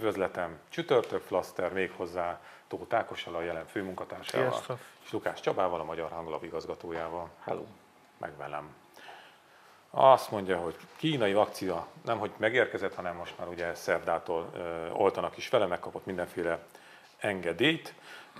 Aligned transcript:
Üdvözletem, 0.00 0.58
csütörtök 0.68 1.22
flaszter, 1.22 1.72
méghozzá 1.72 2.40
Tóth 2.68 2.94
Ákossal, 2.94 3.34
a 3.34 3.42
jelen 3.42 3.66
főmunkatársával, 3.66 4.50
Sziasztok. 4.50 4.78
és 5.04 5.12
Lukás 5.12 5.40
Csabával, 5.40 5.80
a 5.80 5.84
Magyar 5.84 6.10
Hanglap 6.10 6.44
igazgatójával. 6.44 7.30
Hello. 7.44 7.64
Meg 8.18 8.36
velem. 8.36 8.74
Azt 9.90 10.30
mondja, 10.30 10.58
hogy 10.58 10.76
kínai 10.96 11.32
vakcina 11.32 11.86
nem 12.04 12.18
hogy 12.18 12.30
megérkezett, 12.36 12.94
hanem 12.94 13.16
most 13.16 13.38
már 13.38 13.48
ugye 13.48 13.74
szerdától 13.74 14.50
ö, 14.54 14.90
oltanak 14.90 15.36
is 15.36 15.48
vele, 15.48 15.66
megkapott 15.66 16.06
mindenféle 16.06 16.58
engedélyt. 17.18 17.94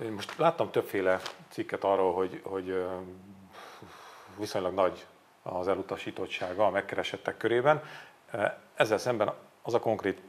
Most 0.09 0.37
láttam 0.37 0.71
többféle 0.71 1.19
cikket 1.49 1.83
arról, 1.83 2.13
hogy, 2.13 2.41
hogy 2.43 2.69
ö, 2.69 2.95
viszonylag 4.37 4.73
nagy 4.73 5.05
az 5.43 5.67
elutasítottsága 5.67 6.65
a 6.65 6.69
megkeresettek 6.69 7.37
körében. 7.37 7.83
Ezzel 8.73 8.97
szemben 8.97 9.33
az 9.61 9.73
a 9.73 9.79
konkrét 9.79 10.21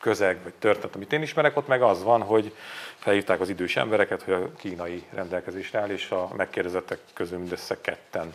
közeg 0.00 0.42
vagy 0.42 0.54
történet, 0.54 0.94
amit 0.94 1.12
én 1.12 1.22
ismerek, 1.22 1.56
ott 1.56 1.66
meg 1.66 1.82
az 1.82 2.02
van, 2.02 2.22
hogy 2.22 2.54
felhívták 2.96 3.40
az 3.40 3.48
idős 3.48 3.76
embereket, 3.76 4.22
hogy 4.22 4.34
a 4.34 4.52
kínai 4.52 5.04
rendelkezésre 5.10 5.78
áll, 5.78 5.90
és 5.90 6.10
a 6.10 6.28
megkérdezettek 6.36 6.98
közül 7.12 7.38
mindössze 7.38 7.80
ketten 7.80 8.32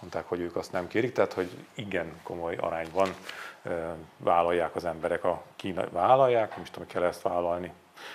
mondták, 0.00 0.28
hogy 0.28 0.40
ők 0.40 0.56
azt 0.56 0.72
nem 0.72 0.88
kérik, 0.88 1.12
tehát 1.12 1.32
hogy 1.32 1.50
igen 1.74 2.20
komoly 2.22 2.56
arányban 2.56 3.14
vállalják 4.16 4.76
az 4.76 4.84
emberek 4.84 5.24
a 5.24 5.42
kínai, 5.56 5.88
vállalják, 5.90 6.50
nem 6.50 6.62
is 6.62 6.70
tudom, 6.70 6.88
kell 6.88 7.02
ezt 7.02 7.22
vállalni. 7.22 7.72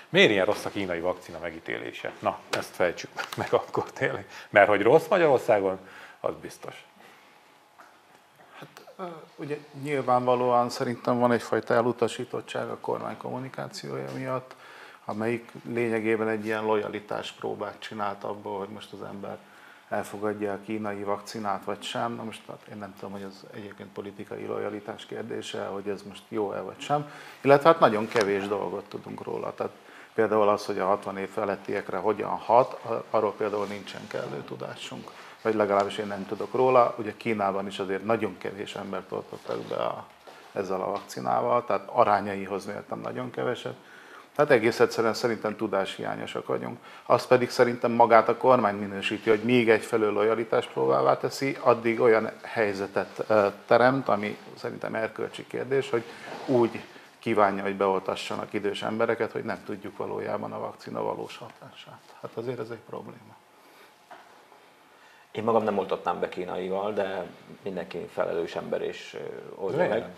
Miért 0.09 0.29
ilyen 0.29 0.45
rossz 0.45 0.65
a 0.65 0.69
kínai 0.69 0.99
vakcina 0.99 1.39
megítélése? 1.39 2.11
Na, 2.19 2.39
ezt 2.49 2.75
fejtsük 2.75 3.09
meg 3.37 3.53
akkor 3.53 3.91
tényleg. 3.91 4.27
Mert 4.49 4.67
hogy 4.67 4.81
rossz 4.81 5.07
Magyarországon, 5.07 5.79
az 6.19 6.33
biztos. 6.41 6.85
Ugye 9.35 9.57
nyilvánvalóan 9.81 10.69
szerintem 10.69 11.19
van 11.19 11.31
egyfajta 11.31 11.73
elutasítottság 11.73 12.69
a 12.69 12.77
kormány 12.77 13.17
kommunikációja 13.17 14.09
miatt, 14.15 14.55
amelyik 15.05 15.51
lényegében 15.65 16.27
egy 16.27 16.45
ilyen 16.45 16.63
lojalitás 16.63 17.31
próbát 17.31 17.79
csinált 17.79 18.23
abból, 18.23 18.59
hogy 18.59 18.69
most 18.69 18.93
az 18.93 19.01
ember 19.01 19.37
elfogadja 19.89 20.53
a 20.53 20.59
kínai 20.65 21.03
vakcinát 21.03 21.63
vagy 21.63 21.81
sem. 21.81 22.15
Na 22.15 22.23
most 22.23 22.41
hát 22.47 22.67
én 22.71 22.77
nem 22.77 22.93
tudom, 22.99 23.11
hogy 23.11 23.21
ez 23.21 23.43
egyébként 23.53 23.89
politikai 23.89 24.45
lojalitás 24.45 25.05
kérdése, 25.05 25.65
hogy 25.65 25.87
ez 25.87 26.01
most 26.01 26.23
jó-e 26.27 26.59
vagy 26.59 26.79
sem. 26.79 27.09
Illetve 27.41 27.69
hát 27.69 27.79
nagyon 27.79 28.07
kevés 28.07 28.47
dolgot 28.47 28.89
tudunk 28.89 29.23
róla. 29.23 29.53
Tehát 29.53 29.73
például 30.13 30.49
az, 30.49 30.65
hogy 30.65 30.79
a 30.79 30.85
60 30.85 31.17
év 31.17 31.29
felettiekre 31.29 31.97
hogyan 31.97 32.29
hat, 32.29 32.81
arról 33.09 33.33
például 33.33 33.65
nincsen 33.65 34.07
kellő 34.07 34.43
tudásunk. 34.47 35.11
Vagy 35.45 35.55
legalábbis 35.55 35.97
én 35.97 36.07
nem 36.07 36.25
tudok 36.25 36.53
róla. 36.53 36.95
Ugye 36.97 37.13
Kínában 37.17 37.67
is 37.67 37.79
azért 37.79 38.05
nagyon 38.05 38.37
kevés 38.37 38.75
embert 38.75 39.11
oltottak 39.11 39.57
be 39.59 39.75
a, 39.75 40.05
ezzel 40.53 40.81
a 40.81 40.91
vakcinával, 40.91 41.65
tehát 41.65 41.89
arányaihoz 41.91 42.65
mértem 42.65 42.99
nagyon 42.99 43.31
keveset. 43.31 43.75
Tehát 44.35 44.51
egész 44.51 44.79
egyszerűen 44.79 45.13
szerintem 45.13 45.55
tudáshiányosak 45.55 46.47
vagyunk. 46.47 46.77
Azt 47.05 47.27
pedig 47.27 47.49
szerintem 47.49 47.91
magát 47.91 48.29
a 48.29 48.37
kormány 48.37 48.75
minősíti, 48.75 49.29
hogy 49.29 49.43
még 49.43 49.69
egyfelől 49.69 50.13
lojalitás 50.13 50.65
próbálvá 50.65 51.17
teszi, 51.17 51.57
addig 51.59 51.99
olyan 51.99 52.31
helyzetet 52.41 53.25
teremt, 53.65 54.07
ami 54.07 54.37
szerintem 54.55 54.95
erkölcsi 54.95 55.47
kérdés, 55.47 55.89
hogy 55.89 56.03
úgy 56.45 56.83
kívánja, 57.19 57.63
hogy 57.63 57.75
beoltassanak 57.75 58.53
idős 58.53 58.83
embereket, 58.83 59.31
hogy 59.31 59.43
nem 59.43 59.63
tudjuk 59.65 59.97
valójában 59.97 60.51
a 60.51 60.59
vakcina 60.59 61.03
valós 61.03 61.37
hatását. 61.37 61.99
Hát 62.21 62.31
azért 62.35 62.59
ez 62.59 62.69
egy 62.69 62.83
probléma. 62.89 63.34
Én 65.35 65.43
magam 65.43 65.63
nem 65.63 65.77
oltatnám 65.77 66.19
be 66.19 66.29
kínaival, 66.29 66.93
de 66.93 67.25
mindenki 67.61 67.97
felelős 67.97 68.55
ember 68.55 68.81
és 68.81 69.17
oldja 69.55 69.77
meg. 69.77 69.99
nem? 69.99 70.15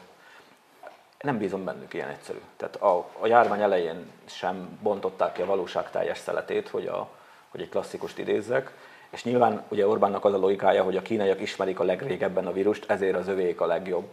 Nem 1.22 1.38
bízom 1.38 1.64
bennük 1.64 1.94
ilyen 1.94 2.10
egyszerű. 2.10 2.40
Tehát 2.58 2.76
a, 2.76 3.10
a 3.20 3.28
járvány 3.28 3.62
elején 3.62 4.12
sem 4.26 4.80
bontották 4.82 5.34
ki 5.34 5.42
a 5.42 5.46
valóság 5.46 5.90
teljes 5.92 6.18
szeletét, 6.18 6.70
hogy, 6.70 6.88
a, 6.88 7.10
hogy 7.50 7.62
egy 7.62 7.70
klasszikust 7.70 8.18
idézzek. 8.18 8.72
És 9.10 9.24
nyilván 9.24 9.64
ugye 9.68 9.88
Orbánnak 9.88 10.26
az 10.26 10.34
a 10.34 10.38
logikája, 10.38 10.84
hogy 10.84 10.98
a 10.98 11.02
kínaiak 11.02 11.42
ismerik 11.42 11.80
a 11.80 11.84
legrégebben 11.84 12.48
a 12.48 12.52
vírust, 12.52 12.90
ezért 12.90 13.16
az 13.16 13.28
övék 13.28 13.62
a 13.62 13.66
legjobb, 13.66 14.08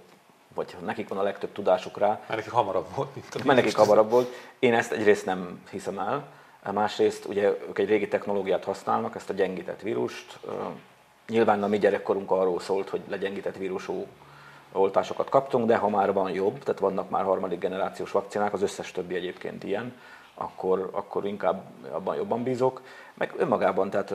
vagy 0.55 0.77
nekik 0.85 1.09
van 1.09 1.19
a 1.19 1.23
legtöbb 1.23 1.53
tudásuk 1.53 1.99
rá, 1.99 2.09
Mert 2.09 2.29
nekik 2.29 2.51
hamarabb 2.51 2.87
volt, 2.95 3.15
mint 3.15 3.35
a 3.35 3.39
mert 3.45 3.59
nekik 3.59 3.77
hamarabb 3.77 4.11
volt. 4.11 4.33
Én 4.59 4.75
ezt 4.75 4.93
egyrészt 4.93 5.27
nem 5.27 5.63
hiszem 5.71 5.99
el, 5.99 6.25
másrészt 6.73 7.25
ugye 7.25 7.43
ők 7.69 7.79
egy 7.79 7.89
régi 7.89 8.09
technológiát 8.09 8.65
használnak, 8.65 9.15
ezt 9.15 9.31
a 9.31 9.33
gyengített 9.33 9.81
vírust. 9.81 10.39
Nyilván 11.29 11.63
a 11.63 11.67
mi 11.67 11.79
gyerekkorunk 11.79 12.31
arról 12.31 12.61
szólt, 12.61 12.89
hogy 12.89 13.01
legyengített 13.09 13.57
vírusú 13.57 14.07
oltásokat 14.73 15.29
kaptunk, 15.29 15.67
de 15.67 15.77
ha 15.77 15.89
már 15.89 16.13
van 16.13 16.31
jobb, 16.31 16.59
tehát 16.59 16.81
vannak 16.81 17.11
már 17.11 17.25
harmadik 17.25 17.59
generációs 17.59 18.11
vakcinák, 18.11 18.53
az 18.53 18.63
összes 18.63 18.93
többi 18.93 19.15
egyébként 19.15 19.65
ilyen, 19.65 19.95
akkor, 20.35 20.91
akkor 20.93 21.27
inkább 21.27 21.63
abban 21.91 22.17
jobban 22.17 22.43
bízok. 22.43 22.81
Meg 23.15 23.33
önmagában, 23.37 23.91
tehát 23.91 24.15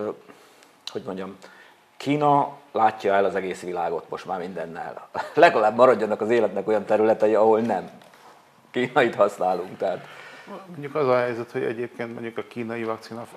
hogy 0.91 1.03
mondjam, 1.05 1.37
Kína 1.97 2.57
látja 2.71 3.13
el 3.13 3.25
az 3.25 3.35
egész 3.35 3.61
világot 3.61 4.09
most 4.09 4.25
már 4.25 4.39
mindennel. 4.39 5.07
Legalább 5.33 5.75
maradjanak 5.75 6.21
az 6.21 6.29
életnek 6.29 6.67
olyan 6.67 6.85
területei, 6.85 7.35
ahol 7.35 7.59
nem 7.59 7.89
kínait 8.71 9.15
használunk. 9.15 9.77
Tehát 9.77 10.05
Mondjuk 10.67 10.95
az 10.95 11.07
a 11.07 11.15
helyzet, 11.15 11.51
hogy 11.51 11.63
egyébként 11.63 12.13
mondjuk 12.13 12.37
a 12.37 12.43
kínai 12.47 12.83
vakcina 12.83 13.27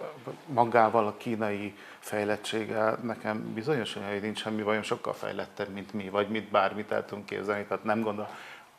magával 0.47 1.07
a 1.07 1.15
kínai 1.17 1.75
fejlettséggel 1.99 2.99
nekem 3.03 3.53
bizonyos, 3.55 3.95
hogy 3.95 4.21
nincs 4.21 4.41
semmi 4.41 4.63
bajom, 4.63 4.83
sokkal 4.83 5.13
fejlettebb, 5.13 5.69
mint 5.69 5.93
mi, 5.93 6.09
vagy 6.09 6.29
mit 6.29 6.51
bármit 6.51 6.93
el 6.93 7.05
tudunk 7.05 7.27
képzelni, 7.27 7.65
tehát 7.65 7.85
nem 7.85 8.03
gondol. 8.03 8.29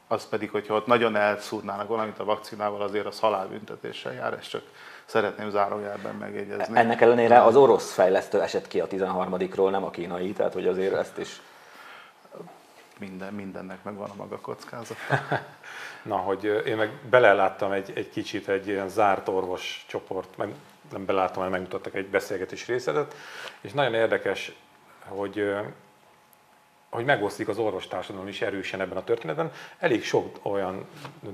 Az 0.08 0.28
pedig, 0.30 0.50
hogyha 0.50 0.76
ott 0.76 0.86
nagyon 0.86 1.16
elszúrnának 1.16 1.88
valamit 1.88 2.20
a 2.20 2.24
vakcinával, 2.24 2.82
azért 2.82 3.06
az 3.06 3.20
halálbüntetéssel 3.20 4.14
jár, 4.14 4.34
ezt 4.34 4.50
csak 4.50 4.64
szeretném 5.06 5.50
zárójelben 5.50 6.16
megjegyezni. 6.16 6.78
ennek 6.78 7.02
ellenére 7.02 7.44
az 7.44 7.56
orosz 7.56 7.94
fejlesztő 7.94 8.42
esett 8.42 8.68
ki 8.68 8.80
a 8.80 8.88
13-ról, 8.88 9.72
nem 9.72 9.84
a 9.84 9.90
kínai, 9.90 10.32
tehát 10.32 10.54
hogy 10.54 10.68
azért 10.68 10.94
ezt 10.94 11.18
is 11.18 11.42
Minden, 13.00 13.34
mindennek 13.34 13.84
megvan 13.84 14.10
a 14.10 14.16
maga 14.16 14.40
kockázata. 14.40 15.00
Na, 16.04 16.16
hogy 16.16 16.44
én 16.66 16.76
meg 16.76 16.92
beleláttam 17.10 17.72
egy, 17.72 17.92
egy 17.96 18.10
kicsit 18.10 18.48
egy 18.48 18.68
ilyen 18.68 18.90
zárt 18.90 19.28
orvos 19.28 19.86
csoport, 19.88 20.38
meg 20.38 20.54
nem 20.92 21.06
beláttam, 21.06 21.36
hanem 21.36 21.52
megmutattak 21.52 21.96
egy 21.96 22.08
beszélgetés 22.08 22.68
részletet, 22.68 23.16
és 23.62 23.72
nagyon 23.72 23.94
érdekes, 23.94 24.56
hogy, 25.08 25.54
hogy 26.90 27.06
megosztik 27.06 27.48
az 27.48 27.58
orvostársadalom 27.58 28.28
is 28.28 28.42
erősen 28.42 28.82
ebben 28.82 28.98
a 28.98 29.04
történetben. 29.04 29.52
Elég 29.80 30.04
sok 30.04 30.40
olyan 30.42 30.86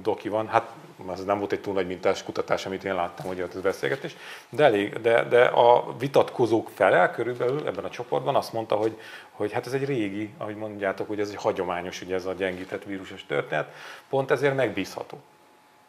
doki 0.01 0.29
van, 0.29 0.47
hát 0.47 0.71
ez 1.11 1.23
nem 1.23 1.37
volt 1.39 1.51
egy 1.51 1.61
túl 1.61 1.73
nagy 1.73 1.87
mintás 1.87 2.23
kutatás, 2.23 2.65
amit 2.65 2.83
én 2.83 2.95
láttam, 2.95 3.25
hogy 3.25 3.41
az 3.41 3.61
beszélgetés, 3.61 4.15
de, 4.49 4.63
elég, 4.63 5.01
de, 5.01 5.23
de 5.23 5.43
a 5.43 5.95
vitatkozók 5.97 6.69
fele 6.69 7.11
körülbelül 7.11 7.67
ebben 7.67 7.83
a 7.83 7.89
csoportban 7.89 8.35
azt 8.35 8.53
mondta, 8.53 8.75
hogy, 8.75 8.99
hogy 9.39 9.51
hát 9.51 9.65
ez 9.65 9.73
egy 9.73 9.85
régi, 9.85 10.29
ahogy 10.37 10.55
mondjátok, 10.55 11.07
hogy 11.07 11.19
ez 11.19 11.29
egy 11.29 11.35
hagyományos, 11.35 12.01
ugye 12.01 12.15
ez 12.15 12.25
a 12.25 12.33
gyengített 12.33 12.83
vírusos 12.83 13.25
történet, 13.25 13.73
pont 14.09 14.31
ezért 14.31 14.55
megbízható. 14.55 15.21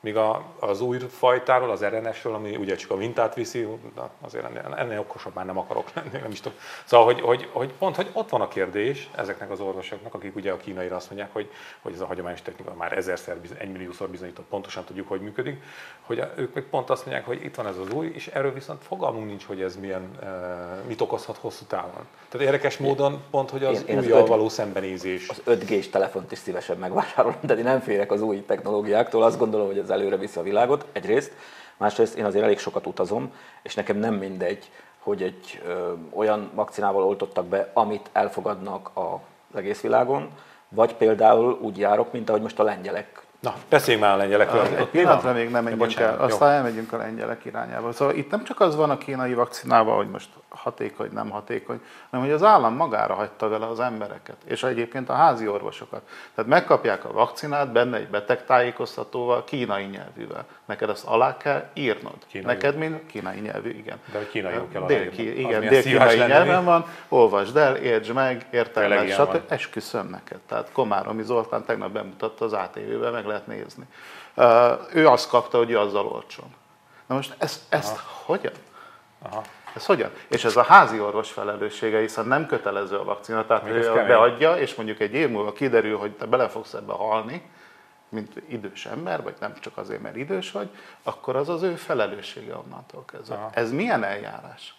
Míg 0.03 0.16
a, 0.16 0.43
az 0.59 0.81
új 0.81 0.99
fajtáról, 0.99 1.71
az 1.71 1.84
RNS-ről, 1.84 2.34
ami 2.34 2.56
ugye 2.56 2.75
csak 2.75 2.91
a 2.91 2.97
mintát 2.97 3.34
viszi, 3.34 3.66
na, 3.94 4.11
azért 4.21 4.44
ennél, 4.44 4.75
ennél 4.77 4.99
okosabb 4.99 5.34
már 5.34 5.47
nem 5.47 5.59
akarok 5.59 5.93
lenni, 5.94 6.19
nem 6.22 6.31
is 6.31 6.41
tudom. 6.41 6.59
Szóval, 6.84 7.06
hogy, 7.06 7.21
hogy, 7.21 7.49
hogy 7.53 7.72
pont, 7.78 7.97
hogy 7.97 8.10
ott 8.12 8.28
van 8.28 8.41
a 8.41 8.49
kérdés 8.49 9.10
ezeknek 9.16 9.50
az 9.50 9.60
orvosoknak, 9.60 10.15
akik 10.15 10.37
ugye 10.37 10.53
a 10.53 10.56
kínaira 10.56 10.97
azt 10.97 11.10
mondják, 11.10 11.33
hogy, 11.33 11.50
hogy 11.83 11.93
ez 11.93 12.00
a 12.00 12.06
hagyományos 12.06 12.43
technika 12.43 12.75
már 12.75 12.97
ezerszer, 12.97 13.37
egymilliószor 13.59 14.09
bizonyított, 14.09 14.45
pontosan 14.48 14.84
tudjuk, 14.84 15.09
hogy 15.09 15.21
működik, 15.21 15.63
hogy 16.03 16.25
ők 16.36 16.54
meg 16.54 16.65
pont 16.65 16.91
azt 16.91 17.04
mondják, 17.07 17.27
hogy 17.27 17.45
itt 17.45 17.54
van 17.54 17.66
ez 17.66 17.77
az 17.77 17.92
új, 17.95 18.10
és 18.15 18.27
erről 18.27 18.53
viszont 18.53 18.83
fogalmunk 18.83 19.27
nincs, 19.27 19.45
hogy 19.45 19.63
ez 19.63 19.77
milyen, 19.77 20.10
mit 20.86 21.01
okozhat 21.01 21.36
hosszú 21.36 21.65
távon. 21.65 22.07
Tehát 22.28 22.47
érdekes 22.47 22.77
módon 22.77 23.22
pont, 23.30 23.51
hogy 23.51 23.65
az 23.65 23.78
Én- 23.78 23.86
én 23.86 23.98
az 23.98 24.04
újjal 24.04 24.21
öt- 24.21 24.28
való 24.28 24.48
szembenézés. 24.48 25.28
az 25.28 25.42
5G-s 25.47 25.89
telefont 25.89 26.33
is 26.33 26.39
szívesen 26.39 26.77
megvásárolom, 26.77 27.39
de 27.41 27.54
én 27.54 27.65
nem 27.65 27.80
félek 27.80 28.13
az 28.13 28.21
új 28.22 28.45
technológiáktól, 28.45 29.22
azt 29.22 29.39
gondolom, 29.39 29.66
hogy 29.66 29.78
ez 29.78 29.90
előre 29.92 30.16
viszi 30.16 30.39
a 30.39 30.42
világot, 30.42 30.87
egyrészt. 30.92 31.33
Másrészt 31.77 32.16
én 32.16 32.25
azért 32.25 32.45
elég 32.45 32.59
sokat 32.59 32.87
utazom, 32.87 33.33
és 33.63 33.75
nekem 33.75 33.97
nem 33.97 34.15
mindegy, 34.15 34.71
hogy 34.98 35.22
egy 35.22 35.63
ö, 35.66 35.92
olyan 36.10 36.51
vakcinával 36.54 37.04
oltottak 37.04 37.47
be, 37.47 37.71
amit 37.72 38.10
elfogadnak 38.13 38.91
az 38.95 39.57
egész 39.57 39.81
világon, 39.81 40.31
vagy 40.69 40.95
például 40.95 41.59
úgy 41.60 41.78
járok, 41.78 42.13
mint 42.13 42.28
ahogy 42.28 42.42
most 42.42 42.59
a 42.59 42.63
lengyelek. 42.63 43.22
Na, 43.41 43.54
beszéljünk 43.69 44.04
már 44.04 44.15
a 44.15 44.16
lengyelekről. 44.16 44.66
Egy 44.77 44.87
pillanatra 44.87 45.33
még 45.33 45.51
nem 45.51 45.63
menjünk 45.63 45.83
bocsánat, 45.83 46.13
el, 46.13 46.19
jó. 46.19 46.25
aztán 46.25 46.51
elmegyünk 46.51 46.92
a 46.92 46.97
lengyelek 46.97 47.45
irányába. 47.45 47.92
Szóval 47.92 48.15
itt 48.15 48.31
nem 48.31 48.45
csak 48.45 48.60
az 48.60 48.77
van 48.77 48.91
a 48.91 48.98
kínai 48.98 49.34
vakcinával, 49.34 49.97
hogy 49.97 50.09
most 50.09 50.28
hatékony, 50.48 51.09
nem 51.13 51.31
hatékony, 51.31 51.81
hanem 52.10 52.27
hogy 52.27 52.34
az 52.34 52.42
állam 52.42 52.75
magára 52.75 53.15
hagyta 53.15 53.48
vele 53.48 53.66
az 53.66 53.81
embereket, 53.81 54.37
és 54.45 54.63
egyébként 54.63 55.09
a 55.09 55.13
házi 55.13 55.48
orvosokat. 55.48 56.03
Tehát 56.34 56.51
megkapják 56.51 57.04
a 57.04 57.13
vakcinát, 57.13 57.72
benne 57.72 57.97
egy 57.97 58.09
betegtájékoztatóval, 58.09 59.45
kínai 59.45 59.84
nyelvűvel. 59.84 60.45
Neked 60.65 60.89
azt 60.89 61.07
alá 61.07 61.37
kell 61.37 61.65
írnod. 61.75 62.16
Kínai. 62.27 62.54
Neked, 62.54 62.77
mint 62.77 63.07
kínai 63.07 63.39
nyelvű, 63.39 63.71
igen. 63.71 63.97
De 64.13 64.19
hogy 64.19 64.28
kínaiul 64.28 64.69
kell 64.72 64.87
Dél. 64.87 65.09
Az 65.09 65.19
igen, 65.19 65.60
dél-kínai 65.60 66.16
nyelven 66.16 66.65
van, 66.65 66.84
olvasd 67.09 67.57
el, 67.57 67.77
értsd 67.77 68.13
meg, 68.13 68.47
van. 68.51 69.07
stb. 69.07 69.41
Esküszöm 69.48 70.09
neked. 70.09 70.39
Tehát 70.48 70.72
Komáromi 70.72 71.22
Zoltán 71.22 71.65
tegnap 71.65 71.91
bemutatta 71.91 72.45
az 72.45 72.53
ATV-ben, 72.53 73.13
meg 73.13 73.27
lehet 73.30 73.47
nézni. 73.47 73.84
Ő 74.92 75.09
azt 75.09 75.28
kapta, 75.28 75.59
hogy 75.59 75.71
ő 75.71 75.78
azzal 75.78 76.06
olcson. 76.06 76.54
Na 77.06 77.15
most 77.15 77.34
ezt, 77.38 77.60
ezt 77.68 77.97
Aha. 77.97 78.22
hogyan? 78.24 78.53
Aha. 79.22 79.42
Ez 79.74 79.86
hogyan? 79.86 80.10
És 80.28 80.44
ez 80.44 80.56
a 80.56 80.62
házi 80.62 81.00
orvos 81.00 81.30
felelőssége, 81.30 82.00
hiszen 82.00 82.27
nem 82.27 82.47
kötelező 82.47 82.98
a 82.98 83.04
vakcina, 83.04 83.47
tehát 83.47 83.65
Még 83.65 83.72
ő 83.72 83.92
beadja, 83.92 84.56
és 84.56 84.74
mondjuk 84.74 85.00
egy 85.00 85.15
év 85.15 85.30
múlva 85.30 85.53
kiderül, 85.53 85.98
hogy 85.98 86.12
te 86.12 86.27
bele 86.27 86.48
fogsz 86.48 86.74
ebbe 86.74 86.92
halni, 86.92 87.50
mint 88.09 88.42
idős 88.48 88.86
ember, 88.86 89.22
vagy 89.22 89.34
nem 89.41 89.54
csak 89.60 89.77
azért, 89.77 90.03
mert 90.03 90.16
idős 90.16 90.50
vagy, 90.50 90.68
akkor 91.03 91.36
az 91.36 91.48
az 91.48 91.62
ő 91.62 91.74
felelőssége 91.74 92.56
onnantól 92.56 93.04
kezdve. 93.04 93.34
Aha. 93.34 93.50
Ez 93.54 93.72
milyen 93.72 94.04
eljárás? 94.04 94.74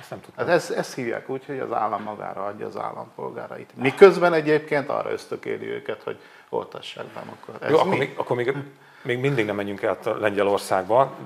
Ezt 0.00 0.10
nem 0.10 0.20
tudom. 0.20 0.46
Hát 0.46 0.56
ezt, 0.56 0.70
ezt 0.70 0.94
hívják 0.94 1.28
úgy, 1.28 1.46
hogy 1.46 1.58
az 1.58 1.72
állam 1.72 2.02
magára 2.02 2.44
adja 2.44 2.66
az 2.66 2.76
állampolgárait. 2.76 3.70
Miközben 3.74 4.32
egyébként 4.32 4.88
arra 4.88 5.10
ösztökéli 5.10 5.66
őket, 5.66 6.02
hogy 6.02 6.18
oltassák 6.48 7.04
be. 7.04 7.22
Akkor, 7.40 7.54
ez 7.62 7.70
Jó, 7.70 7.78
akkor, 7.78 7.98
még, 7.98 8.14
akkor 8.16 8.36
még, 8.36 8.54
még 9.02 9.18
mindig 9.18 9.46
nem 9.46 9.56
menjünk 9.56 9.84
át 9.84 10.04
Lengyelországba, 10.04 11.16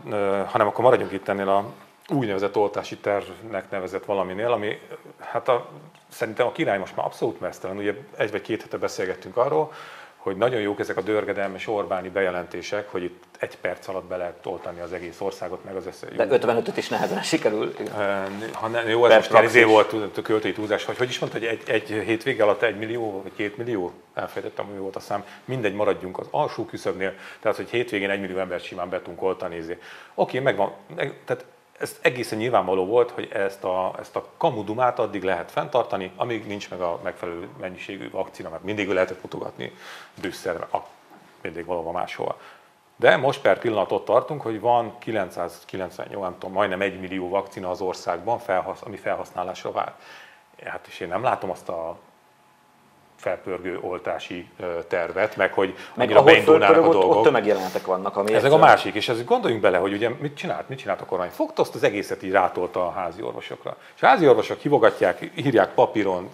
hanem 0.46 0.66
akkor 0.66 0.84
maradjunk 0.84 1.12
itt 1.12 1.28
ennél 1.28 1.48
a 1.48 1.64
úgynevezett 2.08 2.56
oltási 2.56 2.96
tervnek 2.96 3.70
nevezett 3.70 4.04
valaminél, 4.04 4.52
ami 4.52 4.78
hát 5.18 5.48
a, 5.48 5.68
szerintem 6.08 6.46
a 6.46 6.52
király 6.52 6.78
most 6.78 6.96
már 6.96 7.06
abszolút 7.06 7.40
mesztelen. 7.40 7.76
Ugye 7.76 7.94
egy 8.16 8.30
vagy 8.30 8.40
két 8.40 8.62
hete 8.62 8.76
beszélgettünk 8.78 9.36
arról, 9.36 9.72
hogy 10.24 10.36
nagyon 10.36 10.60
jók 10.60 10.80
ezek 10.80 10.96
a 10.96 11.00
dörgedelmes 11.00 11.68
Orbáni 11.68 12.08
bejelentések, 12.08 12.90
hogy 12.90 13.02
itt 13.02 13.24
egy 13.38 13.56
perc 13.56 13.88
alatt 13.88 14.04
be 14.04 14.16
lehet 14.16 14.46
oltani 14.46 14.80
az 14.80 14.92
egész 14.92 15.20
országot, 15.20 15.64
meg 15.64 15.76
az 15.76 15.86
össze. 15.86 16.06
De 16.06 16.26
55-öt 16.30 16.76
is 16.76 16.88
nehezen 16.88 17.22
sikerül. 17.22 17.74
Ha 18.52 18.68
ne, 18.68 18.82
jó, 18.82 19.06
ez 19.06 19.28
most 19.28 19.44
izé 19.44 19.62
volt 19.62 19.92
a 19.92 20.22
költői 20.22 20.52
túlzás, 20.52 20.84
hogy 20.84 20.96
hogy 20.96 21.08
is 21.08 21.18
mondta, 21.18 21.38
hogy 21.38 21.46
egy, 21.46 21.62
egy 21.66 21.88
hétvége 21.88 22.42
alatt 22.42 22.62
egy 22.62 22.78
millió, 22.78 23.22
vagy 23.22 23.32
két 23.36 23.56
millió, 23.56 23.92
elfelejtettem, 24.14 24.66
mi 24.72 24.78
volt 24.78 24.96
a 24.96 25.00
szám, 25.00 25.24
mindegy, 25.44 25.74
maradjunk 25.74 26.18
az 26.18 26.26
alsó 26.30 26.64
küszöbnél, 26.64 27.14
tehát 27.40 27.56
hogy 27.56 27.68
hétvégén 27.70 28.10
egy 28.10 28.20
millió 28.20 28.38
ember 28.38 28.60
simán 28.60 28.88
be 28.88 28.98
tudunk 28.98 29.22
oltani. 29.22 29.56
Izé. 29.56 29.78
Oké, 30.14 30.38
megvan, 30.38 30.72
meg, 30.96 31.14
tehát 31.24 31.44
ez 31.78 31.98
egészen 32.00 32.38
nyilvánvaló 32.38 32.84
volt, 32.84 33.10
hogy 33.10 33.28
ezt 33.32 33.64
a, 33.64 33.94
ezt 33.98 34.16
a 34.16 34.26
kamudumát 34.36 34.98
addig 34.98 35.22
lehet 35.22 35.50
fenntartani, 35.50 36.12
amíg 36.16 36.46
nincs 36.46 36.70
meg 36.70 36.80
a 36.80 37.00
megfelelő 37.02 37.48
mennyiségű 37.60 38.10
vakcina, 38.10 38.48
mert 38.48 38.62
mindig 38.62 38.88
lehetett 38.88 39.22
mutogatni 39.22 39.72
Brüsszelre, 40.20 40.68
mindig 41.42 41.64
valahol 41.64 41.92
máshol. 41.92 42.36
De 42.96 43.16
most 43.16 43.40
per 43.40 43.58
pillanat 43.58 43.92
ott 43.92 44.04
tartunk, 44.04 44.42
hogy 44.42 44.60
van 44.60 44.98
998, 44.98 46.22
nem 46.22 46.38
tudom, 46.38 46.52
majdnem 46.52 46.80
1 46.80 47.00
millió 47.00 47.28
vakcina 47.28 47.70
az 47.70 47.80
országban, 47.80 48.38
felhasz, 48.38 48.82
ami 48.82 48.96
felhasználásra 48.96 49.72
vár. 49.72 49.94
Hát 50.64 50.86
és 50.86 51.00
én 51.00 51.08
nem 51.08 51.22
látom 51.22 51.50
azt 51.50 51.68
a 51.68 51.96
felpörgő 53.24 53.78
oltási 53.80 54.48
tervet, 54.88 55.36
meg 55.36 55.52
hogy 55.52 55.74
meg 55.94 56.10
ahol 56.10 56.24
beindulnának 56.24 56.86
a 56.86 56.88
dolgok. 56.88 57.16
Ott 57.16 57.22
tömegjelenetek 57.22 57.86
vannak. 57.86 58.16
Ami 58.16 58.34
Ezek 58.34 58.52
a 58.52 58.56
másik, 58.56 58.94
és 58.94 59.08
ez 59.08 59.24
gondoljunk 59.24 59.62
bele, 59.62 59.78
hogy 59.78 59.92
ugye 59.92 60.08
mit 60.08 60.36
csinált, 60.36 60.68
mit 60.68 60.78
csinált 60.78 61.00
a 61.00 61.04
kormány? 61.04 61.30
Fogta 61.30 61.62
azt 61.62 61.74
az 61.74 61.82
egészet 61.82 62.22
így 62.22 62.30
rátolta 62.30 62.86
a 62.86 62.90
házi 62.90 63.22
orvosokra. 63.22 63.76
És 63.94 64.02
a 64.02 64.06
házi 64.06 64.28
orvosok 64.28 64.58
hívogatják, 64.58 65.30
írják 65.34 65.74
papíron, 65.74 66.30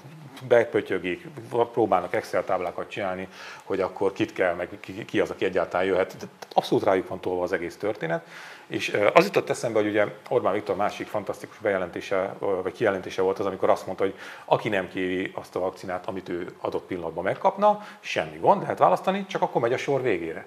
bepötyögik, 0.49 1.27
próbálnak 1.73 2.15
Excel 2.15 2.45
táblákat 2.45 2.91
csinálni, 2.91 3.29
hogy 3.65 3.81
akkor 3.81 4.13
kit 4.13 4.33
kell, 4.33 4.55
meg 4.55 4.69
ki, 4.81 5.05
ki 5.05 5.21
az, 5.21 5.31
aki 5.31 5.45
egyáltalán 5.45 5.87
jöhet. 5.87 6.17
Abszolút 6.53 6.85
rájuk 6.85 7.09
van 7.09 7.21
tolva 7.21 7.43
az 7.43 7.53
egész 7.53 7.77
történet. 7.77 8.27
És 8.71 8.97
az 9.15 9.25
jutott 9.25 9.51
eszembe, 9.51 9.79
hogy 9.79 9.89
ugye 9.89 10.07
Orbán 10.29 10.53
Viktor 10.53 10.77
másik 10.77 11.07
fantasztikus 11.07 11.59
bejelentése, 11.59 12.35
vagy 12.39 12.73
kijelentése 12.73 13.23
volt 13.23 13.39
az, 13.39 13.47
amikor 13.47 13.71
azt 13.71 13.87
mondta, 13.87 14.05
hogy 14.05 14.15
aki 14.45 14.69
nem 14.69 14.89
kéri 14.89 15.33
azt 15.35 15.57
a 15.57 15.61
vakcinát, 15.61 16.07
amit 16.07 16.29
ő 16.29 16.53
adott 16.61 16.87
pillanatban 16.87 17.25
megkapna, 17.25 17.87
semmi 18.01 18.37
gond, 18.39 18.63
lehet 18.63 18.79
választani, 18.79 19.27
csak 19.27 19.43
akkor 19.43 19.61
megy 19.61 19.73
a 19.73 19.77
sor 19.77 20.03
végére. 20.03 20.47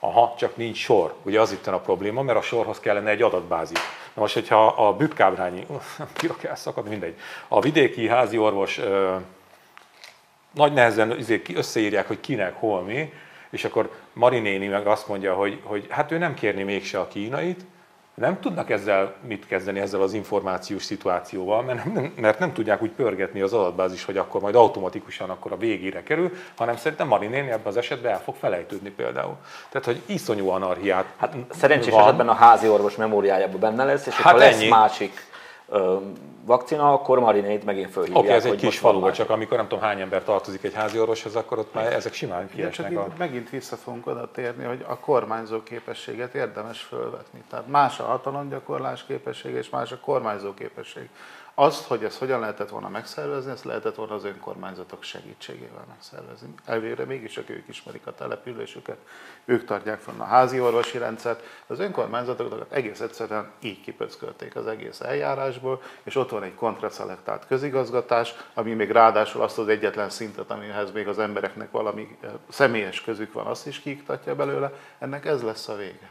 Aha, 0.00 0.34
csak 0.38 0.56
nincs 0.56 0.76
sor. 0.76 1.14
Ugye 1.22 1.40
az 1.40 1.52
itt 1.52 1.66
a 1.66 1.80
probléma, 1.80 2.22
mert 2.22 2.38
a 2.38 2.42
sorhoz 2.42 2.80
kellene 2.80 3.10
egy 3.10 3.22
adatbázis. 3.22 3.78
Na 4.14 4.20
most, 4.20 4.34
hogyha 4.34 4.66
a 4.66 4.96
bükkábrányi, 4.96 5.66
kirok 6.12 6.44
elszakad, 6.44 6.88
mindegy, 6.88 7.14
a 7.48 7.60
vidéki 7.60 8.08
házi 8.08 8.38
orvos 8.38 8.78
ö, 8.78 9.16
nagy 10.54 10.72
nehezen 10.72 11.16
összeírják, 11.54 12.06
hogy 12.06 12.20
kinek, 12.20 12.54
hol 12.54 12.82
mi, 12.82 13.12
és 13.50 13.64
akkor 13.64 13.90
Marinéni 14.12 14.66
meg 14.66 14.86
azt 14.86 15.08
mondja, 15.08 15.34
hogy, 15.34 15.60
hogy 15.62 15.86
hát 15.88 16.10
ő 16.10 16.18
nem 16.18 16.34
kérni 16.34 16.62
mégse 16.62 17.00
a 17.00 17.08
kínait, 17.08 17.64
nem 18.14 18.40
tudnak 18.40 18.70
ezzel 18.70 19.14
mit 19.26 19.46
kezdeni 19.46 19.80
ezzel 19.80 20.00
az 20.02 20.12
információs 20.12 20.82
szituációval, 20.82 21.62
mert 21.62 21.84
nem, 21.94 22.12
mert 22.16 22.38
nem 22.38 22.52
tudják 22.52 22.82
úgy 22.82 22.90
pörgetni 22.90 23.40
az 23.40 23.52
adatbázis, 23.52 24.04
hogy 24.04 24.16
akkor 24.16 24.40
majd 24.40 24.54
automatikusan 24.54 25.30
akkor 25.30 25.52
a 25.52 25.56
végére 25.56 26.02
kerül, 26.02 26.32
hanem 26.56 26.76
szerintem 26.76 27.08
Marinéni 27.08 27.50
ebben 27.50 27.66
az 27.66 27.76
esetben 27.76 28.12
el 28.12 28.20
fog 28.20 28.34
felejtődni 28.34 28.90
például. 28.90 29.36
Tehát, 29.68 29.86
hogy 29.86 30.00
iszonyú 30.06 30.48
anarhiát 30.48 31.04
Hát 31.16 31.36
szerencsés 31.50 31.92
van. 31.92 32.02
esetben 32.02 32.28
a 32.28 32.32
házi 32.34 32.68
orvos 32.68 32.96
memóriájában 32.96 33.60
benne 33.60 33.84
lesz, 33.84 34.06
és 34.06 34.14
hát 34.14 34.32
akkor 34.32 34.42
ennyi. 34.42 34.68
lesz 34.68 34.78
másik 34.78 35.28
vakcina, 36.44 36.92
akkor 36.92 37.18
Marinét 37.18 37.64
megint 37.64 37.90
fölhívják. 37.90 38.18
Oké, 38.18 38.26
okay, 38.26 38.38
ez 38.38 38.52
egy 38.52 38.60
kis 38.60 38.78
falu, 38.78 39.10
csak 39.10 39.30
amikor 39.30 39.56
nem 39.56 39.68
tudom 39.68 39.84
hány 39.84 40.00
ember 40.00 40.24
tartozik 40.24 40.62
egy 40.62 40.74
házi 40.74 40.98
orvoshoz, 40.98 41.36
akkor 41.36 41.58
ott 41.58 41.74
már 41.74 41.92
ezek 41.92 42.12
simán 42.12 42.48
kiesnek. 42.48 42.92
Csak 42.92 42.98
a... 42.98 43.12
megint 43.18 43.50
vissza 43.50 43.76
fogunk 43.76 44.06
oda 44.06 44.30
térni, 44.30 44.64
hogy 44.64 44.84
a 44.88 44.98
kormányzó 44.98 45.62
képességet 45.62 46.34
érdemes 46.34 46.80
fölvetni. 46.80 47.42
Tehát 47.50 47.66
más 47.66 47.98
a 47.98 48.04
hatalomgyakorlás 48.04 49.04
képessége, 49.04 49.58
és 49.58 49.70
más 49.70 49.92
a 49.92 49.98
kormányzó 49.98 50.54
képesség. 50.54 51.08
Azt, 51.62 51.86
hogy 51.86 52.04
ezt 52.04 52.18
hogyan 52.18 52.40
lehetett 52.40 52.68
volna 52.68 52.88
megszervezni, 52.88 53.50
ezt 53.50 53.64
lehetett 53.64 53.94
volna 53.94 54.14
az 54.14 54.24
önkormányzatok 54.24 55.02
segítségével 55.02 55.84
megszervezni. 55.88 56.48
Elvére 56.64 57.04
mégis 57.04 57.32
csak 57.32 57.50
ők 57.50 57.68
ismerik 57.68 58.06
a 58.06 58.14
településüket, 58.14 58.96
ők 59.44 59.64
tartják 59.64 60.00
fenn 60.00 60.20
a 60.20 60.24
házi 60.24 60.60
orvosi 60.60 60.98
rendszert. 60.98 61.42
Az 61.66 61.78
önkormányzatokat 61.78 62.72
egész 62.72 63.00
egyszerűen 63.00 63.50
így 63.60 63.80
kipöckölték 63.80 64.56
az 64.56 64.66
egész 64.66 65.00
eljárásból, 65.00 65.82
és 66.02 66.16
ott 66.16 66.30
van 66.30 66.42
egy 66.42 66.54
kontraszelektált 66.54 67.46
közigazgatás, 67.46 68.34
ami 68.54 68.72
még 68.74 68.90
ráadásul 68.90 69.42
azt 69.42 69.58
az 69.58 69.68
egyetlen 69.68 70.10
szintet, 70.10 70.50
amihez 70.50 70.92
még 70.92 71.08
az 71.08 71.18
embereknek 71.18 71.70
valami 71.70 72.16
eh, 72.20 72.30
személyes 72.48 73.02
közük 73.02 73.32
van, 73.32 73.46
azt 73.46 73.66
is 73.66 73.80
kiiktatja 73.80 74.34
belőle. 74.34 74.72
Ennek 74.98 75.26
ez 75.26 75.42
lesz 75.42 75.68
a 75.68 75.76
vége. 75.76 76.10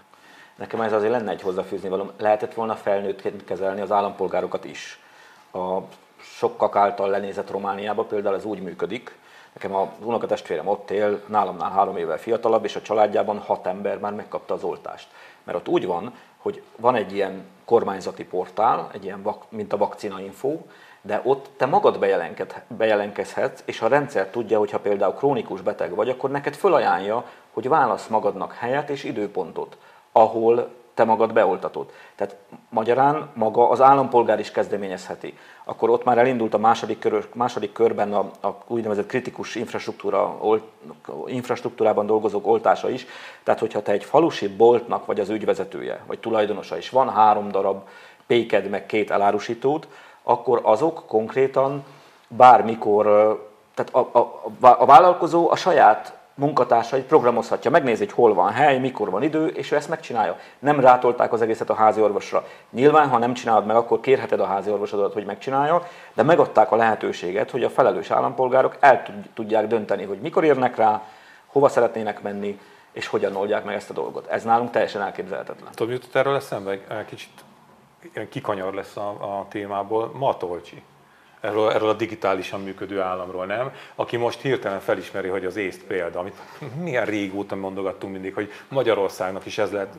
Nekem 0.55 0.81
ez 0.81 0.93
azért 0.93 1.11
lenne 1.11 1.31
egy 1.31 1.41
hozzáfűzni 1.41 1.89
való. 1.89 2.11
Lehetett 2.17 2.53
volna 2.53 2.75
felnőttként 2.75 3.43
kezelni 3.43 3.81
az 3.81 3.91
állampolgárokat 3.91 4.65
is 4.65 4.99
a 5.53 5.77
sokkak 6.21 6.75
által 6.75 7.09
lenézett 7.09 7.51
Romániában 7.51 8.07
például 8.07 8.35
ez 8.35 8.45
úgy 8.45 8.61
működik, 8.61 9.17
Nekem 9.53 9.75
a 9.75 9.91
unokatestvérem 10.03 10.67
ott 10.67 10.91
él, 10.91 11.21
nálamnál 11.25 11.71
három 11.71 11.97
évvel 11.97 12.17
fiatalabb, 12.17 12.63
és 12.63 12.75
a 12.75 12.81
családjában 12.81 13.37
hat 13.39 13.67
ember 13.67 13.99
már 13.99 14.13
megkapta 14.13 14.53
az 14.53 14.63
oltást. 14.63 15.07
Mert 15.43 15.57
ott 15.57 15.67
úgy 15.67 15.85
van, 15.85 16.13
hogy 16.37 16.61
van 16.75 16.95
egy 16.95 17.13
ilyen 17.13 17.45
kormányzati 17.65 18.25
portál, 18.25 18.89
egy 18.93 19.03
ilyen, 19.03 19.35
mint 19.49 19.73
a 19.73 19.77
vakcina 19.77 20.21
info, 20.21 20.57
de 21.01 21.21
ott 21.23 21.49
te 21.57 21.65
magad 21.65 21.99
bejelentkezhetsz, 22.67 23.61
és 23.65 23.81
a 23.81 23.87
rendszer 23.87 24.27
tudja, 24.27 24.59
hogy 24.59 24.71
ha 24.71 24.79
például 24.79 25.13
krónikus 25.13 25.61
beteg 25.61 25.95
vagy, 25.95 26.09
akkor 26.09 26.29
neked 26.29 26.55
fölajánlja, 26.55 27.25
hogy 27.53 27.69
válasz 27.69 28.07
magadnak 28.07 28.53
helyet 28.53 28.89
és 28.89 29.03
időpontot, 29.03 29.77
ahol 30.11 30.69
te 30.99 31.05
magad 31.05 31.33
beoltatod. 31.33 31.91
Tehát 32.15 32.35
magyarán 32.69 33.29
maga 33.33 33.69
az 33.69 33.81
állampolgár 33.81 34.39
is 34.39 34.51
kezdeményezheti. 34.51 35.37
Akkor 35.63 35.89
ott 35.89 36.03
már 36.03 36.17
elindult 36.17 36.53
a 36.53 36.57
második, 36.57 36.99
kör, 36.99 37.27
második 37.33 37.71
körben 37.71 38.13
a, 38.13 38.19
a 38.47 38.55
úgynevezett 38.67 39.05
kritikus 39.05 39.55
infrastruktúra, 39.55 40.35
olt, 40.39 40.63
infrastruktúrában 41.25 42.05
dolgozók 42.05 42.47
oltása 42.47 42.89
is. 42.89 43.05
Tehát, 43.43 43.59
hogyha 43.59 43.81
te 43.81 43.91
egy 43.91 44.03
falusi 44.03 44.47
boltnak 44.47 45.05
vagy 45.05 45.19
az 45.19 45.29
ügyvezetője, 45.29 45.99
vagy 46.07 46.19
tulajdonosa 46.19 46.77
is 46.77 46.89
van 46.89 47.09
három 47.09 47.51
darab 47.51 47.87
péked 48.27 48.69
meg 48.69 48.85
két 48.85 49.11
elárusítót, 49.11 49.87
akkor 50.23 50.59
azok 50.63 51.03
konkrétan 51.07 51.83
bármikor, 52.27 53.05
tehát 53.73 53.93
a, 53.93 54.17
a, 54.19 54.41
a 54.79 54.85
vállalkozó 54.85 55.49
a 55.51 55.55
saját 55.55 56.18
munkatársait 56.39 57.05
programozhatja, 57.05 57.71
megnézi, 57.71 58.05
hogy 58.05 58.13
hol 58.13 58.33
van 58.33 58.51
hely, 58.51 58.79
mikor 58.79 59.09
van 59.09 59.23
idő, 59.23 59.47
és 59.47 59.71
ő 59.71 59.75
ezt 59.75 59.89
megcsinálja. 59.89 60.37
Nem 60.59 60.79
rátolták 60.79 61.33
az 61.33 61.41
egészet 61.41 61.69
a 61.69 61.73
házi 61.73 62.01
orvosra. 62.01 62.47
Nyilván, 62.69 63.09
ha 63.09 63.17
nem 63.17 63.33
csinálod 63.33 63.65
meg, 63.65 63.75
akkor 63.75 63.99
kérheted 63.99 64.39
a 64.39 64.45
házi 64.45 64.71
orvosodat, 64.71 65.13
hogy 65.13 65.25
megcsinálja, 65.25 65.87
de 66.13 66.23
megadták 66.23 66.71
a 66.71 66.75
lehetőséget, 66.75 67.51
hogy 67.51 67.63
a 67.63 67.69
felelős 67.69 68.11
állampolgárok 68.11 68.77
el 68.79 69.03
tudják 69.33 69.67
dönteni, 69.67 70.03
hogy 70.03 70.19
mikor 70.19 70.43
érnek 70.43 70.75
rá, 70.75 71.01
hova 71.45 71.69
szeretnének 71.69 72.21
menni, 72.21 72.59
és 72.91 73.07
hogyan 73.07 73.35
oldják 73.35 73.63
meg 73.63 73.75
ezt 73.75 73.89
a 73.89 73.93
dolgot. 73.93 74.27
Ez 74.27 74.43
nálunk 74.43 74.71
teljesen 74.71 75.01
elképzelhetetlen. 75.01 75.71
Tudom, 75.73 75.93
jutott 75.93 76.15
erről 76.15 76.35
eszembe, 76.35 77.05
kicsit 77.05 77.29
kikanyar 78.29 78.73
lesz 78.73 78.97
a, 78.97 79.09
a 79.09 79.45
témából, 79.49 80.11
Matolcsi 80.13 80.83
erről, 81.41 81.71
erről 81.71 81.89
a 81.89 81.93
digitálisan 81.93 82.63
működő 82.63 83.01
államról 83.01 83.45
nem, 83.45 83.71
aki 83.95 84.17
most 84.17 84.41
hirtelen 84.41 84.79
felismeri, 84.79 85.27
hogy 85.27 85.45
az 85.45 85.55
észt 85.55 85.83
példa, 85.83 86.19
amit 86.19 86.35
milyen 86.81 87.05
régóta 87.05 87.55
mondogattunk 87.55 88.13
mindig, 88.13 88.33
hogy 88.33 88.51
Magyarországnak 88.67 89.45
is 89.45 89.57
ez 89.57 89.71
lehet, 89.71 89.97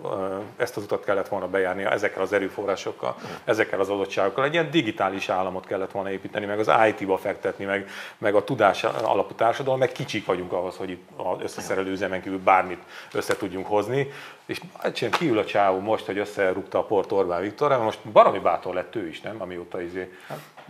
ezt 0.57 0.77
az 0.77 0.83
utat 0.83 1.05
kellett 1.05 1.29
volna 1.29 1.49
bejárnia 1.49 1.91
ezekkel 1.91 2.23
az 2.23 2.33
erőforrásokkal, 2.33 3.17
ezekkel 3.45 3.81
az 3.81 3.89
adottságokkal. 3.89 4.45
Egy 4.45 4.53
ilyen 4.53 4.71
digitális 4.71 5.29
államot 5.29 5.67
kellett 5.67 5.91
volna 5.91 6.11
építeni, 6.11 6.47
meg 6.47 6.59
az 6.59 6.71
IT-ba 6.89 7.17
fektetni, 7.17 7.65
meg, 7.65 7.89
meg 8.19 8.35
a 8.35 8.45
tudás 8.45 8.85
alapú 8.85 9.35
társadalom, 9.35 9.79
meg 9.79 9.93
kicsik 9.93 10.27
vagyunk 10.27 10.53
ahhoz, 10.53 10.77
hogy 10.77 10.91
itt 10.91 11.09
az 11.17 11.43
összeszerelő 11.43 11.91
üzemen 11.91 12.23
kívül 12.23 12.39
bármit 12.39 12.83
össze 13.13 13.37
tudjunk 13.37 13.67
hozni. 13.67 14.11
És 14.47 14.61
egyszerűen 14.83 15.19
kiül 15.19 15.39
a 15.39 15.45
csávó 15.45 15.79
most, 15.79 16.07
hogy 16.07 16.19
összerúgta 16.19 16.79
a 16.79 16.85
port 16.85 17.13
Orbán 17.13 17.41
Viktorra, 17.41 17.83
most 17.83 17.99
baromi 18.13 18.39
bátor 18.39 18.75
lett 18.75 18.95
ő 18.95 19.09
is, 19.09 19.21
nem? 19.21 19.43
Amióta 19.43 19.83
izé. 19.83 20.13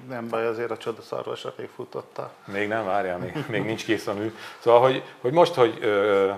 Nem 0.09 0.29
baj, 0.29 0.47
azért 0.47 0.71
a 0.71 0.77
csodaszarvasra 0.77 1.53
még 1.57 1.69
futotta. 1.75 2.31
Még 2.45 2.69
nem, 2.69 2.85
várjál, 2.85 3.19
még, 3.19 3.45
még 3.49 3.65
nincs 3.65 3.85
kész 3.85 4.07
a 4.07 4.13
mű. 4.13 4.35
Szóval, 4.59 4.81
hogy, 4.81 5.03
hogy 5.21 5.33
most, 5.33 5.55
hogy 5.55 5.79
ö, 5.81 6.31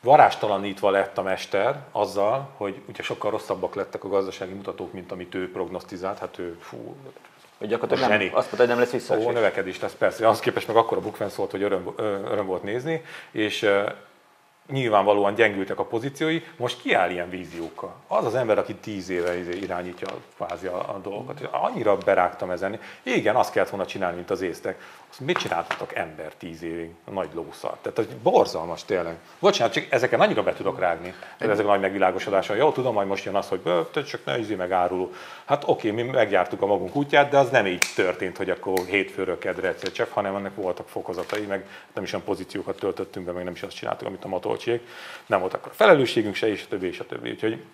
varástalanítva 0.00 0.90
lett 0.90 1.18
a 1.18 1.22
mester 1.22 1.84
azzal, 1.92 2.48
hogy 2.56 2.82
ugye 2.88 3.02
sokkal 3.02 3.30
rosszabbak 3.30 3.74
lettek 3.74 4.04
a 4.04 4.08
gazdasági 4.08 4.52
mutatók, 4.52 4.92
mint 4.92 5.12
amit 5.12 5.34
ő 5.34 5.52
prognosztizált, 5.52 6.18
hát 6.18 6.38
ő 6.38 6.56
fú, 6.60 6.96
hogy 7.58 7.68
gyakorlatilag 7.68 8.10
nem, 8.10 8.20
azt 8.20 8.32
mondta, 8.34 8.56
hogy 8.56 8.68
nem 8.68 8.78
lesz 8.78 8.90
visszaesés. 8.90 9.26
Ó, 9.26 9.30
növekedés 9.30 9.80
lesz, 9.80 9.94
persze. 9.94 10.28
Az 10.28 10.40
képest 10.40 10.66
meg 10.66 10.76
akkor 10.76 10.96
a 10.96 11.00
bukfen 11.00 11.28
szólt, 11.28 11.50
hogy 11.50 11.62
öröm, 11.62 11.94
öröm 11.96 12.46
volt 12.46 12.62
nézni, 12.62 13.04
és 13.30 13.70
nyilvánvalóan 14.72 15.34
gyengültek 15.34 15.78
a 15.78 15.84
pozíciói, 15.84 16.42
most 16.56 16.80
kiáll 16.80 17.10
ilyen 17.10 17.30
víziókkal. 17.30 17.94
Az 18.06 18.24
az 18.24 18.34
ember, 18.34 18.58
aki 18.58 18.74
tíz 18.74 19.08
éve 19.08 19.38
izé 19.38 19.58
irányítja 19.58 20.06
kvázi 20.36 20.66
a, 20.66 20.78
a 20.78 21.00
dolgokat, 21.02 21.40
és 21.40 21.46
annyira 21.50 21.96
berágtam 21.96 22.50
ezen. 22.50 22.80
Igen, 23.02 23.36
azt 23.36 23.52
kellett 23.52 23.70
volna 23.70 23.86
csinálni, 23.86 24.16
mint 24.16 24.30
az 24.30 24.40
észtek. 24.40 24.80
Azt 25.10 25.20
mit 25.20 25.38
csináltatok 25.38 25.94
ember 25.94 26.32
tíz 26.34 26.62
évig? 26.62 26.90
A 27.04 27.10
nagy 27.10 27.28
lószar. 27.34 27.76
Tehát 27.82 27.98
ez 27.98 28.06
borzalmas 28.22 28.84
tényleg. 28.84 29.16
Bocsánat, 29.38 29.72
csak 29.72 29.86
ezeken 29.90 30.20
annyira 30.20 30.42
be 30.42 30.52
tudok 30.52 30.78
rágni. 30.78 31.14
Ezek 31.38 31.66
a 31.66 31.68
nagy 31.68 31.80
megvilágosodása. 31.80 32.54
Jó, 32.54 32.72
tudom, 32.72 32.94
hogy 32.94 33.06
most 33.06 33.24
jön 33.24 33.34
az, 33.34 33.48
hogy 33.48 33.62
csak 34.06 34.24
ne 34.24 34.38
izé 34.38 34.54
meg 34.54 34.72
áruló. 34.72 35.12
Hát 35.44 35.62
oké, 35.66 35.90
mi 35.90 36.02
megjártuk 36.02 36.62
a 36.62 36.66
magunk 36.66 36.96
útját, 36.96 37.30
de 37.30 37.38
az 37.38 37.50
nem 37.50 37.66
így 37.66 37.84
történt, 37.94 38.36
hogy 38.36 38.50
akkor 38.50 38.78
hétfőről 38.86 39.38
kedre 39.38 39.68
egyszer 39.68 39.92
csak, 39.92 40.12
hanem 40.12 40.36
ennek 40.36 40.54
voltak 40.54 40.88
fokozatai, 40.88 41.42
meg 41.46 41.68
nem 41.94 42.04
is 42.04 42.12
olyan 42.12 42.24
pozíciókat 42.24 42.78
töltöttünk 42.78 43.26
be, 43.26 43.32
meg 43.32 43.44
nem 43.44 43.52
is 43.52 43.62
azt 43.62 43.76
csináltuk, 43.76 44.06
amit 44.06 44.24
a 44.24 44.28
matolcsiék. 44.54 44.88
Nem 45.26 45.40
volt 45.40 45.54
akkor 45.54 45.72
a 45.72 45.74
felelősségünk 45.74 46.34
se, 46.34 46.48
és 46.48 46.62
a 46.62 46.68
többi, 46.68 46.86
és 46.86 47.00
a 47.00 47.06
többi. 47.06 47.30
Úgyhogy 47.30 47.64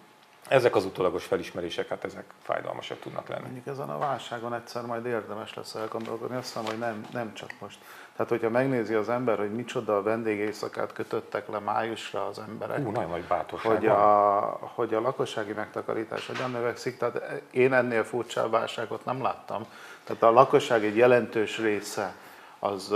ezek 0.48 0.76
az 0.76 0.84
utólagos 0.84 1.24
felismerések, 1.24 1.88
hát 1.88 2.04
ezek 2.04 2.24
fájdalmasak 2.42 2.98
tudnak 2.98 3.28
lenni. 3.28 3.42
Mondjuk 3.42 3.66
ezen 3.66 3.88
a 3.88 3.98
válságon 3.98 4.54
egyszer 4.54 4.82
majd 4.82 5.06
érdemes 5.06 5.54
lesz 5.54 5.74
elgondolkodni, 5.74 6.36
azt 6.36 6.46
hiszem, 6.46 6.64
hogy 6.64 6.78
nem, 6.78 7.06
nem 7.12 7.34
csak 7.34 7.50
most. 7.58 7.78
Tehát, 8.12 8.30
hogyha 8.30 8.50
megnézi 8.50 8.94
az 8.94 9.08
ember, 9.08 9.38
hogy 9.38 9.52
micsoda 9.52 9.96
a 9.96 10.02
vendégészakát 10.02 10.92
kötöttek 10.92 11.48
le 11.48 11.58
májusra 11.58 12.26
az 12.26 12.38
emberek. 12.38 12.78
Ú, 12.78 12.90
nagyon 12.90 13.10
nagy 13.10 13.24
bátorság 13.24 13.72
hogy 13.72 13.86
a, 13.86 14.40
hogy 14.74 14.94
a 14.94 15.00
lakossági 15.00 15.52
megtakarítás 15.52 16.26
hogyan 16.26 16.50
növekszik. 16.50 16.98
Tehát 16.98 17.42
én 17.50 17.72
ennél 17.72 18.04
furcsább 18.04 18.50
válságot 18.50 19.04
nem 19.04 19.22
láttam. 19.22 19.66
Tehát 20.04 20.22
a 20.22 20.30
lakosság 20.30 20.84
egy 20.84 20.96
jelentős 20.96 21.58
része, 21.58 22.14
az, 22.58 22.94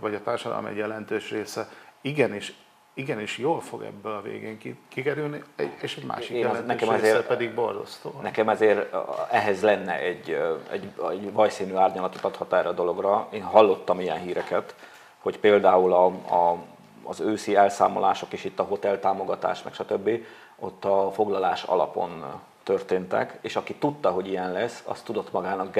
vagy 0.00 0.14
a 0.14 0.22
társadalom 0.22 0.66
egy 0.66 0.76
jelentős 0.76 1.30
része 1.30 1.68
igenis 2.00 2.54
igenis 2.94 3.38
jól 3.38 3.60
fog 3.60 3.82
ebből 3.82 4.12
a 4.12 4.22
végén 4.22 4.78
kikerülni, 4.88 5.42
és 5.80 5.96
egy 5.96 6.04
másik 6.04 6.36
Én 6.36 6.46
az, 6.46 6.62
nekem 6.66 6.88
azért, 6.88 7.26
pedig 7.26 7.54
borzasztó. 7.54 8.14
Nekem 8.22 8.48
azért 8.48 8.94
ehhez 9.30 9.62
lenne 9.62 9.98
egy, 9.98 10.38
egy, 10.70 10.92
egy 11.10 11.32
vajszínű 11.32 11.74
árnyalatot 11.74 12.24
adhat 12.24 12.52
erre 12.52 12.68
a 12.68 12.72
dologra. 12.72 13.28
Én 13.30 13.42
hallottam 13.42 14.00
ilyen 14.00 14.20
híreket, 14.20 14.74
hogy 15.18 15.38
például 15.38 15.92
a, 15.92 16.04
a, 16.06 16.58
az 17.02 17.20
őszi 17.20 17.56
elszámolások 17.56 18.32
és 18.32 18.44
itt 18.44 18.58
a 18.58 18.62
hotel 18.62 19.00
támogatás, 19.00 19.62
meg 19.62 19.74
stb. 19.74 20.10
ott 20.58 20.84
a 20.84 21.10
foglalás 21.12 21.62
alapon 21.62 22.24
történtek, 22.62 23.38
és 23.40 23.56
aki 23.56 23.74
tudta, 23.74 24.10
hogy 24.10 24.28
ilyen 24.28 24.52
lesz, 24.52 24.82
az 24.86 25.00
tudott 25.00 25.32
magának 25.32 25.78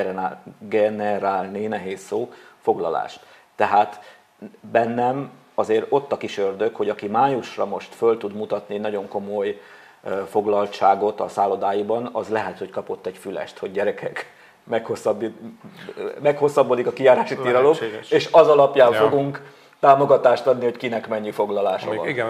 generálni, 0.59 1.67
nehéz 1.67 2.01
szó, 2.01 2.33
foglalást. 2.61 3.21
Tehát 3.55 4.19
bennem 4.61 5.31
azért 5.55 5.87
ott 5.89 6.13
a 6.13 6.17
kis 6.17 6.39
ördög, 6.39 6.75
hogy 6.75 6.89
aki 6.89 7.07
májusra 7.07 7.67
most 7.67 7.95
föl 7.95 8.19
tud 8.19 8.35
mutatni 8.35 8.77
nagyon 8.77 9.09
komoly 9.09 9.61
foglaltságot 10.31 11.21
a 11.21 11.29
szállodáiban, 11.29 12.09
az 12.13 12.29
lehet, 12.29 12.59
hogy 12.59 12.71
kapott 12.71 13.07
egy 13.07 13.17
fülest, 13.17 13.59
hogy 13.59 13.73
gyerekek, 13.73 14.33
meghosszabbodik 16.21 16.87
a 16.87 16.93
kijárási 16.93 17.37
tilalom, 17.37 17.77
és 18.11 18.29
az 18.33 18.49
alapján 18.49 18.93
ja. 18.93 18.99
fogunk 18.99 19.43
támogatást 19.81 20.47
adni, 20.47 20.65
hogy 20.65 20.77
kinek 20.77 21.09
mennyi 21.09 21.31
foglalása 21.31 21.89
még, 21.89 21.99
van. 21.99 22.09
Igen, 22.09 22.27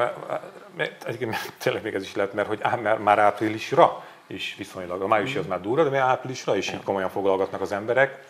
mert, 0.76 1.06
tényleg 1.62 1.82
még 1.82 1.94
ez 1.94 2.02
is 2.02 2.14
lehet, 2.14 2.32
mert 2.32 2.48
hogy 2.48 2.58
á, 2.62 2.76
mert 2.76 3.02
már 3.02 3.18
áprilisra 3.18 4.04
is 4.26 4.54
viszonylag, 4.58 5.02
a 5.02 5.06
májusi 5.06 5.38
az 5.38 5.46
már 5.46 5.60
durva, 5.60 5.82
de 5.82 5.90
még 5.90 5.98
áprilisra 5.98 6.56
is 6.56 6.70
ja. 6.70 6.80
komolyan 6.84 7.10
foglalgatnak 7.10 7.60
az 7.60 7.72
emberek, 7.72 8.24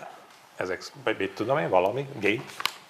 ezek, 0.56 0.82
mit 1.18 1.34
tudom 1.34 1.58
én, 1.58 1.68
valami, 1.68 2.08
gay, 2.20 2.42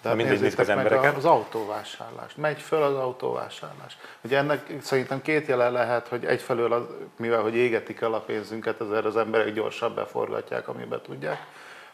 de 0.03 0.15
mindegy 0.15 0.55
az 0.57 0.69
embereket. 0.69 1.17
Az 1.17 1.25
autóvásárlás. 1.25 2.35
Megy 2.35 2.61
föl 2.61 2.83
az 2.83 2.95
autóvásárlás. 2.95 3.97
Ugye 4.21 4.39
ennek 4.39 4.73
szerintem 4.81 5.23
két 5.23 5.47
jele 5.47 5.71
lehet, 5.71 6.09
hogy 6.09 6.25
egyfelől, 6.25 6.73
az, 6.73 6.83
mivel 7.17 7.41
hogy 7.41 7.55
égetik 7.55 8.01
el 8.01 8.15
a 8.15 8.21
pénzünket, 8.21 8.81
ezért 8.81 9.05
az 9.05 9.17
emberek 9.17 9.53
gyorsabb 9.53 9.95
beforgatják, 9.95 10.69
amiben 10.69 11.01
tudják. 11.03 11.47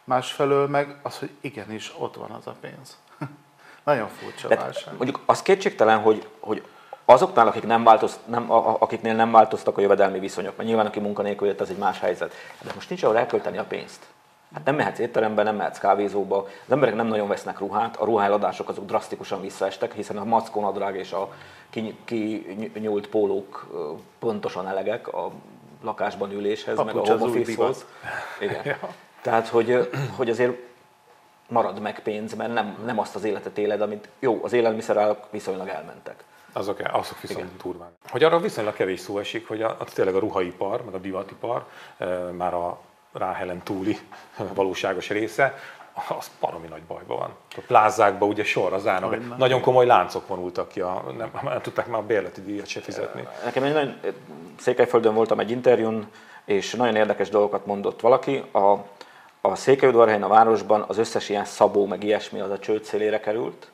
Másfelől 0.05 0.69
meg 0.69 0.97
az, 1.03 1.19
hogy 1.19 1.31
igenis 1.41 1.95
ott 1.99 2.15
van 2.15 2.31
az 2.31 2.47
a 2.47 2.55
pénz. 2.61 2.97
Nagyon 3.85 4.09
furcsa 4.09 4.49
De 4.49 4.57
válság. 4.57 4.95
Mondjuk 4.97 5.21
az 5.27 5.43
kétségtelen, 5.43 5.99
hogy, 5.99 6.29
hogy 6.41 6.63
azoknál, 7.05 7.47
akik 7.47 7.67
nem 7.67 7.85
változ, 7.85 8.19
nem, 8.25 8.51
akiknél 8.51 9.15
nem 9.15 9.31
változtak 9.31 9.79
a 9.79 9.81
jövedelmi 9.81 10.19
viszonyok, 10.19 10.57
mert 10.57 10.69
nyilván 10.69 10.87
aki 10.87 11.01
munkanélkül 11.01 11.47
jött, 11.47 11.61
az 11.61 11.71
egy 11.71 11.77
más 11.77 12.01
helyzet. 12.01 12.35
De 12.61 12.71
most 12.75 12.89
nincs 12.89 13.03
ahol 13.03 13.19
elkölteni 13.19 13.59
a 13.59 13.65
pénzt. 13.65 14.07
Hát 14.55 14.65
nem 14.65 14.75
mehetsz 14.75 14.99
étterembe, 14.99 15.43
nem 15.43 15.57
mehetsz 15.57 15.79
kávézóba, 15.79 16.47
az 16.67 16.73
emberek 16.73 16.95
nem 16.95 17.07
nagyon 17.07 17.29
vesznek 17.29 17.59
ruhát, 17.59 17.97
a 17.97 18.05
ruháladások 18.05 18.69
azok 18.69 18.85
drasztikusan 18.85 19.41
visszaestek, 19.41 19.95
hiszen 19.95 20.17
a 20.17 20.25
mackó 20.25 20.61
nadrág 20.61 20.97
és 20.97 21.13
a 21.13 21.33
kinyúlt 21.71 23.05
ki 23.05 23.09
pólók 23.11 23.67
pontosan 24.19 24.69
elegek 24.69 25.09
a 25.09 25.31
lakásban 25.83 26.33
üléshez, 26.33 26.77
Papucs 26.77 26.95
meg 26.95 27.05
a 27.05 27.19
home 27.19 27.39
office 27.39 27.87
Igen. 28.41 28.61
ja. 28.81 28.95
Tehát, 29.23 29.49
hogy, 29.49 29.91
hogy 30.17 30.31
azért 30.31 30.57
marad 31.49 31.81
meg 31.81 32.01
pénz, 32.03 32.35
mert 32.35 32.53
nem, 32.53 32.77
nem 32.85 32.99
azt 32.99 33.15
az 33.15 33.25
életet 33.25 33.59
éled, 33.59 33.81
amit 33.81 34.09
jó, 34.19 34.41
az 34.43 34.53
élelmiszerárak 34.53 35.27
viszonylag 35.31 35.69
elmentek. 35.69 36.25
Azok, 36.53 36.79
azok 36.93 37.21
viszont 37.21 37.41
Igen. 37.41 37.53
durván. 37.63 37.91
Hogy 38.09 38.25
arra 38.25 38.41
viszonylag 38.41 38.75
kevés 38.75 39.01
szó 39.01 39.19
esik, 39.19 39.49
hogy 39.49 39.63
a, 39.63 39.77
a 39.79 39.85
tényleg 39.85 40.15
a 40.15 40.19
ruhaipar, 40.19 40.85
meg 40.85 40.95
a 40.95 40.99
divatipar 40.99 41.67
már 42.33 42.55
a 42.55 42.79
Ráhelen 43.19 43.63
túli 43.63 43.99
valóságos 44.55 45.09
része, 45.09 45.59
az 46.19 46.31
baromi 46.41 46.67
nagy 46.67 46.83
bajban 46.83 47.19
van. 47.19 47.31
A 47.57 47.61
plázákban 47.67 48.29
ugye 48.29 48.45
sorra 48.45 48.79
zárnak, 48.79 49.37
nagyon 49.37 49.61
komoly 49.61 49.87
láncok 49.87 50.29
vonultak 50.29 50.69
ki, 50.69 50.81
a, 50.81 51.05
nem, 51.17 51.31
nem 51.43 51.61
tudták 51.61 51.87
már 51.87 52.01
a 52.01 52.07
bérleti 52.07 52.43
díjat 52.43 52.67
se 52.67 52.81
fizetni. 52.81 53.29
Nekem 53.45 53.63
egy 53.63 53.73
nagyon, 53.73 54.01
Székelyföldön 54.59 55.15
voltam 55.15 55.41
egy 55.41 55.51
interjún, 55.51 56.07
és 56.45 56.75
nagyon 56.75 56.97
érdekes 56.97 57.29
dolgokat 57.29 57.67
mondott 57.67 58.01
valaki. 58.01 58.45
A, 58.53 58.75
a 59.41 59.55
Székelyudvarhelyen 59.55 60.23
a 60.23 60.29
városban 60.29 60.85
az 60.89 60.99
összes 60.99 61.29
ilyen 61.29 61.45
szabó, 61.45 61.87
meg 61.87 62.03
ilyesmi 62.05 62.41
az 62.41 62.51
a 62.51 62.59
csőd 62.59 62.85
szélére 62.85 63.21
került, 63.21 63.71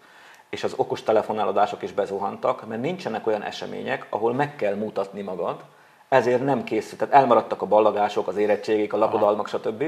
és 0.50 0.64
az 0.64 0.74
okos 0.76 1.02
telefonáladások 1.02 1.82
is 1.82 1.92
bezuhantak, 1.92 2.66
mert 2.66 2.80
nincsenek 2.80 3.26
olyan 3.26 3.42
események, 3.42 4.06
ahol 4.08 4.32
meg 4.32 4.56
kell 4.56 4.74
mutatni 4.74 5.22
magad, 5.22 5.64
ezért 6.08 6.44
nem 6.44 6.64
készült. 6.64 6.98
Tehát 6.98 7.14
elmaradtak 7.14 7.62
a 7.62 7.66
ballagások, 7.66 8.28
az 8.28 8.36
érettségek, 8.36 8.92
a 8.92 8.96
lakodalmak, 8.96 9.48
stb. 9.48 9.84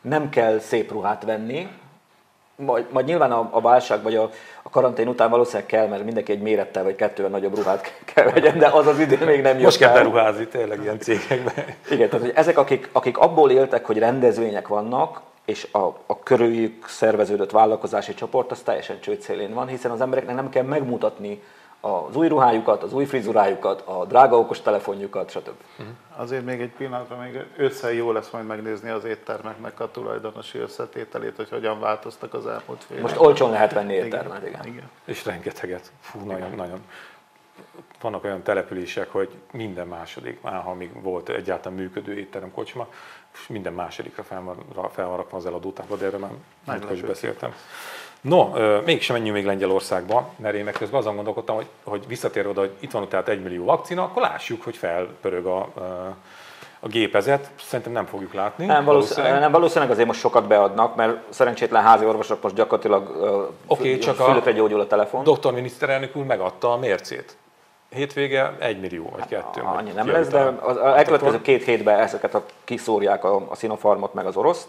Nem 0.00 0.28
kell 0.28 0.58
szép 0.58 0.92
ruhát 0.92 1.24
venni, 1.24 1.68
majd, 2.60 2.86
majd 2.90 3.06
nyilván 3.06 3.32
a, 3.32 3.48
a 3.50 3.60
válság 3.60 4.02
vagy 4.02 4.16
a, 4.16 4.30
a 4.62 4.70
karantén 4.70 5.08
után 5.08 5.30
valószínűleg 5.30 5.66
kell, 5.66 5.86
mert 5.86 6.04
mindenki 6.04 6.32
egy 6.32 6.40
mérettel 6.40 6.82
vagy 6.82 6.94
kettővel 6.94 7.30
nagyobb 7.30 7.56
ruhát 7.56 8.02
kell 8.14 8.30
vegyen, 8.30 8.58
de 8.58 8.66
az 8.66 8.86
az 8.86 8.98
idén 8.98 9.26
még 9.26 9.42
nem 9.42 9.54
jött 9.54 9.64
Most 9.64 9.78
kell 9.78 9.92
beruházni 9.92 10.46
tényleg 10.46 10.82
ilyen 10.82 10.98
cégekben. 10.98 11.64
Igen, 11.90 12.08
tehát 12.08 12.24
hogy 12.24 12.34
ezek, 12.34 12.58
akik, 12.58 12.88
akik 12.92 13.18
abból 13.18 13.50
éltek, 13.50 13.86
hogy 13.86 13.98
rendezvények 13.98 14.68
vannak, 14.68 15.20
és 15.44 15.68
a, 15.72 15.78
a 16.06 16.18
körüljük 16.22 16.88
szerveződött 16.88 17.50
vállalkozási 17.50 18.14
csoport, 18.14 18.50
az 18.50 18.60
teljesen 18.60 19.00
csőd 19.00 19.52
van, 19.52 19.66
hiszen 19.66 19.90
az 19.90 20.00
embereknek 20.00 20.34
nem 20.34 20.48
kell 20.48 20.64
megmutatni 20.64 21.42
az 21.80 22.16
új 22.16 22.28
ruhájukat, 22.28 22.82
az 22.82 22.92
új 22.92 23.04
frizurájukat, 23.04 23.80
a 23.80 24.04
drága 24.04 24.38
okos 24.38 24.60
telefonjukat, 24.60 25.30
stb. 25.30 25.54
Uh-huh. 25.78 25.94
Azért 26.16 26.44
még 26.44 26.60
egy 26.60 26.70
pillanatra, 26.70 27.16
még 27.16 27.44
ősszel 27.56 27.92
jó 27.92 28.12
lesz 28.12 28.30
majd 28.30 28.46
megnézni 28.46 28.90
az 28.90 29.04
éttermeknek 29.04 29.80
a 29.80 29.90
tulajdonosi 29.90 30.58
összetételét, 30.58 31.36
hogy 31.36 31.48
hogyan 31.48 31.80
változtak 31.80 32.34
az 32.34 32.46
elmúlt 32.46 32.84
fél 32.84 33.00
Most 33.00 33.16
olcsón 33.18 33.50
lehet 33.50 33.72
venni 33.72 33.92
éttermet, 33.92 34.46
igen. 34.46 34.52
igen. 34.52 34.66
igen. 34.66 34.90
És 35.04 35.24
rengeteget. 35.24 35.90
Fú, 36.00 36.18
nagyon, 36.18 36.46
igen. 36.46 36.56
nagyon. 36.56 36.84
vannak 38.00 38.24
olyan 38.24 38.42
települések, 38.42 39.12
hogy 39.12 39.30
minden 39.52 39.86
második, 39.86 40.40
már 40.40 40.62
ha 40.62 40.74
még 40.74 41.02
volt 41.02 41.28
egyáltalán 41.28 41.78
működő 41.78 42.18
étterem, 42.18 42.52
kocsma, 42.52 42.88
és 43.32 43.46
minden 43.46 43.72
másodikra 43.72 44.22
fel 44.22 44.42
van, 44.42 44.90
fel 44.90 45.06
van 45.06 45.16
rakva 45.16 45.36
az 45.36 45.46
eladótába, 45.46 45.96
de 45.96 46.06
erről 46.06 46.20
már 46.20 46.30
múltkor 46.64 46.92
is 46.92 47.00
beszéltem. 47.00 47.54
No, 48.20 48.50
mégsem 48.84 49.16
menjünk 49.16 49.36
még 49.36 49.46
Lengyelországba, 49.46 50.28
mert 50.36 50.54
én 50.54 50.64
meg 50.64 50.74
közben 50.74 51.00
azon 51.00 51.14
gondolkodtam, 51.14 51.56
hogy, 51.56 51.66
hogy 51.84 52.06
visszatérve 52.06 52.48
oda, 52.48 52.60
hogy 52.60 52.72
itt 52.78 52.90
van 52.90 53.08
tehát 53.08 53.28
egy 53.28 53.42
millió 53.42 53.64
vakcina, 53.64 54.02
akkor 54.02 54.22
lássuk, 54.22 54.62
hogy 54.62 54.76
felpörög 54.76 55.46
a, 55.46 55.68
a 56.80 56.88
gépezet, 56.88 57.50
szerintem 57.60 57.92
nem 57.92 58.06
fogjuk 58.06 58.34
látni. 58.34 58.66
Nem 58.66 58.84
valószínűleg, 58.84 59.40
nem, 59.40 59.52
valószínűleg 59.52 59.90
azért 59.90 60.06
most 60.06 60.20
sokat 60.20 60.46
beadnak, 60.46 60.96
mert 60.96 61.18
szerencsétlen 61.28 61.82
házi 61.82 62.04
orvosok 62.04 62.42
most 62.42 62.54
gyakorlatilag 62.54 63.10
okay, 63.66 63.98
csak 63.98 64.16
fülökre 64.16 64.52
gyógyul 64.52 64.80
a 64.80 64.86
telefon. 64.86 65.24
Doktor 65.24 65.52
miniszterelnök 65.52 66.16
úr 66.16 66.24
megadta 66.24 66.72
a 66.72 66.76
mércét. 66.76 67.36
Hétvége 67.90 68.56
egy 68.58 68.80
millió 68.80 69.12
vagy 69.16 69.26
kettő. 69.28 69.62
Hát, 69.62 69.76
annyi 69.76 69.90
nem 69.90 70.08
lesz, 70.08 70.28
de 70.28 70.40
az 70.60 70.76
elkövetkező 70.76 71.40
két 71.40 71.64
hétben 71.64 71.98
ezeket 71.98 72.34
a, 72.34 72.44
kiszórják 72.64 73.24
a, 73.24 73.46
a 73.48 73.56
Sinopharmot 73.56 74.14
meg 74.14 74.26
az 74.26 74.36
oroszt. 74.36 74.68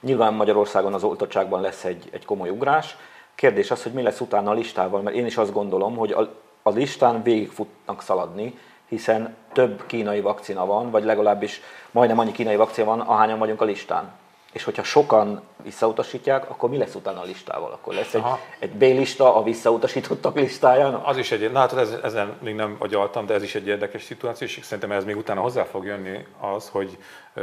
Nyilván 0.00 0.34
Magyarországon 0.34 0.94
az 0.94 1.04
oltottságban 1.04 1.60
lesz 1.60 1.84
egy, 1.84 2.08
egy 2.10 2.24
komoly 2.24 2.48
ugrás. 2.48 2.96
Kérdés 3.34 3.70
az, 3.70 3.82
hogy 3.82 3.92
mi 3.92 4.02
lesz 4.02 4.20
utána 4.20 4.50
a 4.50 4.54
listával, 4.54 5.00
mert 5.00 5.16
én 5.16 5.26
is 5.26 5.36
azt 5.36 5.52
gondolom, 5.52 5.96
hogy 5.96 6.12
a, 6.12 6.34
a 6.62 6.70
listán 6.70 7.22
végig 7.22 7.50
futnak 7.50 8.02
szaladni, 8.02 8.58
hiszen 8.88 9.36
több 9.52 9.86
kínai 9.86 10.20
vakcina 10.20 10.66
van, 10.66 10.90
vagy 10.90 11.04
legalábbis 11.04 11.60
majdnem 11.90 12.18
annyi 12.18 12.32
kínai 12.32 12.56
vakcina 12.56 12.86
van, 12.86 13.00
ahányan 13.00 13.38
vagyunk 13.38 13.60
a 13.60 13.64
listán. 13.64 14.12
És 14.52 14.64
hogyha 14.64 14.82
sokan 14.82 15.42
visszautasítják, 15.62 16.50
akkor 16.50 16.70
mi 16.70 16.76
lesz 16.76 16.94
utána 16.94 17.20
a 17.20 17.24
listával? 17.24 17.72
Akkor 17.72 17.94
lesz 17.94 18.14
egy, 18.14 18.22
egy 18.58 18.70
B-lista 18.70 19.34
a 19.34 19.42
visszautasítottak 19.42 20.34
listáján? 20.34 20.94
Az 20.94 21.16
is 21.16 21.30
egy, 21.30 21.52
na 21.52 21.58
hát 21.58 21.72
ez, 21.72 21.96
ezen 22.02 22.36
még 22.42 22.54
nem 22.54 22.76
agyaltam, 22.78 23.26
de 23.26 23.34
ez 23.34 23.42
is 23.42 23.54
egy 23.54 23.66
érdekes 23.66 24.02
szituáció, 24.02 24.46
és 24.46 24.58
szerintem 24.62 24.92
ez 24.92 25.04
még 25.04 25.16
utána 25.16 25.40
hozzá 25.40 25.62
fog 25.62 25.84
jönni 25.84 26.26
az, 26.40 26.68
hogy 26.68 26.98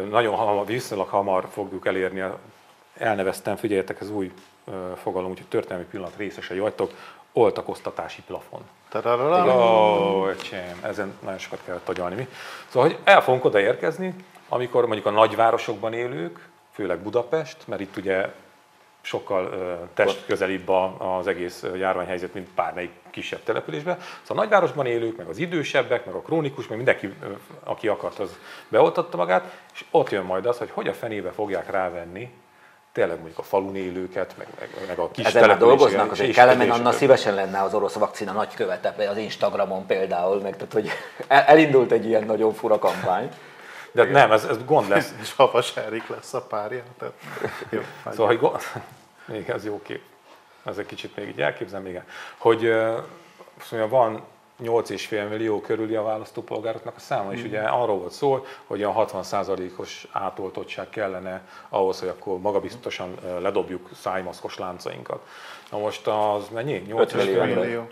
nagyon 0.10 0.36
hamar, 0.36 0.66
viszonylag 0.66 1.08
hamar 1.08 1.48
fogjuk 1.52 1.86
elérni, 1.86 2.24
elneveztem, 2.98 3.56
figyeljetek, 3.56 4.02
ez 4.02 4.10
új 4.10 4.32
fogalom, 5.02 5.30
úgyhogy 5.30 5.48
történelmi 5.48 5.86
pillanat 5.86 6.18
részesei 6.18 6.60
vagytok, 6.60 6.92
oltakoztatási 7.34 8.22
plafon. 8.22 8.62
Ó, 9.50 10.28
öcsém, 10.28 10.80
ezen 10.84 11.18
nagyon 11.24 11.40
sokat 11.40 11.60
kellett 11.66 11.90
agyalni 11.90 12.16
mi. 12.16 12.28
Szóval, 12.68 12.90
hogy 12.90 12.98
el 13.04 13.22
fogunk 13.22 13.46
oda 13.46 13.60
érkezni, 13.60 14.16
amikor 14.50 14.86
mondjuk 14.86 15.06
a 15.06 15.10
nagyvárosokban 15.12 15.94
élők, 15.94 16.50
főleg 16.78 17.00
Budapest, 17.00 17.58
mert 17.66 17.82
itt 17.82 17.98
ugye 17.98 18.30
sokkal 19.02 19.50
testközelibb 19.94 20.70
az 20.98 21.28
egész 21.28 21.66
járványhelyzet, 21.76 22.34
mint 22.34 22.48
bármelyik 22.56 22.92
kisebb 23.10 23.44
településben. 23.44 23.98
Szóval 24.22 24.44
a 24.44 24.48
nagyvárosban 24.48 24.86
élők, 24.86 25.18
meg 25.18 25.28
az 25.28 25.38
idősebbek, 25.38 26.06
meg 26.06 26.16
a 26.16 26.22
krónikus, 26.22 26.68
meg 26.68 26.78
mindenki, 26.78 27.14
aki 27.64 27.88
akart, 27.88 28.20
az 28.20 28.38
beoltatta 28.68 29.18
magát, 29.18 29.60
és 29.74 29.86
ott 29.92 30.10
jön 30.10 30.24
majd 30.24 30.46
az, 30.46 30.58
hogy 30.58 30.70
hogy 30.70 30.88
a 30.88 30.94
fenébe 30.94 31.32
fogják 31.32 31.72
rávenni 31.72 32.32
tényleg 32.92 33.18
mondjuk 33.18 33.38
a 33.38 33.44
falun 33.44 33.76
élőket, 33.76 34.36
meg, 34.38 34.48
meg, 34.60 34.70
meg 34.88 35.00
a 35.00 35.12
kis 35.12 35.26
Ezen 35.26 35.48
már 35.48 35.58
dolgoznak, 35.58 36.12
azért 36.12 36.34
Kelemen 36.34 36.70
Anna 36.70 36.92
szívesen 36.92 37.36
lenne 37.36 37.62
az 37.62 37.74
orosz 37.74 37.94
vakcina 37.94 38.32
nagykövete, 38.32 39.10
az 39.10 39.18
Instagramon 39.18 39.86
például, 39.86 40.42
meg 40.42 40.56
tehát, 40.56 40.74
hogy 40.74 40.90
elindult 41.28 41.92
egy 41.92 42.06
ilyen 42.06 42.24
nagyon 42.24 42.54
fura 42.54 42.80
kampány. 42.80 43.30
De 43.98 44.04
igen. 44.04 44.14
nem, 44.14 44.32
ez, 44.32 44.44
ez 44.44 44.66
gond 44.66 44.90
lesz. 44.90 45.14
És 45.22 45.34
Havas 45.34 45.78
Erik 45.78 46.08
lesz 46.08 46.34
a 46.34 46.42
párja. 46.42 46.84
Tehát, 46.98 47.14
jó, 47.70 47.82
szóval, 48.06 48.28
hogy 48.28 48.40
gond... 48.40 48.62
még 49.26 49.50
ez 49.50 49.66
jó 49.66 49.82
kép. 49.82 50.02
Ez 50.66 50.78
egy 50.78 50.86
kicsit 50.86 51.16
még 51.16 51.28
így 51.28 51.42
elképzelem, 51.42 51.86
igen. 51.86 52.04
Hogy 52.38 52.74
szóval 53.62 53.88
van 53.88 54.24
8,5 54.64 55.30
millió 55.30 55.62
körüli 55.62 55.96
a 55.96 56.04
választópolgároknak 56.04 56.96
a 56.96 57.00
száma, 57.00 57.34
és 57.34 57.42
mm. 57.42 57.46
ugye 57.46 57.60
arról 57.60 57.98
volt 57.98 58.12
szó, 58.12 58.46
hogy 58.66 58.84
a 58.84 58.94
60%-os 58.94 60.08
átoltottság 60.12 60.90
kellene 60.90 61.42
ahhoz, 61.70 62.00
hogy 62.00 62.10
akkor 62.10 62.40
magabiztosan 62.40 63.16
ledobjuk 63.40 63.90
szájmaszkos 63.94 64.58
láncainkat. 64.58 65.26
Na 65.72 65.78
most 65.78 66.08
az 66.08 66.48
mennyi? 66.54 66.78
8 66.78 67.14
millió. 67.14 67.44
millió. 67.44 67.88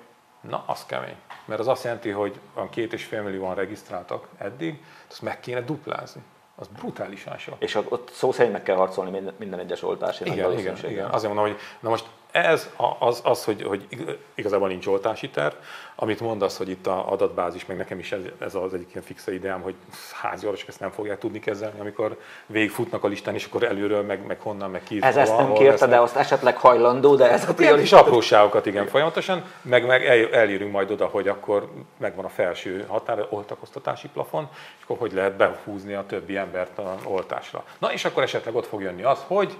Na, 0.50 0.64
az 0.68 0.86
kemény. 0.86 1.16
Mert 1.46 1.60
az 1.60 1.68
azt 1.68 1.84
jelenti, 1.84 2.10
hogy 2.10 2.40
van 2.54 2.70
két 2.70 2.94
és 2.94 3.04
fél 3.04 3.22
millióan 3.22 3.56
regisztráltak 3.56 4.28
eddig, 4.38 4.84
azt 5.10 5.22
meg 5.22 5.40
kéne 5.40 5.62
duplázni. 5.62 6.22
Az 6.56 6.68
brutálisan 6.68 7.38
sok. 7.38 7.56
És 7.60 7.76
ott 7.76 8.12
szó 8.12 8.32
szerint 8.32 8.54
meg 8.54 8.64
kell 8.64 8.76
harcolni 8.76 9.12
minden, 9.12 9.34
minden 9.38 9.60
egyes 9.60 9.84
oltásért. 9.84 10.30
Igen, 10.30 10.58
igen, 10.58 10.78
igen. 10.84 11.10
Azért 11.10 11.34
mondom, 11.34 11.52
hogy 11.52 11.62
na 11.80 11.90
most 11.90 12.06
ez 12.36 12.70
az, 13.00 13.22
az 13.24 13.44
hogy, 13.44 13.64
hogy 13.64 13.88
igazából 14.34 14.68
nincs 14.68 14.88
oltási 14.88 15.30
terv. 15.30 15.54
Amit 15.96 16.20
mondasz, 16.20 16.58
hogy 16.58 16.70
itt 16.70 16.88
a 16.88 17.12
adatbázis, 17.12 17.66
meg 17.66 17.78
nekem 17.78 18.00
is 18.00 18.12
ez, 18.12 18.22
ez 18.40 18.56
az 18.56 18.74
egyik 18.74 18.90
ilyen 18.92 19.04
fixa 19.04 19.32
ideám, 19.32 19.62
hogy 19.62 19.76
házi 20.22 20.46
orvosok 20.46 20.68
ezt 20.68 20.80
nem 20.80 20.92
fogják 20.92 21.20
tudni 21.20 21.40
kezelni, 21.40 21.80
amikor 21.80 22.20
végigfutnak 22.46 23.04
a 23.04 23.08
listán, 23.08 23.34
és 23.34 23.46
akkor 23.46 23.64
előről, 23.64 24.04
meg, 24.04 24.26
meg 24.26 24.40
honnan, 24.40 24.70
meg 24.70 24.84
ki. 24.84 24.98
Ez 25.02 25.18
ezt 25.18 25.38
nem 25.38 25.54
kérte, 25.54 25.88
de 25.88 26.00
azt 26.00 26.16
esetleg 26.16 26.58
hajlandó, 26.58 27.16
de 27.16 27.32
ez 27.32 27.50
a 27.50 27.54
ilyen 27.58 27.80
is 27.80 27.92
apróságokat, 27.92 28.66
igen, 28.66 28.88
folyamatosan, 28.88 29.44
meg, 29.62 29.86
meg 29.86 30.06
el, 30.06 30.34
elérünk 30.34 30.72
majd 30.72 30.92
oda, 30.92 31.06
hogy 31.06 31.28
akkor 31.28 31.70
megvan 31.98 32.26
a 32.26 32.30
felső 32.30 32.86
határ, 32.88 33.26
oltakoztatási 33.30 34.08
plafon, 34.08 34.50
és 34.78 34.84
akkor 34.84 34.98
hogy 34.98 35.14
lehet 35.14 35.36
behúzni 35.36 35.94
a 35.94 36.06
többi 36.08 36.38
embert 36.38 36.78
a 36.78 36.98
oltásra. 37.04 37.64
Na 37.78 37.94
és 37.94 38.06
akkor 38.06 38.24
esetleg 38.24 38.56
ott 38.56 38.68
fog 38.68 38.82
jönni 38.82 39.04
az, 39.04 39.20
hogy 39.28 39.58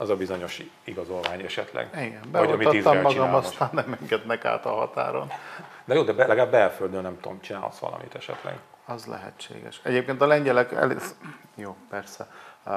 az 0.00 0.10
a 0.10 0.16
bizonyos 0.16 0.62
igazolvány 0.84 1.40
esetleg. 1.40 1.88
Igen, 1.94 2.20
beoltattam 2.32 3.00
magam, 3.00 3.34
aztán 3.34 3.68
nem 3.72 3.96
engednek 4.00 4.44
át 4.44 4.66
a 4.66 4.70
határon. 4.70 5.32
De 5.84 5.94
jó, 5.94 6.02
de 6.02 6.12
be, 6.12 6.26
legalább 6.26 6.50
belföldön 6.50 7.02
nem 7.02 7.20
tudom, 7.20 7.40
csinálsz 7.40 7.78
valamit 7.78 8.14
esetleg. 8.14 8.58
Az 8.86 9.06
lehetséges. 9.06 9.80
Egyébként 9.82 10.20
a 10.20 10.26
lengyelek, 10.26 10.72
el... 10.72 10.96
jó, 11.54 11.76
persze, 11.90 12.26
uh, 12.66 12.72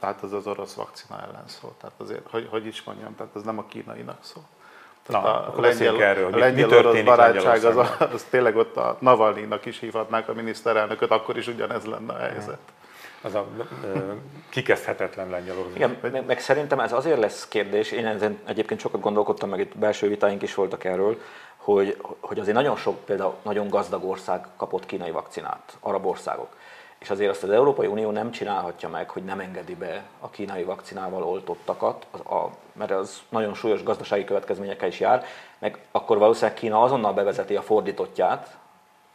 tehát 0.00 0.22
az 0.22 0.32
az 0.32 0.46
orosz 0.46 0.74
vakcina 0.74 1.20
ellen 1.22 1.44
szól. 1.46 1.74
Tehát 1.80 1.94
azért, 2.00 2.30
hogy, 2.30 2.48
hogy 2.50 2.66
is 2.66 2.82
mondjam, 2.82 3.14
tehát 3.16 3.36
ez 3.36 3.42
nem 3.42 3.58
a 3.58 3.64
kínainak 3.68 4.18
szól. 4.20 4.42
Na, 5.06 5.22
a 5.22 5.48
akkor 5.48 5.60
lengyel, 5.60 6.02
erről, 6.02 6.32
a 6.32 6.36
lengyel 6.36 6.68
mi 6.68 6.76
orosz 6.76 7.00
barátság 7.00 7.64
az, 7.64 7.76
a, 7.76 7.96
az 8.12 8.26
tényleg 8.30 8.56
ott 8.56 8.76
a 8.76 8.96
Navalnynak 9.00 9.64
is 9.64 9.78
hívhatnák 9.78 10.28
a 10.28 10.32
miniszterelnököt, 10.32 11.10
akkor 11.10 11.36
is 11.36 11.46
ugyanez 11.46 11.84
lenne 11.84 12.12
a 12.12 12.18
helyzet 12.18 12.60
az 13.22 13.34
a 13.34 13.46
kikezdhetetlen 14.48 15.30
Lengyelország. 15.30 15.76
Igen, 15.76 15.98
meg, 16.00 16.26
meg 16.26 16.40
szerintem 16.40 16.80
ez 16.80 16.92
azért 16.92 17.18
lesz 17.18 17.48
kérdés, 17.48 17.92
én 17.92 18.06
ezen 18.06 18.38
egyébként 18.44 18.80
sokat 18.80 19.00
gondolkodtam, 19.00 19.48
meg 19.48 19.60
itt 19.60 19.78
belső 19.78 20.08
vitáink 20.08 20.42
is 20.42 20.54
voltak 20.54 20.84
erről, 20.84 21.20
hogy, 21.56 21.96
hogy 22.20 22.38
azért 22.38 22.56
nagyon 22.56 22.76
sok, 22.76 23.04
például 23.04 23.34
nagyon 23.42 23.68
gazdag 23.68 24.04
ország 24.04 24.46
kapott 24.56 24.86
kínai 24.86 25.10
vakcinát, 25.10 25.76
arab 25.80 26.06
országok. 26.06 26.56
És 26.98 27.10
azért 27.10 27.30
azt 27.30 27.42
az 27.42 27.50
Európai 27.50 27.86
Unió 27.86 28.10
nem 28.10 28.30
csinálhatja 28.30 28.88
meg, 28.88 29.10
hogy 29.10 29.24
nem 29.24 29.40
engedi 29.40 29.74
be 29.74 30.04
a 30.20 30.30
kínai 30.30 30.62
vakcinával 30.62 31.22
oltottakat, 31.22 32.06
az, 32.10 32.20
a, 32.20 32.50
mert 32.72 32.90
az 32.90 33.22
nagyon 33.28 33.54
súlyos 33.54 33.82
gazdasági 33.82 34.24
következményekkel 34.24 34.88
is 34.88 35.00
jár, 35.00 35.24
meg 35.58 35.78
akkor 35.90 36.18
valószínűleg 36.18 36.56
Kína 36.56 36.82
azonnal 36.82 37.12
bevezeti 37.12 37.56
a 37.56 37.62
fordítottját, 37.62 38.56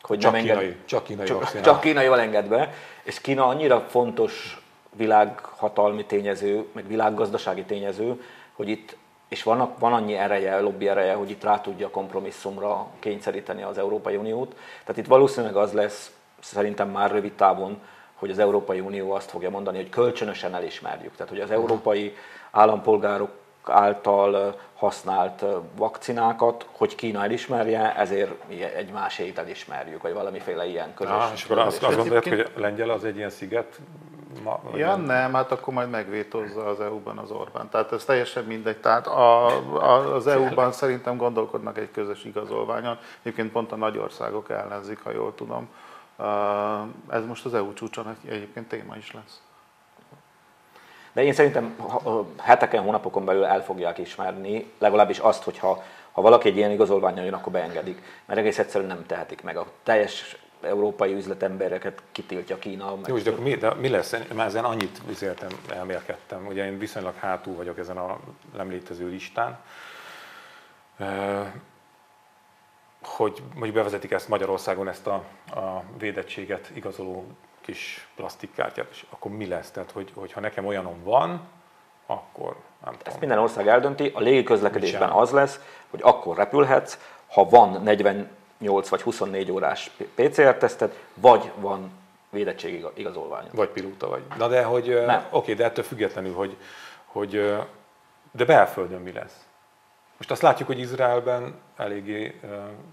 hogy 0.08 0.20
csak 0.20 0.32
nem 0.32 0.42
enged, 0.42 0.58
kínai, 0.58 0.76
csak 0.86 1.04
kínai 1.04 1.26
csak, 1.26 1.62
csak 1.62 1.80
kínaival 1.80 2.20
enged 2.20 2.48
be, 2.48 2.74
és 3.04 3.22
Kína 3.22 3.48
annyira 3.48 3.80
fontos 3.80 4.62
világhatalmi 4.92 6.06
tényező, 6.06 6.68
meg 6.72 6.88
világgazdasági 6.88 7.64
tényező, 7.64 8.24
hogy 8.54 8.70
itt, 8.70 8.98
és 9.28 9.44
van, 9.44 9.74
van 9.80 9.94
annyi 9.94 10.14
ereje, 10.14 10.60
lobby 10.60 10.88
ereje, 10.88 11.14
hogy 11.14 11.30
itt 11.30 11.44
rá 11.44 11.62
tudja 11.62 11.90
kompromisszumra 11.90 12.88
kényszeríteni 13.00 13.62
az 13.64 13.78
Európai 13.78 14.16
Uniót. 14.16 14.56
Tehát 14.86 15.02
itt 15.02 15.08
valószínűleg 15.08 15.56
az 15.56 15.74
lesz, 15.74 16.12
szerintem 16.40 16.90
már 16.90 17.12
rövid 17.12 17.34
távon, 17.34 17.82
hogy 18.16 18.32
az 18.32 18.40
Európai 18.40 18.80
Unió 18.80 19.12
azt 19.12 19.30
fogja 19.30 19.50
mondani, 19.50 19.78
hogy 19.78 19.90
kölcsönösen 19.90 20.56
elismerjük. 20.56 21.16
Tehát, 21.16 21.32
hogy 21.32 21.42
az 21.42 21.52
európai 21.52 22.16
állampolgárok 22.52 23.32
által 23.70 24.60
használt 24.76 25.46
vakcinákat, 25.76 26.68
hogy 26.72 26.96
Kína 26.96 27.24
elismerje, 27.24 27.96
ezért 27.96 28.48
mi 28.48 28.64
egy 28.64 28.92
másét 28.92 29.38
elismerjük, 29.38 30.02
vagy 30.02 30.14
valamiféle 30.14 30.66
ilyen 30.66 30.94
közös. 30.94 31.14
Ah, 31.14 31.32
és 31.34 31.44
akkor 31.44 31.58
azt, 31.58 31.84
azt 31.84 31.96
gondolod, 31.96 32.24
hogy 32.24 32.52
Lengyel 32.56 32.90
az 32.90 33.06
egy 33.06 33.16
ilyen 33.16 33.30
sziget? 33.30 33.80
Ma, 34.44 34.62
ja, 34.76 34.96
nem, 34.96 35.34
hát 35.34 35.52
akkor 35.52 35.74
majd 35.74 35.90
megvétózza 35.90 36.66
az 36.66 36.80
EU-ban 36.80 37.18
az 37.18 37.32
Orbán. 37.32 37.70
Tehát 37.70 37.92
ez 37.92 38.06
teljesen 38.06 38.44
mindegy. 38.44 38.78
Tehát 38.78 39.08
a, 39.08 39.46
a, 39.76 40.14
az 40.16 40.28
EU-ban 40.28 40.72
szerintem 40.72 41.18
gondolkodnak 41.18 41.78
egy 41.78 41.92
közös 41.92 42.24
igazolványon. 42.24 42.98
Egyébként 43.22 43.52
pont 43.52 43.72
a 43.72 43.76
nagy 43.76 43.98
országok 43.98 44.50
ellenzik, 44.50 45.00
ha 45.04 45.12
jól 45.12 45.36
tudom. 45.36 45.70
Ez 47.10 47.26
most 47.26 47.46
az 47.46 47.54
EU 47.54 47.74
csúcson 47.74 48.16
egyébként 48.26 48.68
téma 48.68 48.96
is 48.96 49.14
lesz. 49.14 49.42
De 51.14 51.24
én 51.24 51.34
szerintem 51.34 51.76
heteken, 52.40 52.84
hónapokon 52.84 53.26
belül 53.26 53.46
el 53.46 53.64
fogják 53.64 53.98
ismerni, 53.98 54.72
legalábbis 54.78 55.20
azt, 55.20 55.44
hogyha 55.44 55.84
ha 56.12 56.22
valaki 56.22 56.50
egy 56.50 56.58
ilyen 56.58 56.72
igazolványon 56.72 57.26
jön, 57.26 57.34
akkor 57.34 57.52
beengedik. 57.52 58.02
Mert 58.26 58.40
egész 58.40 58.60
egyszerűen 58.60 58.90
nem 58.90 59.06
tehetik 59.06 59.42
meg. 59.42 59.58
A 59.58 59.68
teljes 59.84 60.38
európai 60.62 61.14
üzletembereket 61.14 62.02
kitiltja 62.12 62.60
Kína. 62.60 62.98
Jó, 63.08 63.18
de 63.18 63.32
mi, 63.32 63.56
de 63.56 63.74
mi 63.74 63.90
lesz? 63.90 64.16
Már 64.34 64.48
ezen 64.48 64.64
annyit 64.64 65.02
vizéltem, 65.08 65.50
elmélkedtem. 65.70 66.48
Ugye 66.48 66.66
én 66.66 66.78
viszonylag 66.78 67.16
hátul 67.16 67.56
vagyok 67.56 67.78
ezen 67.78 67.98
a 67.98 68.20
nem 68.56 68.70
létező 68.70 69.10
listán. 69.10 69.60
hogy 73.02 73.44
mondjuk 73.54 73.76
bevezetik 73.76 74.12
ezt 74.12 74.28
Magyarországon, 74.28 74.88
ezt 74.88 75.08
a, 75.08 75.24
a 75.56 75.84
védettséget 75.98 76.72
igazoló 76.74 77.26
kis 77.66 78.08
plastikkártyát, 78.16 78.88
és 78.92 79.06
akkor 79.10 79.32
mi 79.32 79.48
lesz? 79.48 79.72
Tehát, 79.72 79.92
hogy, 79.92 80.12
hogyha 80.16 80.40
nekem 80.40 80.66
olyanom 80.66 81.04
van, 81.04 81.42
akkor 82.06 82.56
nem 82.84 82.94
Ezt 82.94 83.04
tudom. 83.04 83.20
minden 83.20 83.38
ország 83.40 83.68
eldönti, 83.68 84.12
a 84.16 84.20
légi 84.20 84.44
közlekedésben 84.44 85.10
az 85.10 85.32
lesz, 85.32 85.60
hogy 85.90 86.00
akkor 86.04 86.36
repülhetsz, 86.36 86.98
ha 87.28 87.50
van 87.50 87.82
48 87.84 88.90
vagy 88.90 89.02
24 89.02 89.52
órás 89.52 89.92
PCR-teszted, 90.16 90.98
vagy 91.14 91.52
van 91.56 91.92
védettségi 92.30 92.86
igazolvány. 92.94 93.46
Vagy 93.52 93.70
pilóta 93.70 94.08
vagy. 94.08 94.24
Na 94.38 94.48
de 94.48 94.64
hogy, 94.64 95.04
Nem. 95.06 95.26
oké, 95.30 95.54
de 95.54 95.64
ettől 95.64 95.84
függetlenül, 95.84 96.34
hogy, 96.34 96.58
hogy 97.06 97.32
de 98.32 98.46
belföldön 98.46 99.02
mi 99.02 99.12
lesz? 99.12 99.46
Most 100.24 100.36
azt 100.36 100.44
látjuk, 100.52 100.68
hogy 100.68 100.80
Izraelben 100.80 101.56
eléggé 101.78 102.40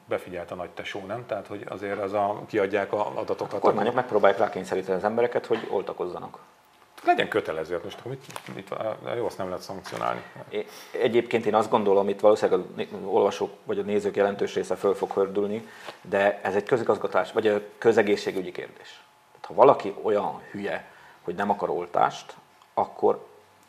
befigyelt 0.08 0.50
a 0.50 0.54
nagy 0.54 0.70
tesó, 0.70 1.00
nem? 1.06 1.26
Tehát, 1.26 1.46
hogy 1.46 1.64
azért 1.68 1.98
az 1.98 2.12
a, 2.12 2.42
kiadják 2.46 2.92
a 2.92 3.06
adatokat. 3.18 3.52
A 3.52 3.58
kormányok 3.58 3.94
megpróbálják 3.94 4.38
rákényszeríteni 4.38 4.96
az 4.96 5.04
embereket, 5.04 5.46
hogy 5.46 5.66
oltakozzanak. 5.70 6.38
Legyen 7.04 7.28
kötelező, 7.28 7.74
hát 7.74 7.84
most 7.84 7.98
akkor 7.98 8.10
mit, 8.10 8.54
mit, 8.54 8.74
jó, 9.16 9.26
azt 9.26 9.38
nem 9.38 9.46
lehet 9.46 9.62
szankcionálni. 9.62 10.22
Egyébként 10.90 11.46
én 11.46 11.54
azt 11.54 11.70
gondolom, 11.70 12.08
itt 12.08 12.20
valószínűleg 12.20 12.60
a 12.60 12.64
né- 12.76 12.92
olvasók 13.04 13.50
vagy 13.64 13.78
a 13.78 13.82
nézők 13.82 14.16
jelentős 14.16 14.54
része 14.54 14.74
föl 14.74 14.94
fog 14.94 15.12
hördülni, 15.12 15.68
de 16.02 16.40
ez 16.42 16.54
egy 16.54 16.64
közigazgatás, 16.64 17.32
vagy 17.32 17.46
a 17.46 17.60
közegészségügyi 17.78 18.52
kérdés. 18.52 19.00
Tehát 19.30 19.46
ha 19.46 19.54
valaki 19.54 19.94
olyan 20.02 20.40
hülye, 20.50 20.84
hogy 21.22 21.34
nem 21.34 21.50
akar 21.50 21.70
oltást, 21.70 22.34
akkor 22.74 23.26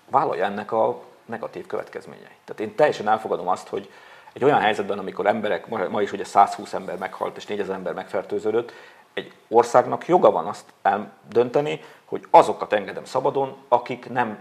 vállalja 0.09 0.45
ennek 0.45 0.71
a 0.71 1.09
negatív 1.31 1.67
következményeit. 1.67 2.37
Tehát 2.45 2.61
én 2.61 2.75
teljesen 2.75 3.07
elfogadom 3.07 3.47
azt, 3.47 3.67
hogy 3.67 3.89
egy 4.33 4.43
olyan 4.43 4.59
helyzetben, 4.59 4.99
amikor 4.99 5.25
emberek, 5.25 5.67
ma 5.67 6.01
is 6.01 6.11
ugye 6.11 6.23
120 6.23 6.73
ember 6.73 6.97
meghalt 6.97 7.37
és 7.37 7.45
4000 7.45 7.75
ember 7.75 7.93
megfertőződött, 7.93 8.71
egy 9.13 9.31
országnak 9.47 10.07
joga 10.07 10.31
van 10.31 10.45
azt 10.45 10.65
eldönteni, 10.81 11.81
hogy 12.05 12.27
azokat 12.29 12.73
engedem 12.73 13.05
szabadon, 13.05 13.55
akik 13.67 14.09
nem 14.09 14.37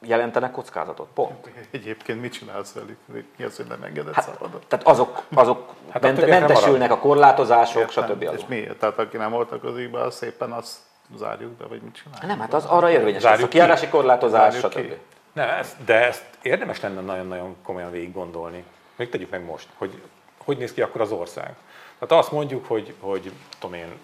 jelentenek 0.00 0.50
kockázatot. 0.50 1.08
Pont. 1.14 1.50
Egyébként 1.70 2.20
mit 2.20 2.32
csinálsz 2.32 2.72
velük? 2.72 2.96
Mi 3.36 3.44
az, 3.44 3.56
hogy 3.56 3.66
nem 3.66 3.82
engedett 3.82 4.14
Hát, 4.14 4.24
szabadon? 4.24 4.60
tehát 4.68 4.86
azok, 4.86 5.22
azok 5.34 5.72
Hát 5.92 6.04
hát 6.04 6.18
a 6.18 6.20
ment, 6.20 6.26
mentesülnek 6.26 6.90
a 6.90 6.98
korlátozások, 6.98 7.80
Értem. 7.80 8.04
stb. 8.04 8.22
És 8.22 8.28
alól. 8.28 8.44
mi? 8.48 8.68
Tehát 8.78 8.98
aki 8.98 9.16
nem 9.16 9.32
oltakozik 9.34 9.90
be, 9.90 10.00
az 10.00 10.14
szépen 10.14 10.52
azt 10.52 10.76
zárjuk 11.16 11.50
be, 11.52 11.66
vagy 11.66 11.82
mit 11.82 11.94
csinál? 11.94 12.26
Nem, 12.26 12.38
hát 12.40 12.54
az 12.54 12.64
arra 12.64 12.90
érvényes 12.90 13.22
lesz. 13.22 13.24
A 13.24 13.28
Zárjuk 13.28 13.48
ki. 13.48 13.56
kiárási 13.56 13.88
korlátozás, 13.88 14.52
Zárjuk 14.54 14.72
stb. 14.72 14.80
ki. 14.90 14.96
Ne, 15.32 15.56
ezt, 15.56 15.84
de 15.84 16.06
ezt 16.06 16.24
érdemes 16.42 16.80
lenne 16.80 17.00
nagyon-nagyon 17.00 17.56
komolyan 17.62 17.90
végig 17.90 18.12
gondolni. 18.12 18.64
Még 18.96 19.08
tegyük 19.08 19.30
meg 19.30 19.44
most, 19.44 19.68
hogy 19.76 20.02
hogy 20.44 20.58
néz 20.58 20.72
ki 20.72 20.82
akkor 20.82 21.00
az 21.00 21.12
ország. 21.12 21.54
Tehát 21.98 22.24
azt 22.24 22.32
mondjuk, 22.32 22.66
hogy, 22.66 22.94
hogy 23.00 23.32
tudom 23.58 23.76
én, 23.76 23.98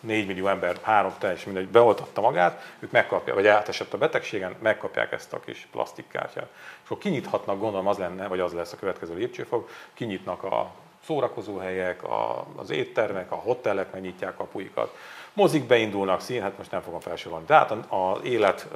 4 0.00 0.26
millió 0.26 0.46
ember, 0.46 0.78
három 0.82 1.14
teljesen 1.18 1.52
mindegy, 1.52 1.70
beoltatta 1.70 2.20
magát, 2.20 2.62
ők 2.78 2.90
megkapják, 2.90 3.34
vagy 3.34 3.46
átesett 3.46 3.92
a 3.92 3.98
betegségen, 3.98 4.54
megkapják 4.62 5.12
ezt 5.12 5.32
a 5.32 5.40
kis 5.40 5.68
plastikkártyát. 5.70 6.48
És 6.54 6.84
akkor 6.84 6.98
kinyithatnak, 6.98 7.58
gondolom 7.58 7.86
az 7.86 7.98
lenne, 7.98 8.26
vagy 8.26 8.40
az 8.40 8.52
lesz 8.52 8.72
a 8.72 8.76
következő 8.76 9.14
lépcsőfok, 9.14 9.70
kinyitnak 9.94 10.42
a 10.42 10.70
szórakozóhelyek, 11.08 12.02
a, 12.02 12.46
az 12.56 12.70
éttermek, 12.70 13.32
a 13.32 13.34
hotelek 13.34 13.92
megnyitják 13.92 14.36
kapuikat, 14.36 14.96
mozik 15.32 15.66
beindulnak, 15.66 16.20
szín, 16.20 16.42
hát 16.42 16.58
most 16.58 16.70
nem 16.70 16.80
fogom 16.80 17.00
felsorolni. 17.00 17.44
Tehát 17.46 17.70
az 17.70 18.18
élet 18.22 18.68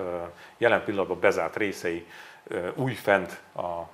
jelen 0.59 0.85
pillanatban 0.85 1.21
bezárt 1.21 1.57
részei 1.57 2.07
újfent 2.75 3.41
a 3.57 3.89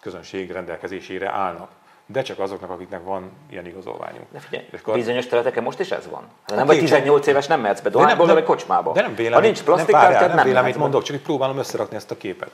közönség 0.00 0.50
rendelkezésére 0.50 1.30
állnak. 1.30 1.70
De 2.08 2.22
csak 2.22 2.38
azoknak, 2.38 2.70
akiknek 2.70 3.04
van 3.04 3.30
ilyen 3.50 3.66
igazolványunk. 3.66 4.26
De 4.32 4.38
figyelj, 4.38 4.66
És 4.72 4.80
akkor- 4.80 4.94
bizonyos 4.94 5.26
területeken 5.26 5.62
most 5.62 5.80
is 5.80 5.90
ez 5.90 6.08
van. 6.10 6.20
Ha 6.20 6.26
nem 6.46 6.58
Hát 6.58 6.66
vagy 6.66 6.76
két- 6.76 6.84
18 6.84 7.26
éves, 7.26 7.46
nem 7.46 7.60
mehetsz 7.60 7.80
be 7.80 7.90
dohányból, 7.90 8.26
vagy 8.26 8.44
kocsmába. 8.44 8.92
De 8.92 9.00
nem 9.02 9.14
vélem, 9.14 9.32
ha 9.32 9.40
nincs 9.40 9.56
nem, 9.56 9.64
plastikkártyád, 9.64 10.12
nem, 10.26 10.36
nem 10.36 10.44
vélem, 10.44 10.44
mehetsz 10.62 10.62
amit 10.62 10.76
mondok, 10.76 11.02
csak 11.02 11.16
így 11.16 11.22
próbálom 11.22 11.58
összerakni 11.58 11.96
ezt 11.96 12.10
a 12.10 12.16
képet. 12.16 12.50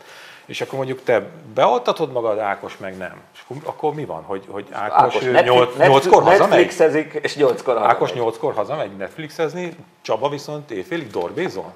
És 0.47 0.61
akkor 0.61 0.75
mondjuk 0.75 1.03
te 1.03 1.23
beoltatod 1.55 2.12
magad, 2.12 2.38
Ákos 2.38 2.77
meg 2.77 2.97
nem. 2.97 3.21
És 3.35 3.41
akkor, 3.49 3.57
akkor 3.65 3.95
mi 3.95 4.05
van, 4.05 4.23
hogy, 4.23 4.45
hogy 4.49 4.67
Ákos, 4.73 4.97
Ákos 4.99 5.12
Netflix- 5.15 5.45
nyolc, 5.45 5.77
Netflix- 5.77 5.88
nyolckor 6.05 6.23
hazamegy? 6.23 6.49
Netflixezik, 6.49 7.12
és 7.23 7.35
8-kor 7.37 7.75
hazamegy. 7.75 7.95
Ákos 7.95 8.12
nyolckor 8.12 8.55
hazamegy 8.55 8.97
Netflixezni, 8.97 9.77
Csaba 10.03 10.29
viszont 10.29 10.71
éjfélig 10.71 11.11
dorbézol? 11.11 11.73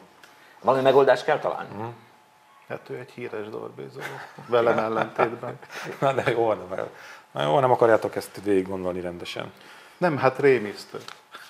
Valami 0.61 0.83
megoldást 0.83 1.25
kell 1.25 1.39
találni. 1.39 1.69
Mhm. 1.75 1.87
Hát 2.69 2.81
ő 2.91 2.95
egy 2.99 3.11
híres 3.15 3.49
dorbézó. 3.51 3.99
Velem 4.47 4.79
ellentétben. 4.79 5.59
Na 6.01 6.13
de 6.13 6.31
jó, 6.31 6.49
nem, 6.49 6.87
na 7.37 7.43
jó, 7.43 7.59
nem 7.61 7.71
akarjátok 7.71 8.17
ezt 8.17 8.41
végig 8.45 8.69
gondolni 8.69 9.01
rendesen. 9.01 9.53
Nem, 9.99 10.17
hát 10.17 10.39
rémisztő. 10.39 10.99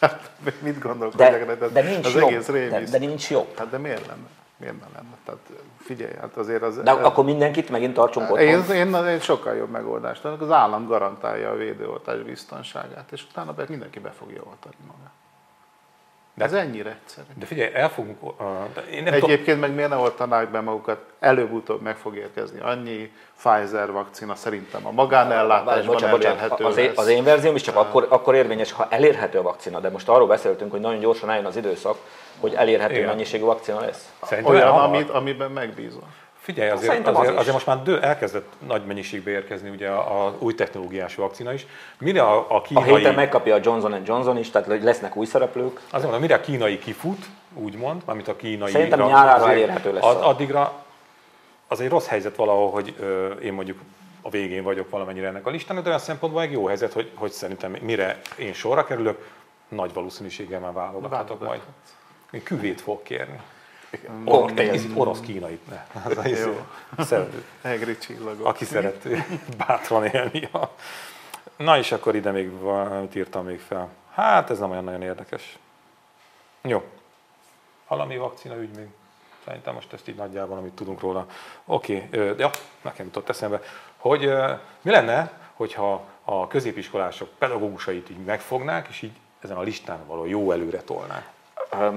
Hát 0.00 0.30
mit 0.62 0.78
gondolkodjak? 0.78 1.46
De, 1.46 1.54
de, 1.54 1.68
de 1.68 1.82
nincs 1.82 2.06
az 2.06 2.14
jobb. 2.14 2.28
egész 2.28 2.46
De, 2.46 2.52
rémisztő. 2.52 2.98
de 2.98 3.06
nincs 3.06 3.30
jobb. 3.30 3.56
Hát 3.56 3.70
de 3.70 3.78
miért 3.78 4.06
lenne? 4.06 4.26
Miért 4.56 4.80
ne 4.80 4.86
lenne? 4.94 5.16
Tehát 5.24 5.40
figyelj, 5.80 6.12
hát 6.20 6.36
azért 6.36 6.62
az... 6.62 6.76
De 6.82 6.90
akkor 6.90 7.24
mindenkit 7.24 7.70
megint 7.70 7.94
tartsunk 7.94 8.30
otthon. 8.30 8.46
én, 8.46 8.62
én, 8.70 8.94
én 8.94 9.20
sokkal 9.20 9.54
jobb 9.54 9.70
megoldást. 9.70 10.24
Az 10.24 10.50
állam 10.50 10.86
garantálja 10.86 11.50
a 11.50 11.56
védőoltás 11.56 12.22
biztonságát, 12.22 13.12
és 13.12 13.24
utána 13.30 13.54
mindenki 13.68 13.98
be 13.98 14.10
fogja 14.10 14.42
oltani 14.42 14.74
magát. 14.86 15.15
De- 16.36 16.44
Ez 16.44 16.52
ennyire 16.52 16.98
egyszerű. 17.02 17.26
De 17.34 17.46
figyelj, 17.46 17.74
el 17.74 17.90
fogunk... 17.90 18.22
Uh, 18.22 18.30
én 18.90 19.02
nem 19.02 19.12
tudom, 19.12 19.30
Egyébként 19.30 19.60
meg 19.60 19.74
miért 19.74 19.90
ne 19.90 19.96
oltanák 19.96 20.50
be 20.50 20.60
magukat? 20.60 20.98
Előbb-utóbb 21.18 21.82
meg 21.82 21.96
fog 21.96 22.16
érkezni 22.16 22.60
annyi 22.60 23.12
Pfizer 23.36 23.92
vakcina 23.92 24.34
szerintem 24.34 24.86
a 24.86 24.90
magánellátásban 24.90 25.86
bocsánat, 25.86 26.24
elérhető 26.24 26.64
az, 26.64 26.76
én, 26.76 26.86
lesz. 26.86 26.98
az 26.98 27.08
én 27.08 27.24
verzióm 27.24 27.54
is 27.54 27.62
csak 27.62 27.76
akkor, 27.76 28.06
akkor 28.10 28.34
érvényes, 28.34 28.72
ha 28.72 28.86
elérhető 28.90 29.38
a 29.38 29.42
vakcina, 29.42 29.80
de 29.80 29.90
most 29.90 30.08
arról 30.08 30.26
beszéltünk, 30.26 30.70
hogy 30.70 30.80
nagyon 30.80 31.00
gyorsan 31.00 31.30
eljön 31.30 31.44
az 31.44 31.56
időszak, 31.56 31.98
hogy 32.40 32.54
elérhető 32.54 32.94
Igen. 32.94 33.06
mennyiségű 33.06 33.44
vakcina 33.44 33.80
lesz. 33.80 34.12
szerintem 34.22 34.54
Olyan, 34.54 34.68
amit, 34.68 35.10
amiben 35.10 35.50
megbízol. 35.50 36.02
Figyelj, 36.46 36.70
azért, 36.70 36.86
Szerintem 36.88 37.14
az 37.14 37.18
azért, 37.20 37.34
is. 37.34 37.40
azért 37.40 37.54
most 37.54 37.66
már 37.66 37.82
dő, 37.82 38.00
elkezdett 38.02 38.52
nagy 38.66 38.84
mennyiségbe 38.86 39.30
érkezni 39.30 39.68
ugye 39.68 39.88
a, 39.88 40.26
a 40.26 40.34
új 40.38 40.54
technológiás 40.54 41.14
vakcina 41.14 41.52
is. 41.52 41.66
Mire 41.98 42.22
a, 42.22 42.36
a 42.50 42.54
A 42.54 42.62
kínai, 42.62 42.94
héten 42.94 43.14
megkapja 43.14 43.54
a 43.54 43.58
Johnson 43.62 44.02
Johnson 44.04 44.38
is, 44.38 44.50
tehát 44.50 44.82
lesznek 44.82 45.16
új 45.16 45.26
szereplők. 45.26 45.76
azért 45.86 46.02
mondom, 46.02 46.20
mire 46.20 46.34
a 46.34 46.40
kínai 46.40 46.78
kifut, 46.78 47.26
úgymond, 47.54 48.02
mármint 48.06 48.28
a 48.28 48.36
kínai... 48.36 48.70
Szerintem 48.70 48.98
ra- 48.98 49.08
nyárára 49.08 49.50
elérhető 49.50 49.92
lesz 49.92 50.02
Ad, 50.04 50.16
a- 50.16 50.28
addigra 50.28 50.72
az 51.68 51.80
egy 51.80 51.88
rossz 51.88 52.06
helyzet 52.06 52.36
valahol, 52.36 52.70
hogy 52.70 52.94
ö, 53.00 53.26
én 53.30 53.52
mondjuk 53.52 53.78
a 54.22 54.30
végén 54.30 54.62
vagyok 54.62 54.90
valamennyire 54.90 55.26
ennek 55.26 55.46
a 55.46 55.50
listának, 55.50 55.82
de 55.82 55.88
olyan 55.88 56.00
szempontból 56.00 56.42
egy 56.42 56.52
jó 56.52 56.66
helyzet, 56.66 56.92
hogy, 56.92 57.10
hogy 57.14 57.30
szerintem 57.30 57.76
mire 57.80 58.20
én 58.36 58.52
sorra 58.52 58.84
kerülök, 58.84 59.30
nagy 59.68 59.92
valószínűséggel 59.92 60.60
már 60.60 60.72
válogathatok 60.72 61.44
majd. 61.44 61.60
Én 62.30 62.42
küvét 62.42 62.80
fog 62.80 63.02
kérni. 63.02 63.40
Koktél. 64.24 64.70
Egy 64.70 64.90
orosz 64.94 65.20
kínait, 65.20 65.68
ne. 65.68 65.86
Az 66.04 66.16
a 66.16 66.28
Jó. 66.28 66.66
Szerető. 66.98 67.44
Egri 67.62 67.98
csillagok. 67.98 68.46
Aki 68.46 68.64
szeret 68.64 69.08
bátran 69.66 70.04
élni. 70.04 70.48
A... 70.52 70.70
Na 71.56 71.78
és 71.78 71.92
akkor 71.92 72.14
ide 72.14 72.30
még 72.30 72.60
valamit 72.60 73.14
írtam 73.14 73.44
még 73.44 73.60
fel. 73.60 73.88
Hát 74.14 74.50
ez 74.50 74.58
nem 74.58 74.70
olyan 74.70 74.84
nagyon 74.84 75.02
érdekes. 75.02 75.58
Jó. 76.62 76.82
Valami 77.88 78.16
vakcina 78.16 78.56
ügy 78.56 78.76
még. 78.76 78.86
Szerintem 79.44 79.74
most 79.74 79.92
ezt 79.92 80.08
így 80.08 80.14
nagyjából, 80.14 80.58
amit 80.58 80.72
tudunk 80.72 81.00
róla. 81.00 81.26
Oké, 81.64 82.08
okay. 82.12 82.34
ja, 82.38 82.50
nekem 82.82 83.06
jutott 83.06 83.28
eszembe, 83.28 83.60
hogy 83.96 84.20
mi 84.82 84.90
lenne, 84.90 85.32
hogyha 85.54 86.04
a 86.24 86.46
középiskolások 86.46 87.28
pedagógusait 87.38 88.10
így 88.10 88.24
megfognák, 88.24 88.88
és 88.88 89.02
így 89.02 89.12
ezen 89.40 89.56
a 89.56 89.62
listán 89.62 90.06
való 90.06 90.26
jó 90.26 90.52
előre 90.52 90.80
tolnák. 90.80 91.34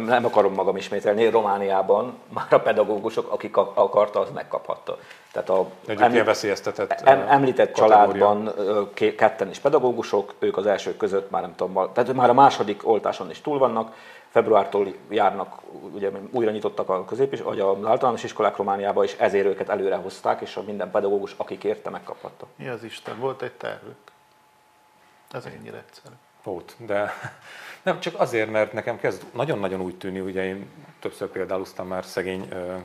Nem 0.06 0.26
akarom 0.26 0.54
magam 0.54 0.78
ismételni, 0.78 1.30
Romániában 1.30 2.18
már 2.28 2.54
a 2.54 2.60
pedagógusok, 2.60 3.32
akik 3.32 3.58
akarta, 3.58 4.20
az 4.20 4.30
megkaphatta. 4.34 4.98
Tehát 5.32 5.50
a 5.50 5.66
Egy 5.86 6.00
eml- 6.02 6.14
ilyen 6.14 6.26
veszélyeztetett 6.26 6.92
em, 6.92 7.26
említett 7.30 7.72
kategória. 7.72 8.06
családban 8.06 8.54
ketten 9.18 9.50
is 9.50 9.60
pedagógusok, 9.60 10.34
ők 10.40 10.58
az 10.58 10.66
elsők 10.66 10.98
között 10.98 11.30
már 11.30 11.42
nem 11.42 11.56
tudom, 11.56 11.92
tehát 11.94 12.14
már 12.14 12.30
a 12.30 12.34
második 12.34 12.88
oltáson 12.88 13.30
is 13.30 13.42
túl 13.42 13.58
vannak, 13.58 13.96
februártól 14.30 14.94
járnak, 15.10 15.62
ugye 15.94 16.10
újra 16.32 16.52
nyitottak 16.52 16.90
a 16.90 17.06
középis, 17.06 17.42
vagy 17.42 17.60
az 17.60 17.86
általános 17.86 18.24
iskolák 18.24 18.56
Romániába, 18.56 19.04
és 19.04 19.16
ezért 19.20 19.46
őket 19.46 19.70
előre 19.70 19.96
hozták, 19.96 20.42
és 20.42 20.56
a 20.56 20.62
minden 20.62 20.92
pedagógus, 20.92 21.34
aki 21.38 21.58
kérte, 21.58 21.90
megkaphatta. 21.90 22.46
Mi 22.56 22.68
az 22.68 22.84
Isten? 22.84 23.20
Volt 23.20 23.42
egy 23.42 23.52
tervük. 23.54 23.96
Ez 25.32 25.46
ennyire 25.46 25.78
egyszerű. 25.88 26.14
Volt, 26.44 26.76
de 26.78 27.14
nem 27.82 28.00
csak 28.00 28.20
azért, 28.20 28.52
mert 28.52 28.74
nekem 28.74 29.00
kezd 29.00 29.24
nagyon-nagyon 29.34 29.82
úgy 29.82 29.98
tűni, 29.98 30.20
ugye 30.20 30.46
én 30.46 30.70
többször 31.00 31.28
példáloztam 31.28 31.88
már 31.88 32.06
szegény 32.06 32.48
ö, 32.52 32.76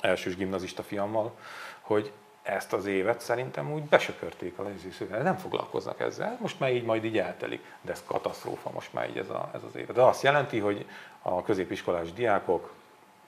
elsős 0.00 0.36
gimnazista 0.36 0.82
fiammal, 0.82 1.32
hogy 1.80 2.12
ezt 2.42 2.72
az 2.72 2.86
évet 2.86 3.20
szerintem 3.20 3.72
úgy 3.72 3.82
besöpörték 3.82 4.58
a 4.58 4.62
lezőszővel, 4.62 5.22
nem 5.22 5.36
foglalkoznak 5.36 6.00
ezzel, 6.00 6.38
most 6.40 6.60
már 6.60 6.72
így 6.72 6.84
majd 6.84 7.04
így 7.04 7.18
eltelik, 7.18 7.64
de 7.80 7.92
ez 7.92 8.02
katasztrófa 8.06 8.70
most 8.70 8.92
már 8.92 9.08
így 9.08 9.16
ez, 9.16 9.28
a, 9.28 9.50
ez 9.54 9.60
az 9.68 9.76
év. 9.76 9.92
De 9.92 10.02
azt 10.02 10.22
jelenti, 10.22 10.58
hogy 10.58 10.86
a 11.22 11.42
középiskolás 11.42 12.12
diákok 12.12 12.72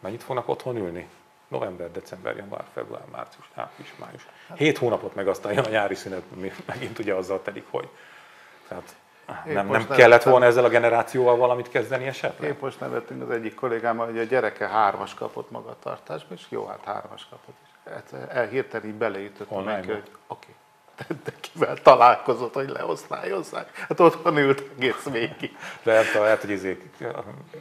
mennyit 0.01 0.23
fognak 0.23 0.49
otthon 0.49 0.77
ülni? 0.77 1.09
November, 1.49 1.91
december, 1.91 2.37
január, 2.37 2.65
február, 2.73 3.05
március, 3.11 3.51
április, 3.55 3.93
május. 3.99 4.27
Hét 4.55 4.79
hónapot 4.79 5.15
meg 5.15 5.29
aztán 5.29 5.53
jön 5.53 5.65
a 5.65 5.69
nyári 5.69 5.95
szünet, 5.95 6.23
ami 6.37 6.53
megint 6.65 6.99
ugye 6.99 7.15
azzal 7.15 7.43
telik, 7.43 7.67
hogy 7.71 7.89
Tehát 8.69 8.97
Én 9.47 9.53
nem, 9.53 9.67
nem 9.67 9.87
kellett 9.89 10.23
volna 10.23 10.45
ezzel 10.45 10.65
a 10.65 10.69
generációval 10.69 11.37
valamit 11.37 11.69
kezdeni 11.69 12.07
esetleg? 12.07 12.51
Épp 12.51 12.61
most 12.61 12.81
nevettünk 12.81 13.23
az 13.23 13.31
egyik 13.31 13.55
kollégámmal, 13.55 14.07
hogy 14.07 14.19
a 14.19 14.23
gyereke 14.23 14.69
hármas 14.69 15.15
kapott 15.15 15.51
magatartásban, 15.51 16.37
és 16.37 16.45
jó, 16.49 16.67
hát 16.67 16.81
hármas 16.85 17.27
kapott. 17.31 17.55
És 17.85 17.93
hát 17.93 18.31
el 18.31 18.47
hirtelen 18.47 18.87
így 18.87 18.95
beleütöttem 18.95 19.65
neki, 19.65 19.91
hogy 19.91 20.11
oké, 20.27 20.47
okay. 20.99 21.17
de 21.25 21.33
kivel 21.41 21.77
találkozott, 21.77 22.55
hogy 22.55 22.69
leosztályozzák? 22.69 23.85
Hát 23.89 24.01
otthon 24.01 24.39
ült 24.39 24.63
egész 24.77 25.05
végig. 25.11 25.57
Lehet, 25.83 26.13
lehet, 26.13 26.41
hogy 26.41 26.51
izé, 26.51 26.91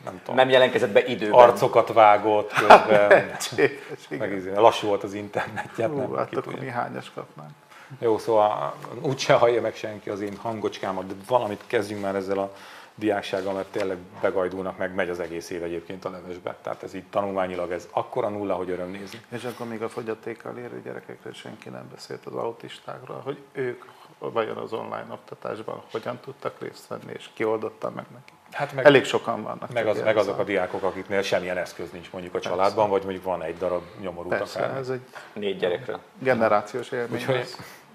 nem 0.03 0.19
tudom, 0.19 0.35
Nem 0.35 0.49
jelentkezett 0.49 0.91
be 0.91 1.05
időben. 1.05 1.39
arcokat 1.39 1.93
vágott 1.93 2.53
közben, 2.53 3.09
Lehetséges, 3.09 4.07
meg 4.09 4.31
izé, 4.31 4.53
lassú 4.53 4.87
volt 4.87 5.03
az 5.03 5.13
internetje, 5.13 5.87
Hú, 5.87 5.97
nem 5.97 6.15
hát 6.15 6.35
akkor 6.35 6.59
mi 6.59 6.69
hányas 6.69 7.11
kapnánk? 7.13 7.51
Jó, 7.99 8.17
szóval 8.17 8.75
úgyse 9.01 9.33
hallja 9.33 9.61
meg 9.61 9.75
senki 9.75 10.09
az 10.09 10.21
én 10.21 10.37
hangocskámat, 10.37 11.07
de 11.07 11.13
valamit 11.27 11.63
kezdjünk 11.67 12.01
már 12.01 12.15
ezzel 12.15 12.37
a 12.37 12.53
diáksággal, 12.95 13.53
mert 13.53 13.71
tényleg 13.71 13.97
begajdulnak, 14.21 14.77
meg 14.77 14.93
megy 14.95 15.09
az 15.09 15.19
egész 15.19 15.49
év 15.49 15.63
egyébként 15.63 16.05
a 16.05 16.09
levesbe. 16.09 16.57
Tehát 16.61 16.83
ez 16.83 16.93
így 16.93 17.05
tanulmányilag 17.09 17.71
ez 17.71 17.87
akkora 17.91 18.29
nulla, 18.29 18.55
hogy 18.55 18.69
öröm 18.69 18.91
nézni. 18.91 19.21
És 19.29 19.43
akkor 19.43 19.67
még 19.67 19.81
a 19.81 19.89
fogyatékkal 19.89 20.57
érő 20.57 20.81
gyerekekről 20.81 21.33
senki 21.33 21.69
nem 21.69 21.89
beszélt 21.91 22.25
az 22.25 22.33
autistákról, 22.33 23.21
hogy 23.23 23.37
ők 23.51 23.83
vajon 24.19 24.57
az 24.57 24.73
online 24.73 25.07
oktatásban 25.11 25.81
hogyan 25.91 26.19
tudtak 26.19 26.59
részt 26.59 26.87
venni, 26.87 27.11
és 27.13 27.29
ki 27.33 27.43
oldotta 27.43 27.89
meg 27.89 28.05
neki. 28.13 28.33
Hát 28.51 28.73
meg, 28.73 28.85
Elég 28.85 29.03
sokan 29.05 29.43
vannak. 29.43 29.73
meg, 29.73 29.87
az, 29.87 30.01
meg 30.01 30.17
azok 30.17 30.37
a 30.39 30.43
diákok, 30.43 30.83
akiknél 30.83 31.21
semmilyen 31.21 31.57
eszköz 31.57 31.91
nincs 31.91 32.11
mondjuk 32.11 32.35
a 32.35 32.39
családban, 32.39 32.89
vagy 32.89 33.03
mondjuk 33.03 33.23
van 33.23 33.43
egy 33.43 33.57
darab 33.57 33.83
nyomorult 34.01 34.37
Persze, 34.37 34.59
akár. 34.63 34.77
ez 34.77 34.89
egy 34.89 35.01
Négy 35.33 35.57
gyerekre. 35.57 35.99
generációs 36.19 36.91
élmény. 36.91 37.13
Úgyhogy 37.19 37.47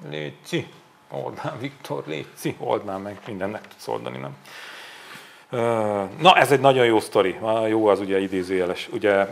légy 0.08 0.66
oldnám, 1.10 1.58
Viktor, 1.58 2.02
légy 2.06 2.26
oldnám 2.58 3.00
meg, 3.02 3.18
mindennek 3.26 3.68
tudsz 3.68 3.88
oldani, 3.88 4.18
nem? 4.18 4.36
Na, 6.20 6.36
ez 6.36 6.52
egy 6.52 6.60
nagyon 6.60 6.84
jó 6.84 7.00
sztori. 7.00 7.38
Jó 7.68 7.86
az 7.86 8.00
ugye 8.00 8.18
idézőjeles. 8.18 8.88
Ugye 8.92 9.26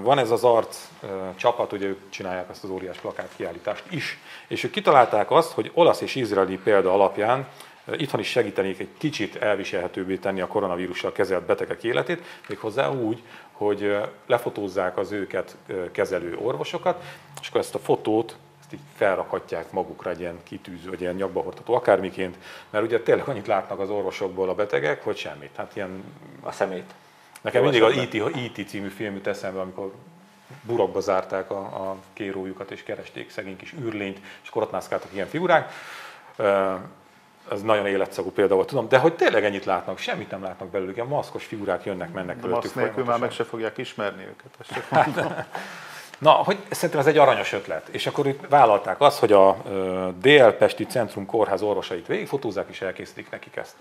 van 0.00 0.18
ez 0.18 0.30
az 0.30 0.44
arc 0.44 0.78
ö, 1.02 1.06
csapat, 1.36 1.72
ugye 1.72 1.86
ők 1.86 1.98
csinálják 2.10 2.50
azt 2.50 2.64
az 2.64 2.70
óriás 2.70 2.96
plakát 2.98 3.28
kiállítást 3.36 3.84
is, 3.90 4.18
és 4.48 4.64
ők 4.64 4.70
kitalálták 4.70 5.30
azt, 5.30 5.52
hogy 5.52 5.70
olasz 5.74 6.00
és 6.00 6.14
izraeli 6.14 6.56
példa 6.58 6.92
alapján 6.92 7.46
itthon 7.90 8.20
is 8.20 8.28
segítenék 8.28 8.78
egy 8.78 8.88
kicsit 8.98 9.36
elviselhetőbbé 9.36 10.16
tenni 10.16 10.40
a 10.40 10.46
koronavírussal 10.46 11.12
kezelt 11.12 11.44
betegek 11.44 11.84
életét, 11.84 12.22
méghozzá 12.48 12.90
úgy, 12.90 13.22
hogy 13.52 13.96
lefotózzák 14.26 14.98
az 14.98 15.12
őket 15.12 15.56
kezelő 15.92 16.36
orvosokat, 16.36 17.02
és 17.40 17.48
akkor 17.48 17.60
ezt 17.60 17.74
a 17.74 17.78
fotót 17.78 18.36
ezt 18.60 18.72
így 18.72 18.80
felrakhatják 18.96 19.72
magukra 19.72 20.10
egy 20.10 20.20
ilyen 20.20 20.38
kitűző, 20.42 20.88
vagy 20.88 21.00
ilyen 21.00 21.14
nyakba 21.14 21.40
hordható 21.40 21.74
akármiként, 21.74 22.36
mert 22.70 22.84
ugye 22.84 23.00
tényleg 23.00 23.28
annyit 23.28 23.46
látnak 23.46 23.78
az 23.78 23.90
orvosokból 23.90 24.48
a 24.48 24.54
betegek, 24.54 25.04
hogy 25.04 25.16
semmit. 25.16 25.50
Hát 25.56 25.76
ilyen, 25.76 26.04
A 26.40 26.52
szemét. 26.52 26.94
nekem 27.40 27.62
mindig 27.62 27.82
az. 27.82 27.96
E.T. 27.96 28.14
E.T. 28.14 28.68
című 28.68 28.88
film 28.88 29.14
jut 29.14 29.26
eszembe, 29.26 29.60
amikor 29.60 29.92
burokba 30.62 31.00
zárták 31.00 31.50
a, 31.50 31.58
a 31.58 31.96
kérójukat, 32.12 32.70
és 32.70 32.82
keresték 32.82 33.30
szegény 33.30 33.56
kis 33.56 33.74
űrlényt, 33.82 34.20
és 34.42 34.48
akkor 34.48 34.62
ott 34.62 35.12
ilyen 35.12 35.28
figurák. 35.28 35.72
Ez 37.50 37.62
nagyon 37.62 37.86
életszagú 37.86 38.30
példa 38.30 38.54
volt, 38.54 38.66
tudom, 38.68 38.88
de 38.88 38.98
hogy 38.98 39.14
tényleg 39.14 39.44
ennyit 39.44 39.64
látnak, 39.64 39.98
semmit 39.98 40.30
nem 40.30 40.42
látnak 40.42 40.68
belőlük, 40.68 40.96
ilyen 40.96 41.08
maszkos 41.08 41.44
figurák 41.44 41.84
jönnek, 41.84 42.12
mennek 42.12 42.40
De 42.40 42.56
azt 42.56 42.74
nélkül 42.74 43.04
már 43.04 43.18
meg 43.18 43.30
se 43.30 43.44
fogják 43.44 43.78
ismerni 43.78 44.22
őket. 44.22 44.50
Ezt 44.60 44.72
csak 44.72 44.90
mondom. 45.04 45.34
Na, 46.18 46.30
hogy 46.30 46.58
szerintem 46.70 47.00
ez 47.00 47.06
egy 47.06 47.18
aranyos 47.18 47.52
ötlet, 47.52 47.88
és 47.88 48.06
akkor 48.06 48.26
ők 48.26 48.48
vállalták 48.48 49.00
azt, 49.00 49.18
hogy 49.18 49.32
a 49.32 49.56
ö, 49.68 50.08
Dél-Pesti 50.20 50.86
Centrum 50.86 51.26
Kórház 51.26 51.62
orvosait 51.62 52.06
végigfotózzák, 52.06 52.68
és 52.68 52.80
elkészítik 52.80 53.30
nekik 53.30 53.56
ezt. 53.56 53.74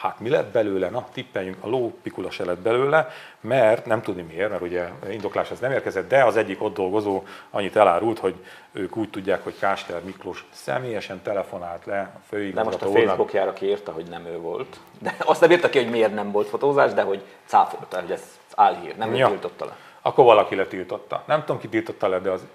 Hát 0.00 0.20
mi 0.20 0.28
lett 0.28 0.52
belőle? 0.52 0.88
Na, 0.88 1.06
tippeljünk, 1.12 1.56
a 1.60 1.68
ló 1.68 1.98
pikula 2.02 2.30
se 2.30 2.44
lett 2.44 2.58
belőle, 2.58 3.08
mert 3.40 3.86
nem 3.86 4.02
tudni 4.02 4.22
miért, 4.22 4.50
mert 4.50 4.62
ugye 4.62 4.88
indoklás 5.10 5.50
ez 5.50 5.58
nem 5.58 5.72
érkezett, 5.72 6.08
de 6.08 6.24
az 6.24 6.36
egyik 6.36 6.62
ott 6.62 6.74
dolgozó 6.74 7.22
annyit 7.50 7.76
elárult, 7.76 8.18
hogy 8.18 8.34
ők 8.72 8.96
úgy 8.96 9.10
tudják, 9.10 9.44
hogy 9.44 9.58
Kásler 9.58 10.02
Miklós 10.04 10.46
személyesen 10.50 11.22
telefonált 11.22 11.84
le 11.84 12.10
a 12.30 12.36
De 12.36 12.62
most 12.62 12.82
a. 12.82 12.90
Facebookjára 12.90 13.52
kiírta, 13.52 13.92
hogy 13.92 14.04
nem 14.10 14.26
ő 14.26 14.38
volt. 14.38 14.80
De 14.98 15.16
azt 15.24 15.40
nem 15.40 15.50
írta 15.50 15.68
ki, 15.68 15.78
hogy 15.78 15.90
miért 15.90 16.14
nem 16.14 16.30
volt 16.30 16.48
fotózás, 16.48 16.92
de 16.92 17.02
hogy 17.02 17.22
cáfolta, 17.46 18.00
hogy 18.00 18.10
ez 18.10 18.38
álhír, 18.54 18.96
nem 18.96 19.14
Ja. 19.14 19.26
ő 19.26 19.30
tiltotta 19.30 19.64
le. 19.64 19.76
Akkor 20.02 20.24
valaki 20.24 20.54
letiltotta. 20.54 21.22
Nem 21.26 21.40
tudom, 21.40 21.60
ki 21.60 21.68
tiltotta 21.68 22.08
le, 22.08 22.18
de 22.18 22.30
az... 22.30 22.46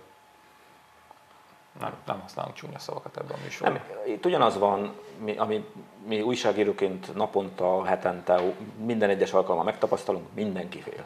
Nem, 1.80 1.94
nem 2.06 2.20
használunk 2.20 2.56
csúnya 2.56 2.80
szavakat 2.80 3.18
ebben 3.18 3.38
a 3.38 3.42
műsorban. 3.44 3.82
Nem, 3.88 4.14
itt 4.14 4.26
ugyanaz 4.26 4.58
van, 4.58 4.94
mi, 5.18 5.38
ami 5.38 5.66
mi 6.08 6.22
újságíróként 6.22 7.16
naponta, 7.16 7.86
hetente, 7.86 8.42
minden 8.86 9.10
egyes 9.10 9.34
alkalommal 9.34 9.66
megtapasztalunk, 9.66 10.28
mindenki 10.34 10.80
fél. 10.82 11.04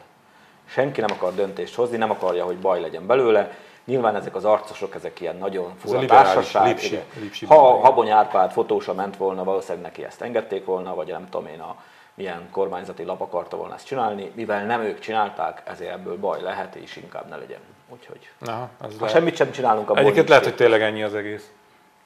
Senki 0.64 1.00
nem 1.00 1.10
akar 1.12 1.34
döntést 1.34 1.74
hozni, 1.74 1.96
nem 1.96 2.10
akarja, 2.10 2.44
hogy 2.44 2.58
baj 2.58 2.80
legyen 2.80 3.06
belőle. 3.06 3.56
Nyilván 3.84 4.16
ezek 4.16 4.34
az 4.34 4.44
arcosok, 4.44 4.94
ezek 4.94 5.20
ilyen 5.20 5.36
nagyon 5.36 5.72
fura 5.78 6.04
társaság. 6.04 6.66
lipsi- 6.66 7.02
lipsi 7.20 7.46
ha. 7.46 7.80
Habony 7.80 8.10
Árpád 8.10 8.52
fotósa 8.52 8.94
ment 8.94 9.16
volna, 9.16 9.44
valószínűleg 9.44 9.82
neki 9.82 10.04
ezt 10.04 10.22
engedték 10.22 10.64
volna, 10.64 10.94
vagy 10.94 11.08
nem 11.08 11.28
tudom 11.28 11.46
én, 11.46 11.60
a, 11.60 11.76
milyen 12.14 12.48
kormányzati 12.50 13.04
lap 13.04 13.20
akarta 13.20 13.56
volna 13.56 13.74
ezt 13.74 13.86
csinálni. 13.86 14.32
Mivel 14.34 14.64
nem 14.64 14.80
ők 14.80 14.98
csinálták, 14.98 15.62
ezért 15.64 15.92
ebből 15.92 16.18
baj 16.18 16.42
lehet, 16.42 16.74
és 16.74 16.96
inkább 16.96 17.28
ne 17.28 17.36
legyen. 17.36 17.60
Úgyhogy 17.88 18.30
Aha, 18.40 18.70
ez 18.80 18.90
ha 18.92 18.96
lehet. 18.98 19.10
semmit 19.10 19.36
sem 19.36 19.50
csinálunk, 19.50 19.88
abból 19.90 20.02
Egyébként 20.02 20.28
lehet, 20.28 20.44
hogy 20.44 20.54
tényleg 20.54 20.82
ennyi 20.82 21.02
az 21.02 21.14
egész. 21.14 21.50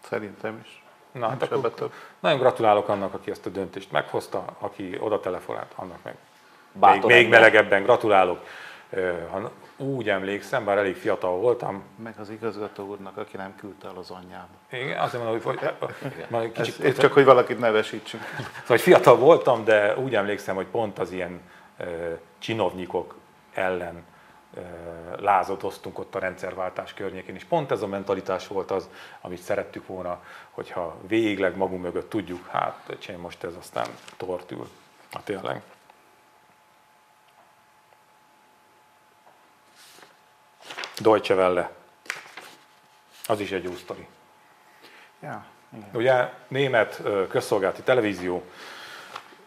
Szerintem 0.08 0.60
is. 0.64 0.82
Na, 1.12 1.28
hát 1.28 1.42
akkor 1.42 1.70
több. 1.70 1.92
nagyon 2.20 2.38
gratulálok 2.38 2.88
annak, 2.88 3.14
aki 3.14 3.30
ezt 3.30 3.46
a 3.46 3.50
döntést 3.50 3.92
meghozta, 3.92 4.44
aki 4.58 4.96
oda 5.00 5.20
telefonált, 5.20 5.72
annak 5.76 5.98
meg 6.02 6.14
még, 6.72 6.80
Bátor 6.82 7.10
még 7.10 7.24
ember. 7.24 7.40
melegebben 7.40 7.82
gratulálok. 7.82 8.44
Ha 9.30 9.50
úgy 9.76 10.08
emlékszem, 10.08 10.64
bár 10.64 10.78
elég 10.78 10.96
fiatal 10.96 11.36
voltam, 11.36 11.82
Meg 12.02 12.14
az 12.18 12.30
igazgató 12.30 12.86
úrnak, 12.86 13.16
aki 13.16 13.36
nem 13.36 13.54
küldte 13.56 13.88
el 13.88 13.96
az 13.96 14.10
anyjába. 14.10 14.48
igen, 14.70 14.98
azért 14.98 15.22
mondom, 15.22 15.42
hogy, 15.42 15.58
hogy 16.00 16.26
majd 16.28 16.50
Ez, 16.56 16.66
kicsit, 16.66 16.84
itt 16.84 16.98
csak, 16.98 17.12
hogy 17.12 17.24
valakit 17.24 17.58
nevesítsünk. 17.58 18.22
Szóval, 18.36 18.52
hogy 18.66 18.80
fiatal 18.80 19.16
voltam, 19.16 19.64
de 19.64 19.96
úgy 19.96 20.14
emlékszem, 20.14 20.54
hogy 20.54 20.66
pont 20.66 20.98
az 20.98 21.12
ilyen 21.12 21.40
csinovnyikok 22.38 23.14
ellen 23.54 24.04
lázadoztunk 25.16 25.98
ott 25.98 26.14
a 26.14 26.18
rendszerváltás 26.18 26.94
környékén, 26.94 27.34
és 27.34 27.44
pont 27.44 27.70
ez 27.70 27.82
a 27.82 27.86
mentalitás 27.86 28.46
volt 28.46 28.70
az, 28.70 28.88
amit 29.20 29.42
szerettük 29.42 29.86
volna, 29.86 30.22
hogyha 30.50 30.96
végleg 31.06 31.56
magunk 31.56 31.82
mögött 31.82 32.10
tudjuk, 32.10 32.46
hát 32.46 32.82
öcsém, 32.86 33.20
most 33.20 33.44
ez 33.44 33.54
aztán 33.54 33.86
tortül. 34.16 34.68
Hát 35.12 35.24
tényleg. 35.24 35.62
Deutsche 40.98 41.34
Welle. 41.34 41.70
Az 43.26 43.40
is 43.40 43.50
egy 43.50 43.64
jó 43.64 43.74
sztori. 43.74 44.06
Ja, 45.20 45.44
igen. 45.76 45.90
Ugye 45.92 46.32
német 46.48 47.02
közszolgálati 47.28 47.82
televízió 47.82 48.44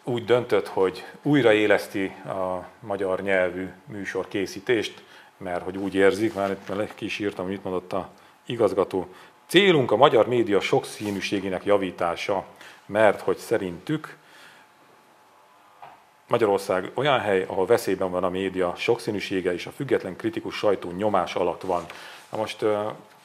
úgy 0.05 0.25
döntött, 0.25 0.67
hogy 0.67 1.05
újraéleszti 1.21 2.05
a 2.25 2.67
magyar 2.79 3.21
nyelvű 3.21 3.69
műsor 3.85 4.27
készítést, 4.27 5.03
mert 5.37 5.63
hogy 5.63 5.77
úgy 5.77 5.95
érzik, 5.95 6.33
már 6.33 6.57
itt 6.81 6.95
ki 6.95 7.05
is 7.05 7.19
írtam, 7.19 7.47
mit 7.47 7.63
mondott 7.63 7.93
a 7.93 8.09
igazgató. 8.45 9.07
Célunk 9.47 9.91
a 9.91 9.95
magyar 9.95 10.27
média 10.27 10.59
sokszínűségének 10.59 11.65
javítása, 11.65 12.45
mert 12.85 13.21
hogy 13.21 13.37
szerintük 13.37 14.17
Magyarország 16.27 16.91
olyan 16.93 17.19
hely, 17.19 17.43
ahol 17.47 17.65
veszélyben 17.65 18.11
van 18.11 18.23
a 18.23 18.29
média 18.29 18.73
sokszínűsége 18.75 19.53
és 19.53 19.65
a 19.65 19.71
független 19.71 20.15
kritikus 20.15 20.55
sajtó 20.55 20.91
nyomás 20.91 21.35
alatt 21.35 21.61
van. 21.61 21.85
Na 22.31 22.37
most 22.37 22.57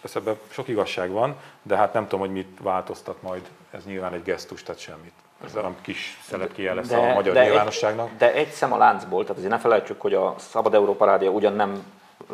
persze 0.01 0.19
ebben 0.19 0.39
sok 0.49 0.69
igazság 0.69 1.11
van, 1.11 1.37
de 1.63 1.77
hát 1.77 1.93
nem 1.93 2.03
tudom, 2.03 2.21
hogy 2.21 2.33
mit 2.33 2.59
változtat 2.63 3.23
majd, 3.23 3.49
ez 3.71 3.85
nyilván 3.85 4.13
egy 4.13 4.23
gesztus, 4.23 4.63
tehát 4.63 4.81
semmit. 4.81 5.13
Ez 5.45 5.55
a 5.55 5.73
kis 5.81 6.21
szelepkéje 6.23 6.75
lesz 6.75 6.91
a 6.91 7.13
magyar 7.13 7.35
nyilvánosságnak. 7.35 8.09
Egy, 8.11 8.17
de 8.17 8.33
egy 8.33 8.51
szem 8.51 8.73
a 8.73 8.77
láncból, 8.77 9.23
tehát 9.23 9.37
azért 9.37 9.53
ne 9.53 9.59
felejtsük, 9.59 10.01
hogy 10.01 10.15
a 10.15 10.35
Szabad 10.39 10.75
Európa 10.75 11.05
Rádió 11.05 11.33
ugyan 11.35 11.53
nem 11.53 11.83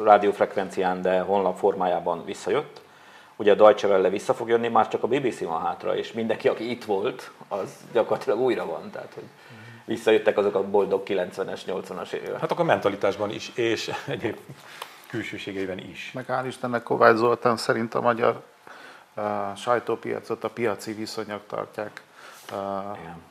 rádiófrekvencián, 0.05 1.03
de 1.03 1.21
honlap 1.21 1.59
formájában 1.59 2.25
visszajött. 2.25 2.81
Ugye 3.37 3.53
a 3.53 3.55
Deutsche 3.55 3.89
Welle 3.89 4.09
vissza 4.09 4.35
fog 4.35 4.49
jönni, 4.49 4.69
már 4.69 4.89
csak 4.89 5.03
a 5.03 5.07
BBC 5.07 5.41
van 5.41 5.63
hátra, 5.63 5.97
és 5.97 6.13
mindenki, 6.13 6.49
aki 6.49 6.71
itt 6.71 6.85
volt, 6.85 7.31
az 7.49 7.77
gyakorlatilag 7.93 8.39
újra 8.39 8.67
van. 8.67 8.91
Tehát, 8.91 9.13
hogy 9.15 9.25
visszajöttek 9.85 10.39
azok 10.39 10.55
a 10.55 10.63
boldog 10.63 11.03
90-es, 11.07 11.61
80-as 11.67 12.13
évek. 12.13 12.41
Hát 12.41 12.51
akkor 12.51 12.65
mentalitásban 12.65 13.31
is, 13.31 13.53
és 13.55 13.93
egyéb 14.07 14.37
külsőségeiben 15.09 15.79
is. 15.79 16.11
Meg 16.15 16.25
hál' 16.29 16.45
Istennek 16.47 16.83
Kovács 16.83 17.17
Zoltán 17.17 17.57
szerint 17.57 17.95
a 17.95 18.01
magyar 18.01 18.43
uh, 19.17 19.25
sajtópiacot 19.57 20.45
a 20.45 20.51
piaci 20.51 20.93
viszonyok 20.93 21.43
tartják 21.47 22.03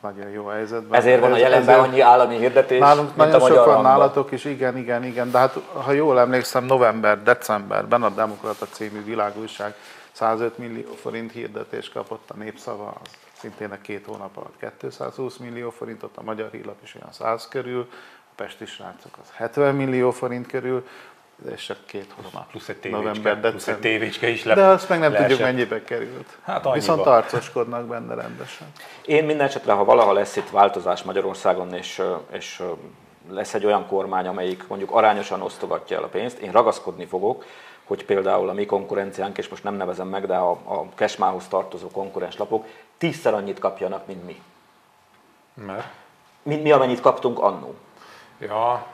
nagyon 0.01 0.30
jó 0.30 0.45
helyzetben. 0.45 0.99
Ezért 0.99 1.19
van 1.21 1.32
a 1.32 1.38
jelenben 1.38 1.75
ezért- 1.75 1.88
annyi 1.88 1.99
állami 2.01 2.38
hirdetés, 2.38 2.80
Nálunk 2.80 3.06
mint 3.06 3.17
nagyon 3.17 3.34
a 3.36 3.38
magyar 3.39 3.56
sok 3.58 3.65
van 3.65 3.73
hangban. 3.73 3.91
nálatok 3.91 4.32
is, 4.32 4.45
igen, 4.45 4.78
igen, 4.78 5.04
igen, 5.04 5.32
de 5.32 5.38
hát 5.38 5.54
ha 5.73 5.91
jól 5.91 6.19
emlékszem, 6.19 6.63
november, 6.63 7.23
decemberben 7.23 8.04
a 8.04 8.10
Demokrata 8.10 8.65
című 8.65 9.04
világújság 9.04 9.73
105 10.12 10.58
millió 10.58 10.91
forint 11.01 11.32
hirdetést 11.32 11.93
kapott 11.93 12.30
a 12.30 12.34
népszava, 12.38 12.93
az 13.04 13.10
szintén 13.34 13.71
a 13.71 13.82
két 13.82 14.06
hónap 14.06 14.38
alatt 14.38 14.73
220 14.80 15.38
millió 15.38 15.69
forintot, 15.69 16.17
a 16.17 16.21
Magyar 16.23 16.49
Hírlap 16.51 16.78
is 16.84 16.95
olyan 16.95 17.12
100 17.12 17.47
körül, 17.47 17.88
a 17.91 18.34
Pesti 18.36 18.65
srácok 18.65 19.17
az 19.21 19.30
70 19.36 19.75
millió 19.75 20.12
forint 20.12 20.47
körül, 20.47 20.88
és 21.54 21.65
csak 21.65 21.78
két 21.86 22.13
hónap. 22.15 22.50
Plusz 22.50 22.69
egy 22.69 22.78
tévécske, 22.78 23.08
november, 23.08 23.52
plusz 23.52 23.67
egy 23.67 23.80
tévécske 23.80 24.28
is 24.28 24.43
le, 24.43 24.54
De 24.54 24.65
azt 24.65 24.89
meg 24.89 25.00
nem 25.00 25.12
leesett. 25.12 25.30
tudjuk, 25.30 25.48
mennyibe 25.48 25.84
került. 25.84 26.38
Hát 26.43 26.74
Viszont 26.74 27.06
arcoskodnak 27.06 27.86
benne 27.86 28.13
rendesen. 28.13 28.67
Én 29.06 29.24
minden 29.26 29.45
esetre, 29.45 29.74
ha 29.74 29.84
valaha 29.84 30.13
lesz 30.13 30.36
itt 30.36 30.50
változás 30.50 31.04
Magyarországon, 31.04 31.74
és, 31.74 32.02
és 32.32 32.63
lesz 33.30 33.54
egy 33.54 33.65
olyan 33.65 33.88
kormány, 33.88 34.28
amelyik 34.28 34.67
mondjuk 34.67 34.91
arányosan 34.91 35.41
osztogatja 35.41 35.98
el 35.98 36.04
a 36.04 36.08
pénzt, 36.08 36.38
én 36.38 36.52
ragaszkodni 36.52 37.06
fogok, 37.06 37.45
hogy 37.86 38.06
például 38.06 38.50
a 38.50 38.54
mi 38.54 38.65
konkurenciánk, 38.65 39.38
és 39.38 39.48
most 39.48 39.63
nem 39.63 39.76
nevezem 39.76 40.08
meg, 40.08 40.28
de 40.28 40.36
a, 40.36 40.50
a 40.52 40.89
Kesmához 40.95 41.48
tartozó 41.48 41.88
konkurens 41.88 42.38
lapok 42.38 42.65
tízszer 42.98 43.34
annyit 43.34 43.60
kapjanak, 43.60 44.08
mint 44.08 44.26
mi. 44.26 44.41
Mert? 45.54 45.88
Mint 46.43 46.63
mi, 46.63 46.71
amennyit 46.71 47.02
kaptunk 47.02 47.39
annó. 47.39 47.76
Ja, 48.39 48.86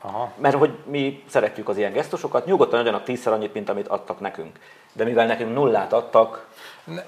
Aha. 0.00 0.32
Mert 0.36 0.56
hogy 0.56 0.70
mi 0.84 1.22
szeretjük 1.28 1.68
az 1.68 1.76
ilyen 1.76 1.92
gesztusokat, 1.92 2.46
nyugodtan 2.46 2.80
adjanak 2.80 3.04
tízszer 3.04 3.32
annyit, 3.32 3.54
mint 3.54 3.68
amit 3.68 3.88
adtak 3.88 4.20
nekünk. 4.20 4.58
De 4.92 5.04
mivel 5.04 5.26
nekünk 5.26 5.54
nullát 5.54 5.92
adtak, 5.92 6.46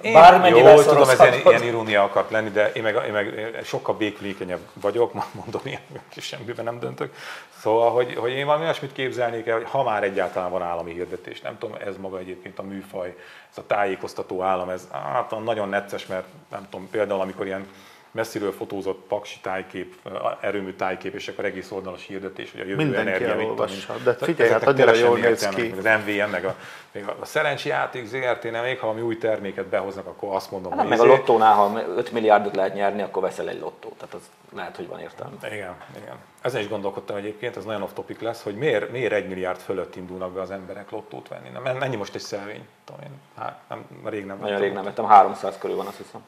én, 0.01 0.13
bármennyivel 0.13 0.75
jó, 0.75 0.81
tudom, 0.81 1.09
ez 1.09 1.19
ilyen, 1.19 1.33
ilyen 1.45 1.63
irónia 1.63 2.03
akart 2.03 2.31
lenni, 2.31 2.49
de 2.49 2.71
én 2.71 2.83
meg, 2.83 2.95
én 3.05 3.11
meg 3.11 3.59
sokkal 3.63 3.95
békülékenyebb 3.95 4.59
vagyok, 4.73 5.13
mondom, 5.31 5.61
ilyen, 5.63 5.81
semmiben 6.17 6.65
nem 6.65 6.79
döntök. 6.79 7.13
Szóval, 7.59 7.91
hogy, 7.91 8.15
hogy 8.15 8.31
én 8.31 8.45
valami 8.45 8.63
olyasmit 8.63 8.91
képzelnék 8.91 9.47
el, 9.47 9.55
hogy 9.55 9.69
ha 9.69 9.83
már 9.83 10.03
egyáltalán 10.03 10.51
van 10.51 10.61
állami 10.61 10.91
hirdetés, 10.93 11.41
nem 11.41 11.57
tudom, 11.57 11.77
ez 11.85 11.97
maga 11.97 12.17
egyébként 12.17 12.59
a 12.59 12.63
műfaj, 12.63 13.15
ez 13.51 13.57
a 13.57 13.65
tájékoztató 13.67 14.41
állam, 14.41 14.69
ez 14.69 14.87
hát 14.91 15.43
nagyon 15.43 15.69
necces, 15.69 16.05
mert 16.05 16.25
nem 16.51 16.67
tudom, 16.69 16.89
például 16.89 17.21
amikor 17.21 17.45
ilyen 17.45 17.67
messziről 18.11 18.51
fotózott 18.51 18.99
paksi 19.07 19.39
tájkép, 19.41 19.95
erőmű 20.39 20.73
tájkép, 20.73 21.13
és 21.13 21.27
akkor 21.27 21.45
egész 21.45 21.71
oldalas 21.71 22.05
hirdetés, 22.05 22.51
hogy 22.51 22.59
a 22.59 22.63
jövő 22.63 22.75
Mindenki 22.75 23.09
energia 23.09 23.33
elolvassa, 23.33 23.95
de 24.03 24.13
figyelj, 24.13 24.49
hát 24.49 24.63
annyira 24.63 24.95
jól 24.95 25.17
néz 25.17 25.47
ki. 25.47 25.73
Az 25.77 25.83
MVM, 25.83 26.29
meg 26.31 26.45
a, 26.45 26.55
még 26.91 27.05
a 27.19 27.25
Szerencsi 27.25 27.69
Játék 27.69 28.05
ZRT, 28.05 28.51
nem 28.51 28.63
még 28.63 28.79
ha 28.79 28.85
valami 28.85 29.05
új 29.05 29.17
terméket 29.17 29.65
behoznak, 29.65 30.07
akkor 30.07 30.35
azt 30.35 30.51
mondom, 30.51 30.71
hát, 30.71 30.79
hogy 30.79 30.89
meg 30.89 30.99
a 30.99 31.03
izé- 31.03 31.15
lottónál, 31.15 31.53
ha 31.53 31.81
5 31.95 32.11
milliárdot 32.11 32.55
lehet 32.55 32.73
nyerni, 32.73 33.01
akkor 33.01 33.21
veszel 33.21 33.49
egy 33.49 33.59
lottót, 33.59 33.93
tehát 33.97 34.13
az 34.13 34.21
lehet, 34.55 34.75
hogy 34.75 34.87
van 34.87 34.99
értelme. 34.99 35.35
Igen, 35.45 35.75
igen. 35.97 36.15
Ezen 36.41 36.61
is 36.61 36.67
gondolkodtam 36.67 37.15
egyébként, 37.15 37.57
ez 37.57 37.65
nagyon 37.65 37.81
off 37.81 37.93
topic 37.93 38.21
lesz, 38.21 38.43
hogy 38.43 38.55
miért, 38.55 38.91
miért 38.91 39.13
egy 39.13 39.27
milliárd 39.27 39.59
fölött 39.59 39.95
indulnak 39.95 40.31
be 40.31 40.41
az 40.41 40.51
emberek 40.51 40.91
lottót 40.91 41.27
venni. 41.27 41.49
Nem, 41.63 41.81
ennyi 41.81 41.95
most 41.95 42.15
egy 42.15 42.21
szelvény, 42.21 42.67
tudom 42.85 43.01
én. 43.01 43.11
Hát, 43.37 43.59
nem, 43.69 43.85
rég 44.05 44.25
nem 44.25 44.37
Nagyon 44.39 44.59
rég 44.59 44.73
nem 44.73 44.83
vettem, 44.83 45.05
300 45.05 45.57
körül 45.57 45.75
van 45.75 45.87
azt 45.87 45.97
hiszem 45.97 46.21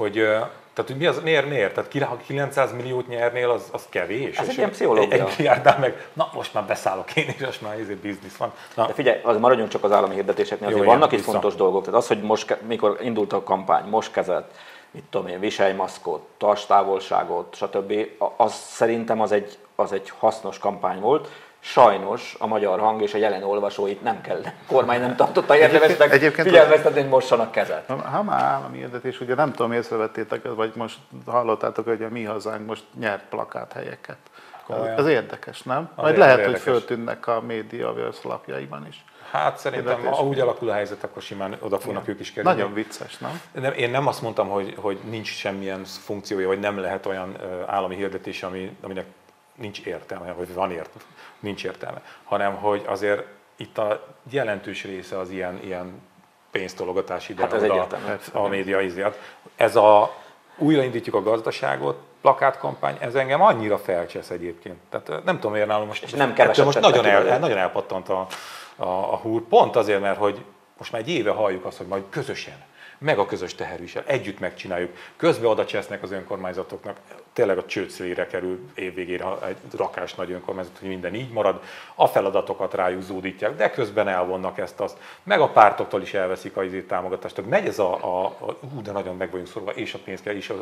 hogy, 0.00 0.12
tehát, 0.72 0.90
hogy 0.90 0.96
mi 0.96 1.06
az, 1.06 1.20
miért, 1.22 1.48
miért? 1.48 1.74
Tehát 1.74 2.20
900 2.26 2.72
milliót 2.72 3.08
nyernél, 3.08 3.50
az, 3.50 3.68
az 3.72 3.86
kevés. 3.88 4.36
Ez 4.36 4.48
egy 4.48 4.56
ilyen 4.56 4.70
pszichológia. 4.70 5.28
Egy, 5.28 5.46
egy 5.46 5.78
meg, 5.80 6.08
na 6.12 6.30
most 6.34 6.54
már 6.54 6.64
beszállok 6.64 7.16
én, 7.16 7.26
és 7.28 7.44
most 7.44 7.62
már 7.62 7.78
ezért 7.78 7.98
biznisz 7.98 8.36
van. 8.36 8.52
Na. 8.74 8.86
De 8.86 8.92
figyelj, 8.92 9.20
az 9.22 9.38
maradjunk 9.38 9.70
csak 9.70 9.84
az 9.84 9.92
állami 9.92 10.14
hirdetéseknél, 10.14 10.68
azért 10.68 10.84
Jó, 10.84 10.90
vannak 10.90 11.12
itt 11.12 11.20
fontos 11.20 11.54
dolgok. 11.54 11.84
Tehát 11.84 12.00
az, 12.00 12.06
hogy 12.06 12.22
most, 12.22 12.56
mikor 12.66 12.98
indult 13.02 13.32
a 13.32 13.42
kampány, 13.42 13.84
most 13.88 14.12
kezdett, 14.12 14.54
mit 14.90 15.04
tudom 15.10 15.26
én, 15.26 15.40
viselj 15.40 15.72
maszkot, 15.72 16.22
tarts 16.36 16.66
távolságot, 16.66 17.54
stb. 17.54 17.92
Az 18.36 18.52
szerintem 18.52 19.20
az 19.20 19.32
egy, 19.32 19.58
az 19.74 19.92
egy 19.92 20.12
hasznos 20.18 20.58
kampány 20.58 21.00
volt 21.00 21.28
sajnos 21.60 22.36
a 22.38 22.46
magyar 22.46 22.78
hang 22.78 23.02
és 23.02 23.14
a 23.14 23.18
jelen 23.18 23.42
olvasóit 23.42 24.02
nem 24.02 24.20
kell, 24.20 24.40
a 24.44 24.50
kormány 24.66 25.00
nem 25.00 25.16
tartotta 25.16 25.56
érdemesnek 25.56 26.10
figyelmeztetni, 26.32 27.00
hogy 27.00 27.08
mossanak 27.08 27.50
kezet. 27.50 27.86
Ha 27.86 28.22
már 28.22 28.42
állami 28.42 28.78
érdetés, 28.78 29.20
ugye 29.20 29.34
nem 29.34 29.52
tudom, 29.52 29.72
észrevettétek, 29.72 30.54
vagy 30.54 30.72
most 30.74 30.98
hallottátok, 31.26 31.84
hogy 31.84 32.02
a 32.02 32.08
mi 32.08 32.24
hazánk 32.24 32.66
most 32.66 32.84
nyert 32.98 33.24
plakát 33.28 33.72
helyeket. 33.72 34.16
Ez 34.96 35.06
érdekes, 35.06 35.62
nem? 35.62 35.90
Az 35.94 36.02
Majd 36.02 36.16
lehet, 36.16 36.38
érdekes. 36.38 36.62
hogy 36.62 36.72
föltűnnek 36.72 37.26
a 37.26 37.40
média 37.40 37.94
lapjaiban 38.22 38.86
is. 38.86 39.04
Hát 39.30 39.58
szerintem, 39.58 40.04
ha 40.04 40.22
úgy 40.22 40.40
alakul 40.40 40.68
a 40.68 40.72
helyzet, 40.72 41.04
akkor 41.04 41.22
simán 41.22 41.56
oda 41.60 41.78
fognak 41.78 42.02
Igen. 42.02 42.14
ők 42.14 42.20
is 42.20 42.32
kerülni. 42.32 42.56
Nagyon 42.58 42.74
vicces, 42.74 43.18
nem? 43.18 43.40
nem? 43.52 43.72
Én 43.72 43.90
nem 43.90 44.06
azt 44.06 44.22
mondtam, 44.22 44.48
hogy, 44.48 44.74
hogy 44.76 44.98
nincs 45.10 45.28
semmilyen 45.28 45.84
funkciója, 45.84 46.46
vagy 46.46 46.58
nem 46.58 46.78
lehet 46.78 47.06
olyan 47.06 47.36
állami 47.66 47.94
hirdetés, 47.94 48.42
ami, 48.42 48.76
aminek 48.80 49.06
nincs 49.54 49.80
értelme, 49.80 50.32
vagy 50.32 50.54
van 50.54 50.70
értelme, 50.70 51.08
nincs 51.40 51.64
értelme, 51.64 52.02
hanem 52.24 52.54
hogy 52.54 52.82
azért 52.86 53.26
itt 53.56 53.78
a 53.78 54.06
jelentős 54.30 54.84
része 54.84 55.18
az 55.18 55.30
ilyen, 55.30 55.60
ilyen 55.64 56.02
pénztologatás 56.50 57.28
ide 57.28 57.42
hát 57.42 57.52
ez 57.52 57.62
oda, 57.62 57.86
a 58.32 58.48
média 58.48 58.80
izját. 58.80 59.18
Ez 59.56 59.76
a 59.76 60.14
újraindítjuk 60.56 61.14
a 61.14 61.22
gazdaságot, 61.22 61.98
plakátkampány, 62.20 62.96
ez 63.00 63.14
engem 63.14 63.42
annyira 63.42 63.78
felcsesz 63.78 64.30
egyébként. 64.30 64.76
Tehát 64.88 65.24
nem 65.24 65.34
tudom, 65.34 65.52
miért 65.52 65.66
nálam 65.66 65.86
most, 65.86 66.02
és 66.02 66.12
nem 66.12 66.34
most, 66.46 66.64
most 66.64 66.80
nagyon, 66.80 67.04
el, 67.04 67.38
nagyon 67.38 67.58
elpattant 67.58 68.08
a, 68.08 68.26
a, 68.76 68.84
a 68.84 69.16
húr, 69.16 69.42
pont 69.42 69.76
azért, 69.76 70.00
mert 70.00 70.18
hogy 70.18 70.44
most 70.78 70.92
már 70.92 71.00
egy 71.00 71.08
éve 71.08 71.30
halljuk 71.30 71.64
azt, 71.64 71.76
hogy 71.76 71.86
majd 71.86 72.02
közösen 72.10 72.68
meg 73.00 73.18
a 73.18 73.26
közös 73.26 73.54
tehervisel, 73.54 74.02
együtt 74.06 74.38
megcsináljuk. 74.38 74.96
Közben 75.16 75.50
oda 75.50 75.64
csesznek 75.64 76.02
az 76.02 76.12
önkormányzatoknak, 76.12 76.96
tényleg 77.32 77.58
a 77.58 77.64
csőd 77.64 78.26
kerül 78.30 78.58
évvégére 78.74 79.24
egy 79.48 79.56
rakás 79.76 80.14
nagy 80.14 80.32
önkormányzat, 80.32 80.78
hogy 80.78 80.88
minden 80.88 81.14
így 81.14 81.32
marad, 81.32 81.60
a 81.94 82.06
feladatokat 82.06 82.74
rájuk 82.74 83.02
zúdítják, 83.02 83.56
de 83.56 83.70
közben 83.70 84.08
elvonnak 84.08 84.58
ezt 84.58 84.80
azt, 84.80 84.96
meg 85.22 85.40
a 85.40 85.48
pártoktól 85.48 86.02
is 86.02 86.14
elveszik 86.14 86.56
a 86.56 86.64
izét 86.64 86.88
támogatást. 86.88 87.34
Tehát 87.34 87.50
megy 87.50 87.66
ez 87.66 87.78
a, 87.78 87.94
a, 87.94 88.24
a 88.24 88.56
hú, 88.72 88.82
de 88.82 88.92
nagyon 88.92 89.16
meg 89.16 89.30
vagyunk 89.30 89.48
szorva, 89.48 89.70
és 89.70 89.94
a 89.94 89.98
pénz 90.04 90.20
kell, 90.20 90.34
és, 90.34 90.48
a, 90.48 90.54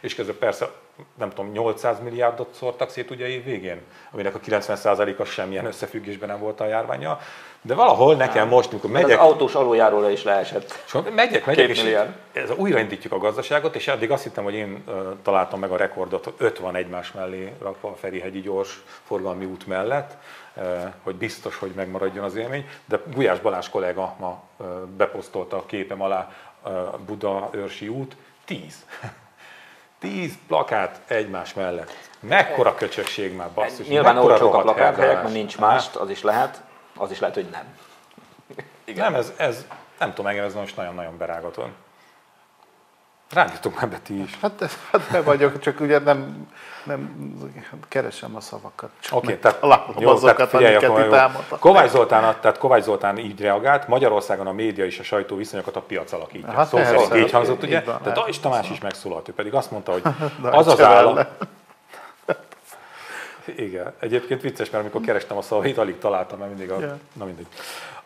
és 0.00 0.14
közben 0.14 0.36
persze, 0.38 0.70
nem 1.14 1.28
tudom, 1.28 1.50
800 1.50 2.00
milliárdot 2.00 2.54
szórtak 2.54 2.90
szét 2.90 3.10
ugye 3.10 3.28
év 3.28 3.44
végén, 3.44 3.80
aminek 4.10 4.34
a 4.34 4.40
90%-a 4.40 5.24
semmilyen 5.24 5.66
összefüggésben 5.66 6.28
nem 6.28 6.38
volt 6.38 6.60
a 6.60 6.66
járványa. 6.66 7.18
De 7.62 7.74
valahol 7.74 8.14
nekem 8.14 8.48
most, 8.48 8.70
amikor 8.70 8.90
megyek... 8.90 9.20
Az 9.20 9.26
autós 9.26 9.54
aluljáróra 9.54 10.10
is 10.10 10.22
leesett. 10.22 10.82
És 10.86 10.96
megyek, 11.14 11.46
megyek, 11.46 11.68
és 11.68 11.96
ez 12.32 12.50
újraindítjuk 12.56 13.12
a 13.12 13.18
gazdaságot, 13.18 13.74
és 13.74 13.88
addig 13.88 14.10
azt 14.10 14.22
hittem, 14.22 14.44
hogy 14.44 14.54
én 14.54 14.84
találtam 15.22 15.60
meg 15.60 15.70
a 15.70 15.76
rekordot, 16.04 16.24
hogy 16.24 16.46
50 16.46 16.74
egymás 16.74 17.12
mellé 17.12 17.52
rakva 17.60 17.88
a 17.88 17.94
Ferihegyi 17.94 18.40
gyors 18.40 18.82
forgalmi 19.04 19.44
út 19.44 19.66
mellett, 19.66 20.16
uh, 20.54 20.64
hogy 21.02 21.14
biztos, 21.14 21.58
hogy 21.58 21.72
megmaradjon 21.74 22.24
az 22.24 22.36
élmény. 22.36 22.68
De 22.84 23.00
Gulyás 23.12 23.40
Balázs 23.40 23.68
kollega 23.68 24.14
ma 24.18 24.42
uh, 24.56 24.66
beposztolta 24.96 25.56
a 25.56 25.66
képem 25.66 26.02
alá 26.02 26.32
uh, 26.64 26.72
Buda-Őrsi 27.06 27.88
út, 27.88 28.16
10. 28.44 28.86
10 29.98 30.32
plakát 30.48 31.00
egymás 31.06 31.54
mellett. 31.54 31.92
Mekkora 32.20 32.74
köcsökség 32.74 33.34
már, 33.36 33.50
basszus. 33.54 33.86
Nyilván 33.86 34.18
olcsók 34.18 34.54
a 34.54 34.60
plakáthelyek, 34.60 35.22
mert 35.22 35.34
nincs 35.34 35.58
mást, 35.58 35.96
az 35.96 36.10
is 36.10 36.22
lehet 36.22 36.62
az 36.96 37.10
is 37.10 37.18
lehet, 37.18 37.34
hogy 37.34 37.48
nem. 37.50 37.78
Igen. 38.84 39.04
Nem, 39.04 39.14
ez, 39.14 39.32
ez, 39.36 39.66
nem 39.98 40.08
tudom, 40.08 40.26
engem 40.26 40.44
ez 40.44 40.54
most 40.54 40.76
nagyon-nagyon 40.76 41.16
berágatott. 41.18 41.68
Rágítok 43.34 43.80
már 43.80 43.88
Beti 43.88 44.22
is. 44.22 44.38
Hát, 44.40 44.78
hát 44.90 45.00
be 45.12 45.22
vagyok, 45.22 45.58
csak 45.58 45.80
ugye 45.80 45.98
nem, 45.98 46.48
nem 46.84 47.30
keresem 47.88 48.36
a 48.36 48.40
szavakat. 48.40 48.90
Oké, 49.10 49.26
okay, 49.26 49.38
tehát, 49.38 49.58
jó, 49.98 50.10
azokat, 50.10 50.36
tehát 50.36 50.50
figyelj, 50.50 50.74
akkor, 50.74 51.58
Kovács 51.58 51.90
Zoltán, 51.90 52.36
tehát 52.40 52.58
Kovács 52.58 52.82
Zoltán 52.82 53.18
így 53.18 53.40
reagált, 53.40 53.88
Magyarországon 53.88 54.46
a 54.46 54.52
média 54.52 54.84
és 54.84 54.98
a 54.98 55.02
sajtó 55.02 55.36
viszonyokat 55.36 55.76
a 55.76 55.80
piac 55.80 56.12
alakítja. 56.12 56.52
Hát 56.52 56.68
szó 56.68 56.76
szerint 56.76 57.14
így 57.14 57.30
hangzott, 57.30 57.62
ugye? 57.62 57.80
Van, 57.80 57.98
tehát 58.02 58.18
hát, 58.18 58.28
is 58.28 58.38
Tamás 58.38 58.70
is 58.70 58.80
megszólalt, 58.80 59.28
ő 59.28 59.32
pedig 59.32 59.54
azt 59.54 59.70
mondta, 59.70 59.92
hogy 59.92 60.02
az 60.42 60.66
az 60.66 60.80
állam, 60.80 61.18
igen, 63.56 63.92
egyébként 64.00 64.40
vicces, 64.40 64.70
mert 64.70 64.82
amikor 64.82 65.00
kerestem 65.00 65.36
a 65.36 65.42
szavait, 65.42 65.78
alig 65.78 65.98
találtam, 65.98 66.38
mert 66.38 66.50
mindig 66.50 66.70
a... 66.70 66.78
Yeah. 66.78 66.98
Na 67.12 67.24
mindegy. 67.24 67.46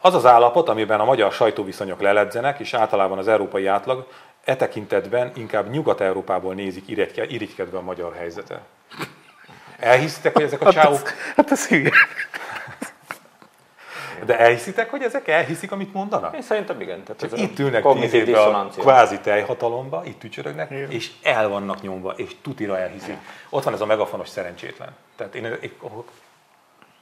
Az 0.00 0.14
az 0.14 0.26
állapot, 0.26 0.68
amiben 0.68 1.00
a 1.00 1.04
magyar 1.04 1.32
sajtóviszonyok 1.32 2.00
leledzenek, 2.00 2.58
és 2.58 2.74
általában 2.74 3.18
az 3.18 3.28
európai 3.28 3.66
átlag, 3.66 4.06
e 4.48 4.56
tekintetben 4.56 5.32
inkább 5.34 5.70
Nyugat-Európából 5.70 6.54
nézik 6.54 6.88
irigykedve 7.28 7.78
a 7.78 7.82
magyar 7.82 8.14
helyzete. 8.14 8.60
Elhiszitek, 9.78 10.32
hogy 10.32 10.42
ezek 10.42 10.60
a 10.60 10.72
csávok... 10.72 10.98
Hát 10.98 11.06
ez, 11.06 11.34
hát 11.36 11.50
ez 11.50 11.68
hülye. 11.68 11.90
De 14.24 14.38
elhiszitek, 14.38 14.90
hogy 14.90 15.02
ezek 15.02 15.28
elhiszik, 15.28 15.72
amit 15.72 15.92
mondanak? 15.92 16.34
Én 16.34 16.42
szerintem 16.42 16.80
igen. 16.80 17.02
Tehát 17.02 17.20
Csak 17.20 17.38
itt 17.38 17.58
ülnek 17.58 17.84
tíz 17.92 18.12
évben 18.12 18.54
a 18.54 18.68
kvázi 18.68 19.18
tejhatalomba, 19.20 20.02
itt 20.04 20.18
tücsörögnek, 20.18 20.70
igen. 20.70 20.90
és 20.90 21.10
el 21.22 21.48
vannak 21.48 21.82
nyomva, 21.82 22.12
és 22.16 22.30
tutira 22.42 22.78
elhiszik. 22.78 23.08
Igen. 23.08 23.22
Ott 23.48 23.64
van 23.64 23.74
ez 23.74 23.80
a 23.80 23.86
megafonos 23.86 24.28
szerencsétlen. 24.28 24.96
Tehát 25.16 25.34
én, 25.34 25.44
én 25.44 25.72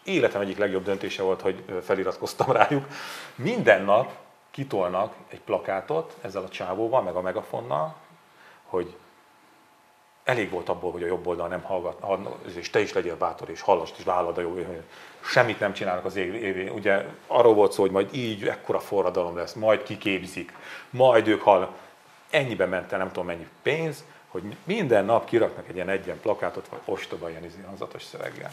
életem 0.05 0.41
egyik 0.41 0.59
legjobb 0.59 0.85
döntése 0.85 1.23
volt, 1.23 1.41
hogy 1.41 1.65
feliratkoztam 1.85 2.53
rájuk. 2.53 2.87
Minden 3.35 3.85
nap 3.85 4.13
kitolnak 4.57 5.15
egy 5.29 5.41
plakátot 5.41 6.17
ezzel 6.21 6.43
a 6.43 6.49
csávóval, 6.49 7.03
meg 7.03 7.15
a 7.15 7.21
megafonnal, 7.21 7.95
hogy 8.65 8.97
elég 10.25 10.51
volt 10.51 10.69
abból, 10.69 10.93
hogy 10.93 11.03
a 11.03 11.07
jobb 11.07 11.27
oldal 11.27 11.49
nem 11.49 11.63
hallgat, 11.63 12.05
és 12.57 12.71
te 12.71 12.81
is 12.81 12.93
legyél 12.93 13.17
bátor, 13.17 13.51
és 13.51 13.61
hallasd, 13.61 13.95
és 13.99 14.05
vállad 14.05 14.39
a 14.39 14.41
jó 14.41 14.59
Semmit 15.21 15.61
nem 15.61 15.73
csinálnak 15.73 16.05
az 16.05 16.17
év, 16.17 16.35
év, 16.35 16.75
Ugye 16.75 17.05
arról 17.27 17.55
volt 17.55 17.73
szó, 17.73 17.83
hogy 17.83 17.91
majd 17.91 18.15
így 18.15 18.47
ekkora 18.47 18.81
forradalom 18.81 19.37
lesz, 19.37 19.53
majd 19.53 19.83
kiképzik, 19.83 20.53
majd 20.91 21.29
ők 21.29 21.43
hall. 21.43 21.69
ennyiben 22.31 22.69
ment 22.69 22.93
el 22.93 22.99
nem 22.99 23.09
tudom 23.09 23.27
mennyi 23.27 23.47
pénz, 23.63 24.05
hogy 24.29 24.57
minden 24.65 25.05
nap 25.05 25.25
kiraknak 25.25 25.69
egy 25.69 25.75
ilyen 25.75 25.89
egyen 25.89 26.21
plakátot, 26.21 26.69
vagy 26.69 26.81
ostoba 26.85 27.31
ilyen 27.31 27.45
izé 27.45 27.65
szöveggel. 27.99 28.51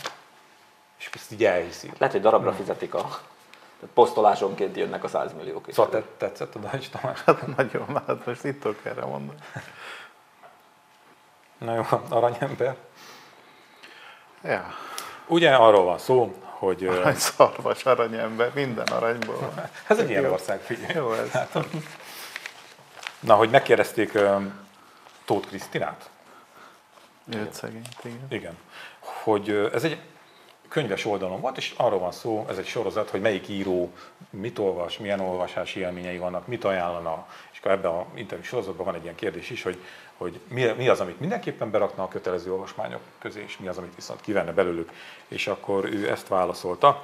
És 1.00 1.10
ezt 1.14 1.32
így 1.32 1.46
elhiszik. 1.46 1.98
Lehet, 1.98 2.14
hogy 2.14 2.24
darabra 2.24 2.54
fizetik 2.54 2.94
a 2.94 3.20
posztolásonként 3.94 4.76
jönnek 4.76 5.04
a 5.04 5.08
100 5.08 5.34
milliók 5.34 5.68
is. 5.68 5.74
Szóval 5.74 6.04
tetszett 6.18 6.56
a 6.56 6.60
Dajcs 6.60 6.90
Tamás? 6.90 7.22
Hát 7.24 7.56
nagyon, 7.58 8.02
hát 8.08 8.26
most 8.26 8.44
itt 8.44 8.62
tudok 8.62 8.86
erre 8.86 9.06
mondani. 9.06 9.40
Na 11.58 11.76
jó, 11.76 11.84
aranyember. 12.10 12.76
Ja. 14.44 14.74
Ugye 15.28 15.56
arról 15.56 15.84
van 15.84 15.98
szó, 15.98 16.34
hogy... 16.42 16.86
Arany 16.86 17.16
szarvas, 17.16 17.86
aranyember, 17.86 18.52
minden 18.54 18.86
aranyból. 18.86 19.54
ez 19.88 20.00
egy 20.00 20.10
ilyen 20.10 20.26
ország, 20.26 20.60
figyelj. 20.60 20.94
Jó 20.94 21.14
ez. 21.14 21.32
Hát, 21.32 21.58
na, 23.20 23.36
hogy 23.36 23.50
megkérdezték 23.50 24.20
Tóth 25.26 25.48
Krisztinát? 25.48 26.10
Őt 27.34 27.54
szegényt, 27.54 27.88
igen. 28.04 28.26
Igen. 28.30 28.58
Hogy 29.00 29.50
ez 29.74 29.84
egy 29.84 30.02
könyves 30.74 31.06
oldalon 31.06 31.42
volt, 31.42 31.58
és 31.58 31.74
arról 31.78 32.00
van 32.00 32.12
szó, 32.12 32.46
ez 32.50 32.58
egy 32.58 32.66
sorozat, 32.66 33.10
hogy 33.10 33.22
melyik 33.22 33.48
író 33.48 33.92
mit 34.30 34.60
olvas, 34.60 34.98
milyen 34.98 35.20
olvasási 35.20 35.80
élményei 35.80 36.18
vannak, 36.18 36.48
mit 36.48 36.64
ajánlana, 36.64 37.28
és 37.52 37.60
akkor 37.60 37.72
ebben 37.72 37.92
a 37.92 38.06
interjú 38.16 38.44
sorozatban 38.44 38.86
van 38.86 38.96
egy 38.96 39.04
ilyen 39.04 39.16
kérdés 39.16 39.50
is, 39.50 39.64
hogy, 39.64 39.78
hogy 40.18 40.40
mi, 40.48 40.64
mi 40.78 40.88
az, 40.88 41.00
amit 41.00 41.20
mindenképpen 41.20 41.72
berakna 41.72 42.04
a 42.04 42.08
kötelező 42.08 42.52
olvasmányok 42.52 43.02
közé, 43.20 43.44
és 43.48 43.58
mi 43.58 43.68
az, 43.68 43.78
amit 43.78 43.96
viszont 43.96 44.22
kivenne 44.22 44.52
belőlük, 44.52 44.92
és 45.28 45.48
akkor 45.48 45.86
ő 45.86 46.10
ezt 46.10 46.28
válaszolta. 46.28 47.04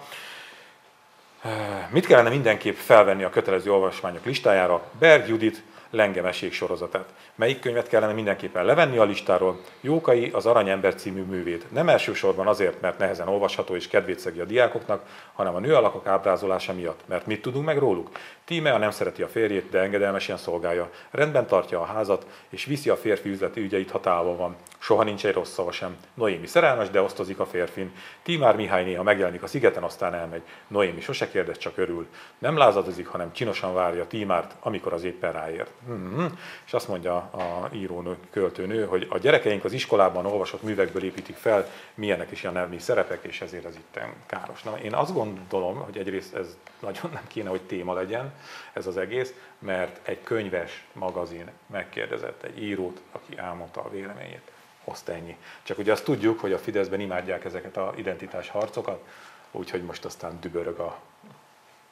Mit 1.89 2.05
kellene 2.05 2.29
mindenképp 2.29 2.75
felvenni 2.75 3.23
a 3.23 3.29
kötelező 3.29 3.71
olvasmányok 3.71 4.25
listájára? 4.25 4.83
Berg 4.99 5.27
Judit 5.27 5.63
Lengemesség 5.91 6.53
sorozatát. 6.53 7.13
Melyik 7.35 7.59
könyvet 7.59 7.87
kellene 7.87 8.13
mindenképpen 8.13 8.65
levenni 8.65 8.97
a 8.97 9.03
listáról? 9.03 9.59
Jókai 9.81 10.29
az 10.33 10.45
Aranyember 10.45 10.95
című 10.95 11.21
művét. 11.21 11.71
Nem 11.71 11.89
elsősorban 11.89 12.47
azért, 12.47 12.81
mert 12.81 12.97
nehezen 12.97 13.27
olvasható 13.27 13.75
és 13.75 13.87
kedvét 13.87 14.19
szegi 14.19 14.39
a 14.39 14.45
diákoknak, 14.45 15.05
hanem 15.33 15.55
a 15.55 15.59
nőalakok 15.59 16.07
ábrázolása 16.07 16.73
miatt. 16.73 16.99
Mert 17.05 17.25
mit 17.25 17.41
tudunk 17.41 17.65
meg 17.65 17.77
róluk? 17.77 18.09
Tímea 18.45 18.77
nem 18.77 18.91
szereti 18.91 19.21
a 19.21 19.27
férjét, 19.27 19.69
de 19.69 19.79
engedelmesen 19.79 20.37
szolgálja. 20.37 20.89
Rendben 21.11 21.47
tartja 21.47 21.81
a 21.81 21.85
házat, 21.85 22.25
és 22.49 22.65
viszi 22.65 22.89
a 22.89 22.97
férfi 22.97 23.29
üzleti 23.29 23.61
ügyeit, 23.61 23.91
ha 23.91 23.99
távol 23.99 24.35
van. 24.35 24.55
Soha 24.77 25.03
nincs 25.03 25.25
egy 25.25 25.33
rossz 25.33 25.51
szava 25.51 25.71
sem. 25.71 25.97
Noémi 26.13 26.47
szerelmes, 26.47 26.89
de 26.89 27.01
osztozik 27.01 27.39
a 27.39 27.45
férfin. 27.45 27.91
Tímár 28.23 28.55
Mihály 28.55 28.83
néha 28.83 29.03
megjelenik 29.03 29.43
a 29.43 29.47
szigeten, 29.47 29.83
aztán 29.83 30.13
elmegy. 30.13 30.41
Noémi 30.67 31.01
sose 31.01 31.29
kérdez, 31.29 31.57
csak 31.57 31.77
örül. 31.77 32.07
Nem 32.37 32.57
lázadozik, 32.57 33.07
hanem 33.07 33.33
csinosan 33.33 33.73
várja 33.73 34.07
Tímárt, 34.07 34.55
amikor 34.59 34.93
az 34.93 35.03
éppen 35.03 35.31
ráér. 35.31 35.67
Mm-hmm. 35.87 36.25
És 36.65 36.73
azt 36.73 36.87
mondja 36.87 37.15
a 37.15 37.69
írónő, 37.73 38.17
költőnő, 38.31 38.85
hogy 38.85 39.07
a 39.09 39.17
gyerekeink 39.17 39.63
az 39.63 39.73
iskolában 39.73 40.25
olvasott 40.25 40.63
művekből 40.63 41.03
építik 41.03 41.35
fel, 41.35 41.69
milyenek 41.93 42.31
is 42.31 42.43
a 42.43 42.51
nemi 42.51 42.79
szerepek, 42.79 43.23
és 43.23 43.41
ezért 43.41 43.65
ez 43.65 43.75
itt 43.75 43.99
káros. 44.25 44.63
Na, 44.63 44.79
én 44.79 44.93
azt 44.93 45.13
gondolom, 45.13 45.75
hogy 45.75 45.97
egyrészt 45.97 46.35
ez 46.35 46.57
nagyon 46.79 47.09
nem 47.13 47.27
kéne, 47.27 47.49
hogy 47.49 47.61
téma 47.61 47.93
legyen 47.93 48.33
ez 48.73 48.87
az 48.87 48.97
egész, 48.97 49.33
mert 49.59 50.07
egy 50.07 50.23
könyves 50.23 50.85
magazin 50.93 51.51
megkérdezett 51.67 52.43
egy 52.43 52.63
írót, 52.63 53.01
aki 53.11 53.37
elmondta 53.37 53.81
a 53.81 53.89
véleményét. 53.89 54.51
Azt 54.83 55.09
ennyi. 55.09 55.37
Csak 55.63 55.77
ugye 55.77 55.91
azt 55.91 56.03
tudjuk, 56.03 56.39
hogy 56.39 56.53
a 56.53 56.57
Fideszben 56.57 56.99
imádják 56.99 57.45
ezeket 57.45 57.77
a 57.77 57.93
identitás 57.95 58.49
harcokat, 58.49 59.03
úgyhogy 59.51 59.83
most 59.83 60.05
aztán 60.05 60.37
dübörög 60.41 60.79
a, 60.79 60.99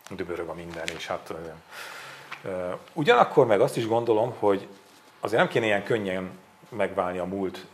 dübörög 0.10 0.48
a 0.48 0.54
minden, 0.54 0.88
és 0.96 1.08
hát 1.08 1.34
Ugyanakkor 2.94 3.46
meg 3.46 3.62
azt 3.62 3.78
is 3.78 3.88
gondolom, 3.88 4.34
hogy 4.40 4.68
azért 5.20 5.42
nem 5.42 5.52
kéne 5.52 5.66
ilyen 5.66 5.84
könnyen 5.84 6.30
megválni 6.70 7.18
a 7.18 7.26
múlt 7.26 7.66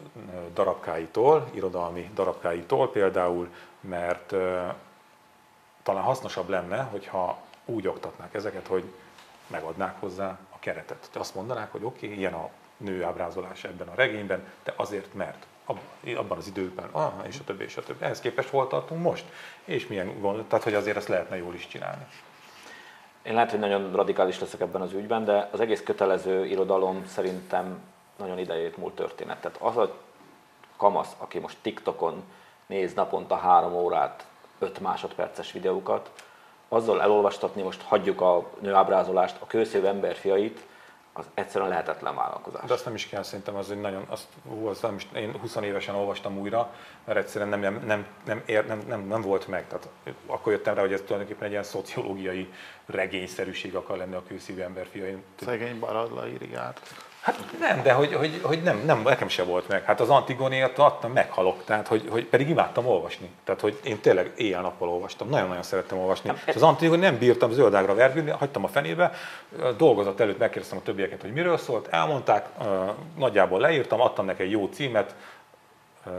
darabkáitól, 0.54 1.50
irodalmi 1.54 2.10
darabkáitól 2.14 2.92
például, 2.92 3.48
mert 3.80 4.34
talán 5.84 6.04
hasznosabb 6.04 6.50
lenne, 6.50 6.82
hogyha 6.82 7.42
úgy 7.66 7.88
oktatnák 7.88 8.34
ezeket, 8.34 8.68
hogy 8.68 8.84
megadnák 9.48 10.00
hozzá 10.00 10.38
a 10.50 10.60
keretet. 10.60 11.10
Hogy 11.12 11.22
azt 11.22 11.36
mondanák, 11.36 11.72
hogy 11.72 11.84
oké, 11.84 12.06
okay, 12.06 12.18
ilyen 12.18 12.34
a 12.34 12.50
nő 12.78 13.04
ábrázolás 13.04 13.64
ebben 13.64 13.88
a 13.88 13.96
regényben, 13.96 14.44
de 14.64 14.74
azért 14.76 15.14
mert 15.14 15.46
abban 16.16 16.38
az 16.38 16.48
időben, 16.48 16.88
ah, 16.92 17.14
és 17.28 17.40
a 17.40 17.44
többi, 17.44 17.64
és 17.64 17.78
a 17.78 17.84
többi. 17.84 18.04
Ehhez 18.04 18.20
képest 18.20 18.50
hol 18.50 18.68
tartunk 18.68 19.02
most? 19.02 19.26
És 19.64 19.88
milyen 19.88 20.20
gond, 20.20 20.46
tehát 20.46 20.64
hogy 20.64 20.74
azért 20.74 20.98
ezt 20.98 21.08
lehetne 21.08 21.38
jól 21.38 21.54
is 21.54 21.68
csinálni. 21.68 22.06
Én 23.24 23.34
lehet, 23.34 23.50
hogy 23.52 23.60
nagyon 23.60 23.92
radikális 23.92 24.40
leszek 24.40 24.60
ebben 24.60 24.82
az 24.82 24.94
ügyben, 24.94 25.26
de 25.26 25.50
az 25.52 25.60
egész 25.60 25.84
kötelező 25.84 26.46
irodalom 26.46 27.06
szerintem 27.06 27.82
nagyon 28.18 28.40
idejét 28.40 28.78
múlt 28.78 28.96
történet. 28.96 29.42
Tehát 29.42 29.58
az 29.62 29.78
a 29.78 29.96
kamasz, 30.78 31.16
aki 31.18 31.40
most 31.40 31.58
TikTokon 31.62 32.24
néz 32.66 32.94
naponta 32.94 33.36
három 33.36 33.74
órát, 33.74 34.26
öt 34.60 34.80
másodperces 34.80 35.52
videókat, 35.52 36.12
azzal 36.70 37.02
elolvastatni, 37.02 37.62
most 37.62 37.82
hagyjuk 37.82 38.22
a 38.22 38.50
nőábrázolást, 38.60 39.36
a 39.40 39.48
kőszév 39.48 39.86
emberfiait, 39.86 40.66
az 41.14 41.26
egyszerűen 41.34 41.70
lehetetlen 41.70 42.16
vállalkozás. 42.16 42.62
De 42.66 42.74
azt 42.74 42.86
nem 42.86 42.96
is 42.96 43.08
kell, 43.08 43.24
szerintem 43.24 43.56
az 43.56 43.72
egy 43.72 43.82
nagyon, 43.82 44.06
azt, 44.08 44.28
hú, 44.48 44.68
az 44.68 44.80
nem 44.80 44.96
is, 44.96 45.08
én 45.16 45.40
20 45.40 45.56
évesen 45.56 45.96
olvastam 45.96 46.38
újra, 46.38 46.74
mert 47.06 47.20
egyszerűen 47.20 47.50
nem, 47.50 47.60
nem, 47.60 47.84
nem, 47.86 48.06
nem, 48.26 48.42
ér, 48.46 48.66
nem, 48.66 48.84
nem, 48.88 49.08
nem 49.08 49.22
volt 49.22 49.48
meg. 49.48 49.68
Tehát 49.68 49.90
akkor 50.26 50.52
jöttem 50.52 50.76
rá, 50.76 50.82
hogy 50.82 50.94
ez 50.94 51.02
tulajdonképpen 51.02 51.46
egy 51.46 51.52
ilyen 51.52 51.64
szociológiai 51.64 52.54
regényszerűség 52.86 53.76
akar 53.76 53.98
lenni 53.98 54.16
a 54.16 54.24
kőszívű 54.28 54.62
emberfiai. 54.62 55.24
Szegény 55.40 55.80
Baradla 55.80 56.28
irigált. 56.28 56.80
Hát 57.24 57.40
nem, 57.60 57.84
de 57.84 57.94
hogy, 57.94 58.14
hogy, 58.14 58.40
hogy 58.42 58.62
nem, 58.62 58.82
nem, 58.86 59.02
nekem 59.02 59.28
se 59.28 59.44
volt 59.44 59.68
meg. 59.68 59.84
Hát 59.84 60.00
az 60.00 60.10
Antigonéért 60.10 60.78
adtam, 60.78 61.12
meghalok, 61.12 61.64
tehát 61.66 61.88
hogy, 61.88 62.08
hogy 62.10 62.26
pedig 62.26 62.50
imádtam 62.50 62.88
olvasni. 62.88 63.30
Tehát 63.44 63.62
hogy 63.62 63.80
én 63.84 64.00
tényleg 64.00 64.32
éjjel-nappal 64.36 64.90
olvastam, 64.90 65.30
nagyon-nagyon 65.30 65.64
szerettem 65.64 65.98
olvasni. 65.98 66.30
Nem, 66.30 66.40
és 66.46 66.56
az 66.56 66.62
Antigoni 66.62 67.02
nem 67.02 67.18
bírtam 67.18 67.52
zöldágra 67.52 67.96
vergődni, 67.96 68.32
hagytam 68.32 68.64
a 68.64 68.68
fenébe, 68.68 69.12
dolgozat 69.78 70.20
előtt 70.20 70.38
megkérdeztem 70.38 70.78
a 70.78 70.82
többieket, 70.82 71.22
hogy 71.22 71.34
miről 71.34 71.58
szólt, 71.58 71.88
elmondták, 71.88 72.48
nagyjából 73.18 73.60
leírtam, 73.60 74.02
adtam 74.02 74.26
neki 74.26 74.44
egy 74.44 74.52
jó 74.52 74.66
címet, 74.66 75.16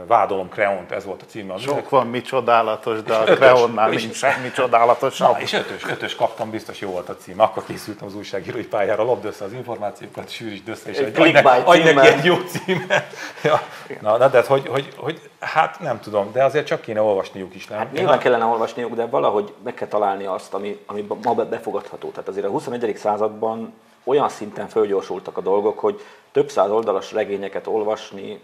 Vádolom 0.07 0.49
Kreont, 0.49 0.91
ez 0.91 1.05
volt 1.05 1.21
a 1.21 1.25
címe. 1.25 1.53
A 1.53 1.57
Sok 1.57 1.89
van 1.89 2.07
mi 2.07 2.21
csodálatos, 2.21 3.03
de 3.03 3.15
a 3.15 3.23
Kreonnál 3.23 3.89
nincs 3.89 4.15
semmi 4.15 4.51
csodálatos. 4.51 5.17
Na, 5.17 5.35
és 5.39 5.53
ötös, 5.53 5.83
ötös 5.89 6.15
kaptam, 6.15 6.49
biztos 6.49 6.79
jó 6.79 6.89
volt 6.89 7.09
a 7.09 7.15
cím. 7.15 7.39
Akkor 7.39 7.63
készültem 7.65 8.07
az 8.07 8.15
újságírói 8.15 8.65
pályára, 8.67 9.03
lopd 9.03 9.25
össze 9.25 9.45
az 9.45 9.53
információkat, 9.53 10.29
sűrítsd 10.29 10.69
össze, 10.69 10.89
és 10.89 10.97
egy 10.97 11.35
adj, 11.63 11.81
neki 11.81 12.07
egy 12.07 12.23
jó 12.23 12.35
címet. 12.35 13.05
Ja. 13.43 13.61
Na, 14.01 14.17
na, 14.17 14.27
de 14.27 14.37
hát, 14.37 14.45
hogy, 14.45 14.67
hogy, 14.67 14.93
hogy, 14.97 15.29
hát 15.39 15.79
nem 15.79 15.99
tudom, 15.99 16.31
de 16.31 16.43
azért 16.43 16.65
csak 16.65 16.81
kéne 16.81 17.01
olvasniuk 17.01 17.55
is, 17.55 17.67
nem? 17.67 17.77
Hát 17.77 17.91
nyilván 17.91 18.19
kellene 18.19 18.45
olvasniuk, 18.45 18.95
de 18.95 19.05
valahogy 19.05 19.53
meg 19.63 19.73
kell 19.73 19.87
találni 19.87 20.25
azt, 20.25 20.53
ami, 20.53 20.79
ami 20.85 21.07
ma 21.23 21.33
befogadható. 21.33 22.09
Tehát 22.09 22.27
azért 22.27 22.45
a 22.45 22.49
21. 22.49 22.97
században 22.97 23.73
olyan 24.03 24.29
szinten 24.29 24.67
fölgyorsultak 24.67 25.37
a 25.37 25.41
dolgok, 25.41 25.79
hogy 25.79 26.01
több 26.31 26.49
száz 26.49 26.69
oldalas 26.69 27.11
regényeket 27.11 27.67
olvasni 27.67 28.39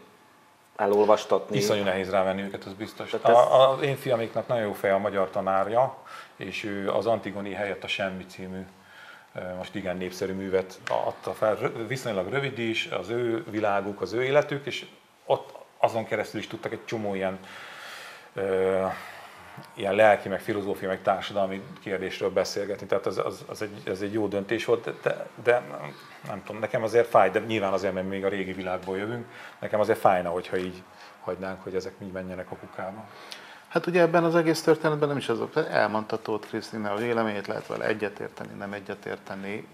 elolvastatni. 0.81 1.57
Iszonyú 1.57 1.83
nehéz 1.83 2.09
rávenni 2.09 2.41
őket, 2.41 2.63
az 2.63 2.73
biztos. 2.73 3.13
Ez... 3.13 3.23
A, 3.23 3.71
az 3.71 3.81
én 3.81 3.95
fiamiknak 3.95 4.47
nagyon 4.47 4.63
jó 4.63 4.73
fej 4.73 4.91
a 4.91 4.97
magyar 4.97 5.29
tanárja, 5.29 5.97
és 6.35 6.63
ő 6.63 6.91
az 6.91 7.05
Antigoni 7.05 7.53
helyett 7.53 7.83
a 7.83 7.87
Semmi 7.87 8.25
című 8.25 8.65
most 9.57 9.75
igen 9.75 9.97
népszerű 9.97 10.33
művet 10.33 10.79
adta 10.89 11.33
fel, 11.33 11.55
viszonylag 11.87 12.29
rövid 12.29 12.59
is, 12.59 12.85
az 12.85 13.09
ő 13.09 13.43
világuk, 13.49 14.01
az 14.01 14.13
ő 14.13 14.23
életük, 14.23 14.65
és 14.65 14.85
ott 15.25 15.53
azon 15.77 16.05
keresztül 16.05 16.39
is 16.39 16.47
tudtak 16.47 16.71
egy 16.71 16.85
csomó 16.85 17.15
ilyen 17.15 17.39
ilyen 19.73 19.95
lelki, 19.95 20.29
meg 20.29 20.39
filozófia, 20.39 20.87
meg 20.87 21.01
társadalmi 21.01 21.61
kérdésről 21.83 22.29
beszélgetni, 22.29 22.87
tehát 22.87 23.05
az, 23.05 23.17
az, 23.17 23.43
az, 23.47 23.61
egy, 23.61 23.89
az 23.89 24.01
egy 24.01 24.13
jó 24.13 24.27
döntés 24.27 24.65
volt, 24.65 25.01
de, 25.01 25.27
de 25.43 25.61
nem 26.27 26.43
tudom, 26.45 26.61
nekem 26.61 26.83
azért 26.83 27.07
fáj, 27.07 27.29
de 27.29 27.39
nyilván 27.39 27.73
azért, 27.73 27.93
mert 27.93 28.07
még 28.07 28.25
a 28.25 28.29
régi 28.29 28.53
világból 28.53 28.97
jövünk, 28.97 29.25
nekem 29.59 29.79
azért 29.79 29.99
fájna, 29.99 30.29
hogyha 30.29 30.57
így 30.57 30.83
hagynánk, 31.23 31.63
hogy 31.63 31.75
ezek 31.75 31.93
így 32.01 32.11
menjenek 32.11 32.51
a 32.51 32.55
kukába. 32.55 33.05
Hát 33.67 33.85
ugye 33.85 34.01
ebben 34.01 34.23
az 34.23 34.35
egész 34.35 34.61
történetben 34.61 35.07
nem 35.07 35.17
is 35.17 35.29
azok, 35.29 35.55
elmondta 35.69 36.21
Tóth 36.21 36.47
Krisztina 36.47 36.91
a 36.91 36.95
véleményét, 36.95 37.47
lehet 37.47 37.67
vele 37.67 37.85
egyetérteni, 37.85 38.53
nem 38.57 38.73
egyetérteni. 38.73 39.67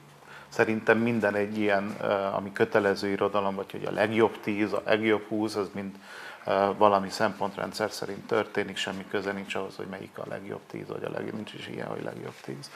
Szerintem 0.49 0.97
minden 0.97 1.36
egy 1.36 1.57
ilyen, 1.57 1.89
ami 2.34 2.51
kötelező 2.51 3.07
irodalom, 3.07 3.55
vagy 3.55 3.71
hogy 3.71 3.86
a 3.86 3.91
legjobb 3.91 4.39
tíz, 4.39 4.73
a 4.73 4.82
legjobb 4.86 5.28
húsz, 5.28 5.55
az 5.55 5.69
mind 5.73 5.95
valami 6.77 7.09
szempontrendszer 7.09 7.91
szerint 7.91 8.27
történik, 8.27 8.77
semmi 8.77 9.05
köze 9.09 9.31
nincs 9.31 9.55
ahhoz, 9.55 9.75
hogy 9.75 9.85
melyik 9.85 10.17
a 10.17 10.23
legjobb 10.29 10.61
tíz, 10.67 10.87
vagy 10.87 11.03
a 11.03 11.09
legjobb, 11.09 11.33
nincs 11.33 11.53
is 11.53 11.67
ilyen, 11.67 11.87
hogy 11.87 12.03
legjobb 12.03 12.35
tíz. 12.41 12.71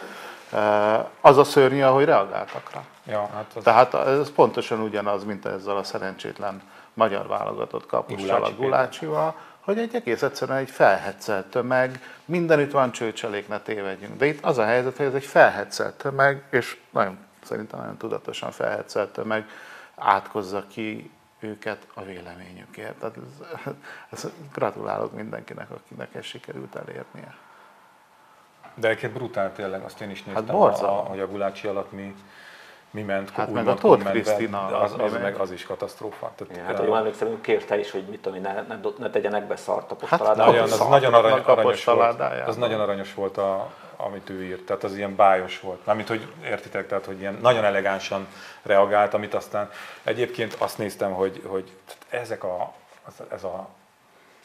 Az 1.22 1.38
a 1.38 1.44
szörnyű, 1.44 1.82
ahogy 1.82 2.06
reagáltak 2.06 2.72
rá. 2.74 2.84
Ja, 3.06 3.30
hát 3.34 3.52
az... 3.56 3.64
Tehát 3.64 3.94
ez 3.94 4.32
pontosan 4.32 4.80
ugyanaz, 4.80 5.24
mint 5.24 5.46
ezzel 5.46 5.78
a 5.78 5.84
szerencsétlen 5.84 6.62
magyar 6.94 7.28
válogatott 7.28 7.86
kapussal, 7.86 8.44
a 8.44 8.56
Gulácsival, 8.56 9.36
hogy 9.60 9.78
egy 9.78 9.96
egész 9.96 10.22
egyszerűen 10.22 10.58
egy 10.58 10.70
felhetszelt 10.70 11.46
tömeg, 11.46 12.02
mindenütt 12.26 12.72
van 12.72 12.92
csőcselék, 12.92 13.48
ne 13.48 13.60
tévedjünk. 13.60 14.18
De 14.18 14.26
itt 14.26 14.46
az 14.46 14.58
a 14.58 14.66
helyzet, 14.66 14.98
hogy 14.98 15.06
ez 15.06 15.14
egy 15.14 15.26
felhetszelt 15.26 15.94
tömeg, 15.94 16.44
és 16.50 16.78
nagyon, 16.90 17.18
szerintem 17.44 17.80
nagyon 17.80 17.98
tudatosan 17.98 18.52
felhetszelt 18.52 19.10
tömeg, 19.10 19.50
átkozza 19.96 20.64
ki 20.68 21.12
őket 21.42 21.88
a 21.94 22.02
véleményükért. 22.02 22.96
Tehát 22.96 23.18
ez, 23.18 23.74
ez, 24.10 24.32
gratulálok 24.54 25.14
mindenkinek, 25.14 25.70
akinek 25.72 26.16
ezt 26.16 26.28
sikerült 26.28 26.76
elérnie. 26.76 27.36
De 28.76 28.88
egyébként 28.88 29.14
brutál 29.14 29.54
tényleg, 29.54 29.84
azt 29.84 30.02
én 30.02 30.10
is 30.10 30.24
néztem, 30.24 30.46
Hát 30.46 30.56
a, 30.56 30.88
a, 30.88 30.92
hogy 30.92 31.20
a 31.20 31.28
Gulácsi 31.28 31.68
alatt 31.68 31.92
mi, 31.92 32.16
mi 32.92 33.02
ment. 33.02 33.30
Hát 33.30 33.52
meg 33.52 33.68
a 33.68 33.74
Tóth 33.74 34.10
Krisztina 34.10 34.80
az, 34.80 34.96
az, 34.98 35.12
meg 35.12 35.36
az 35.36 35.52
is 35.52 35.66
katasztrófa. 35.66 36.32
Tehát, 36.36 36.58
Ja, 36.58 36.64
hát, 36.64 36.78
ha 36.78 36.84
jól 36.84 36.98
emlékszem, 36.98 37.42
kérte 37.42 37.80
is, 37.80 37.92
hogy 37.92 38.04
mit 38.10 38.22
tudom 38.22 38.38
én, 38.38 38.42
ne, 38.42 38.54
ne, 38.54 38.80
ne 38.98 39.10
tegyenek 39.10 39.48
be 39.48 39.56
szart 39.56 39.92
a 39.92 40.06
Hát 40.06 40.36
nagyon, 40.36 40.64
az 40.64 40.88
nagyon 40.90 41.14
arany, 41.14 41.42
aranyos 41.46 41.84
volt. 41.84 42.20
Az 42.46 42.56
nagyon 42.56 42.80
aranyos 42.80 43.14
volt, 43.14 43.38
a, 43.38 43.72
amit 44.06 44.30
ő 44.30 44.44
írt. 44.44 44.66
Tehát 44.66 44.84
az 44.84 44.96
ilyen 44.96 45.16
bájos 45.16 45.60
volt. 45.60 45.86
Mármint, 45.86 46.08
hogy 46.08 46.34
értitek, 46.44 46.88
tehát, 46.88 47.06
hogy 47.06 47.20
ilyen 47.20 47.38
nagyon 47.42 47.64
elegánsan 47.64 48.28
reagált, 48.62 49.14
amit 49.14 49.34
aztán 49.34 49.70
egyébként 50.04 50.54
azt 50.54 50.78
néztem, 50.78 51.14
hogy, 51.14 51.44
hogy 51.46 51.72
ezek 52.10 52.44
a, 52.44 52.74
ez 53.32 53.44
a 53.44 53.70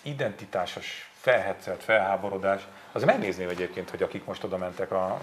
identitásos 0.03 1.11
felhetszelt 1.21 1.83
felháborodás, 1.83 2.67
az 2.93 3.05
megnézném 3.05 3.49
egyébként, 3.49 3.91
hogy 3.91 4.03
akik 4.03 4.25
most 4.25 4.45
oda 4.45 4.57
mentek 4.57 4.91
a 4.91 5.21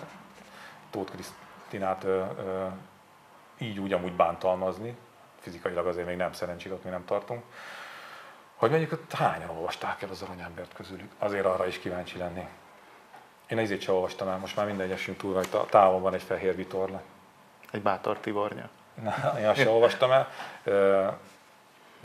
Tóth 0.90 1.12
Krisztinát 1.12 2.04
ö, 2.04 2.24
ö, 2.38 2.66
így 3.58 3.80
úgy 3.80 3.94
amúgy 3.94 4.14
bántalmazni, 4.14 4.96
fizikailag 5.40 5.88
azért 5.88 6.08
még 6.08 6.18
nem 6.18 6.34
szerencsét, 6.34 6.72
ott 6.72 6.84
még 6.84 6.94
nem 6.94 7.06
tartunk, 7.06 7.44
hogy 8.56 8.70
mondjuk 8.70 8.92
ott 8.92 9.14
hányan 9.14 9.50
olvasták 9.50 10.02
el 10.02 10.10
az 10.10 10.22
aranyembert 10.22 10.74
közülük. 10.74 11.12
Azért 11.20 11.46
arra 11.46 11.68
is 11.68 11.80
kíváncsi 11.80 12.18
lenni. 12.18 12.48
Én 13.54 13.60
ezért 13.60 13.82
sem 13.82 13.94
olvastam 13.94 14.28
el, 14.28 14.38
most 14.38 14.56
már 14.56 14.66
minden 14.66 14.92
esünk 14.92 15.18
túl 15.18 15.34
rajta. 15.34 15.66
Távol 15.70 16.00
van 16.00 16.14
egy 16.14 16.22
fehér 16.22 16.56
vitorla. 16.56 17.02
Egy 17.72 17.82
bátor 17.82 18.18
Tibornya. 18.18 18.70
Na, 19.04 19.40
én 19.40 19.48
azt 19.48 19.58
sem 19.60 19.68
olvastam 19.68 20.12
el. 20.12 20.30
Ö, 20.64 21.06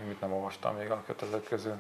Mit 0.07 0.21
nem 0.21 0.33
olvastam 0.33 0.77
még 0.77 0.91
a 0.91 1.03
kötelezők 1.07 1.49
közül. 1.49 1.75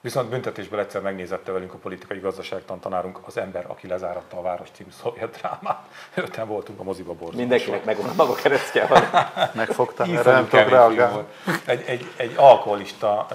Viszont 0.00 0.28
büntetésből 0.28 0.80
egyszer 0.80 1.00
megnézette 1.00 1.52
velünk 1.52 1.72
a 1.72 1.76
politikai 1.76 2.18
gazdaságtan 2.18 2.80
tanárunk 2.80 3.18
az 3.26 3.36
ember, 3.36 3.64
aki 3.68 3.86
lezáratta 3.86 4.38
a 4.38 4.42
város 4.42 4.68
című 4.72 4.90
szovjet 4.90 5.36
drámát. 5.36 5.88
Öten 6.14 6.46
voltunk 6.46 6.80
a 6.80 6.82
moziba 6.82 7.12
borzasztó. 7.12 7.38
Mindenkinek 7.38 7.84
megvan 7.84 8.08
a 8.08 8.14
maga 8.14 8.34
keresztje 8.34 8.86
van. 8.86 9.02
Megfogtam, 9.54 10.16
erre 10.16 10.32
nem 10.32 10.48
tudok 10.48 10.68
reagálni. 10.68 11.26
Egy, 11.64 11.82
egy, 11.86 12.06
egy 12.16 12.34
alkoholista, 12.36 13.26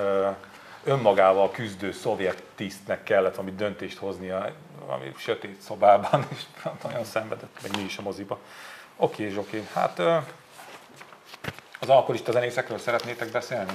önmagával 0.83 1.51
küzdő 1.51 1.91
szovjet 1.91 2.43
tisztnek 2.55 3.03
kellett 3.03 3.35
valami 3.35 3.55
döntést 3.55 3.97
hoznia 3.97 4.51
valami 4.85 5.11
sötét 5.17 5.61
szobában, 5.61 6.27
és 6.29 6.41
nagyon 6.83 7.03
szenvedett, 7.03 7.57
meg 7.61 7.75
mi 7.75 7.83
is 7.83 7.97
a 7.97 8.01
moziba. 8.01 8.39
Oké, 8.95 9.23
és 9.23 9.37
oké. 9.37 9.67
Hát 9.73 9.99
az 11.79 11.89
alkoholista 11.89 12.31
zenészekről 12.31 12.77
szeretnétek 12.77 13.31
beszélni? 13.31 13.71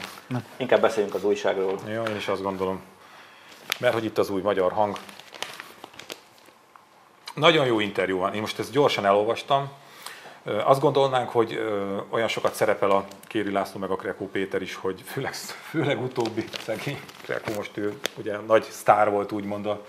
Inkább 0.57 0.81
beszéljünk 0.81 1.15
az 1.15 1.25
újságról. 1.25 1.79
Jó, 1.87 2.03
én 2.03 2.17
is 2.17 2.29
azt 2.29 2.43
gondolom. 2.43 2.81
Mert 3.79 3.95
hogy 3.95 4.05
itt 4.05 4.19
az 4.19 4.31
új 4.31 4.41
magyar 4.41 4.73
hang. 4.73 4.99
Nagyon 7.35 7.67
jó 7.67 7.81
interjú 7.81 8.19
van. 8.19 8.35
Én 8.35 8.41
most 8.41 8.59
ezt 8.59 8.71
gyorsan 8.71 9.05
elolvastam. 9.07 9.71
Azt 10.65 10.81
gondolnánk, 10.81 11.29
hogy 11.29 11.61
olyan 12.11 12.29
sokat 12.29 12.55
szerepel 12.55 12.91
a 12.91 13.05
Kéri 13.27 13.51
László 13.51 13.81
meg 13.81 13.91
a 13.91 13.97
Krekó 13.97 14.29
Péter 14.29 14.63
is, 14.63 14.75
hogy 14.75 15.03
főleg, 15.07 15.35
főleg 15.71 16.03
utóbbi 16.03 16.45
szegény 16.65 17.01
Krekó 17.23 17.53
most 17.55 17.77
ő 17.77 17.99
ugye 18.17 18.37
nagy 18.37 18.63
sztár 18.63 19.11
volt 19.11 19.33
úgymond 19.33 19.67
a 19.67 19.85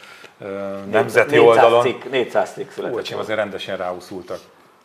nemzeti 0.89 1.35
400 1.35 1.47
oldalon. 1.47 1.81
Cikk, 1.81 2.03
400 2.03 2.53
cikk 2.53 2.69
született. 2.69 2.97
öcsém, 2.97 3.17
azért 3.17 3.37
rendesen 3.37 3.77
ráúszultak. 3.77 4.39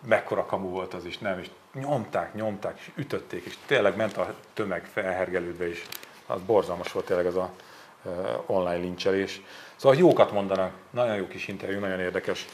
Mekkora 0.07 0.47
kamu 0.47 0.69
volt 0.69 0.95
az 0.95 1.05
is, 1.05 1.19
nem? 1.19 1.39
És 1.39 1.47
nyomták, 1.75 2.35
nyomták, 2.35 2.79
és 2.79 2.91
ütötték, 2.97 3.45
és 3.45 3.57
tényleg 3.67 3.97
ment 3.97 4.17
a 4.17 4.35
tömeg 4.55 4.89
felhergelődve 4.93 5.69
is. 5.69 5.87
Az 6.27 6.41
borzalmas 6.47 6.93
volt 6.93 7.07
tényleg 7.07 7.27
ez 7.27 7.35
a 7.35 7.51
online 8.47 8.77
lincselés. 8.77 9.41
Szóval 9.77 9.99
jókat 9.99 10.33
mondanak, 10.33 10.73
nagyon 10.91 11.17
jó 11.17 11.27
kis 11.27 11.49
interjú, 11.49 11.81
nagyon 11.81 12.01
érdekes. 12.01 12.47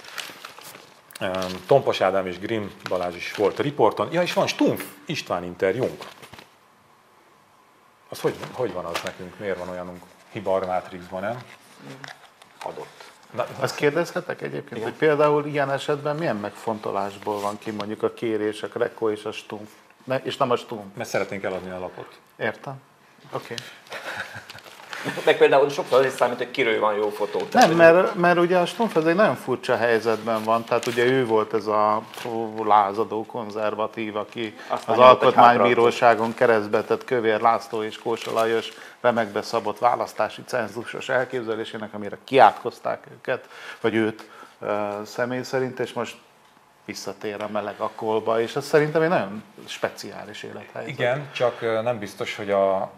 Öm, 1.20 1.32
Tompos 1.66 2.00
Ádám 2.00 2.26
és 2.26 2.38
Grimm 2.38 2.66
Balázs 2.88 3.14
is 3.14 3.34
volt 3.34 3.58
a 3.58 3.62
riporton. 3.62 4.12
Ja, 4.12 4.22
és 4.22 4.32
van 4.32 4.46
Stumpf 4.46 4.84
István 5.06 5.44
interjúnk. 5.44 6.04
Az 8.08 8.20
hogy, 8.20 8.34
hogy 8.52 8.72
van 8.72 8.84
az 8.84 9.00
nekünk? 9.04 9.38
Miért 9.38 9.58
van 9.58 9.68
olyanunk? 9.68 10.02
Hiba 10.30 10.54
a 10.54 10.66
Matrixban, 10.66 11.20
nem? 11.20 11.42
Adott. 12.68 13.12
Na, 13.30 13.46
Azt 13.60 13.74
kérdezhetek 13.76 14.42
egyébként, 14.42 14.82
hogy 14.82 14.92
például 14.92 15.46
ilyen 15.46 15.70
esetben 15.70 16.16
milyen 16.16 16.36
megfontolásból 16.36 17.40
van 17.40 17.58
ki 17.58 17.70
mondjuk 17.70 18.02
a 18.02 18.14
kérés, 18.14 18.62
a 18.62 18.68
Greco 18.68 19.10
és 19.10 19.24
a 19.24 19.32
Stumpf, 19.32 19.70
ne, 20.04 20.16
és 20.22 20.36
nem 20.36 20.50
a 20.50 20.56
Stumpf. 20.56 20.96
mert 20.96 21.08
szeretnénk 21.08 21.42
eladni 21.42 21.70
a 21.70 21.78
lapot. 21.78 22.18
Értem? 22.36 22.80
Oké. 23.32 23.54
Meg 25.24 25.38
például 25.38 25.68
sokszor 25.68 25.98
az 25.98 26.06
is 26.06 26.12
számít, 26.12 26.36
hogy 26.36 26.50
kiről 26.50 26.80
van 26.80 26.94
jó 26.94 27.08
fotó. 27.08 27.40
Nem, 27.52 27.70
mert, 27.70 28.14
mert 28.14 28.38
ugye 28.38 28.58
a 28.58 28.66
ez 28.94 29.04
egy 29.04 29.14
nagyon 29.14 29.36
furcsa 29.36 29.76
helyzetben 29.76 30.42
van, 30.44 30.64
tehát 30.64 30.86
ugye 30.86 31.04
ő 31.04 31.26
volt 31.26 31.54
ez 31.54 31.66
a 31.66 32.02
lázadó 32.64 33.26
konzervatív, 33.26 34.16
aki 34.16 34.54
Aztán 34.68 34.98
az 34.98 35.00
alkotmánybíróságon 35.00 36.34
keresztbe 36.34 36.82
tett 36.82 37.04
Kövér 37.04 37.40
László 37.40 37.82
és 37.82 37.98
Kósa 37.98 38.32
Lajos 38.32 38.72
remekbe 39.00 39.42
szabott 39.42 39.78
választási 39.78 40.42
cenzusos 40.46 41.08
elképzelésének, 41.08 41.94
amire 41.94 42.18
kiátkozták 42.24 43.06
őket, 43.12 43.48
vagy 43.80 43.94
őt 43.94 44.28
személy 45.04 45.42
szerint, 45.42 45.78
és 45.78 45.92
most 45.92 46.16
visszatér 46.88 47.42
a 47.42 47.48
meleg 47.48 47.74
akkolba, 47.78 48.40
és 48.40 48.56
ez 48.56 48.64
szerintem 48.64 49.02
egy 49.02 49.08
nagyon 49.08 49.42
speciális 49.66 50.42
élethelyzet. 50.42 50.88
Igen, 50.92 51.30
csak 51.32 51.60
nem 51.82 51.98
biztos, 51.98 52.36
hogy 52.36 52.50
a 52.50 52.90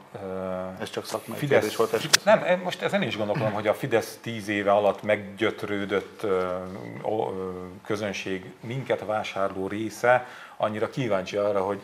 Ez 0.80 0.91
csak 0.91 1.07
szakmai 1.07 1.38
Fidesz, 1.38 1.74
volt. 1.74 1.93
esküszöm. 1.93 2.41
nem, 2.41 2.61
most 2.61 2.82
ezen 2.82 3.03
is 3.03 3.16
gondolkodom, 3.16 3.53
hogy 3.53 3.66
a 3.66 3.74
Fidesz 3.74 4.18
tíz 4.22 4.49
éve 4.49 4.72
alatt 4.72 5.03
meggyötrődött 5.03 6.26
közönség 7.84 8.53
minket 8.61 9.05
vásárló 9.05 9.66
része 9.68 10.26
annyira 10.57 10.91
kíváncsi 10.91 11.36
arra, 11.36 11.62
hogy 11.64 11.80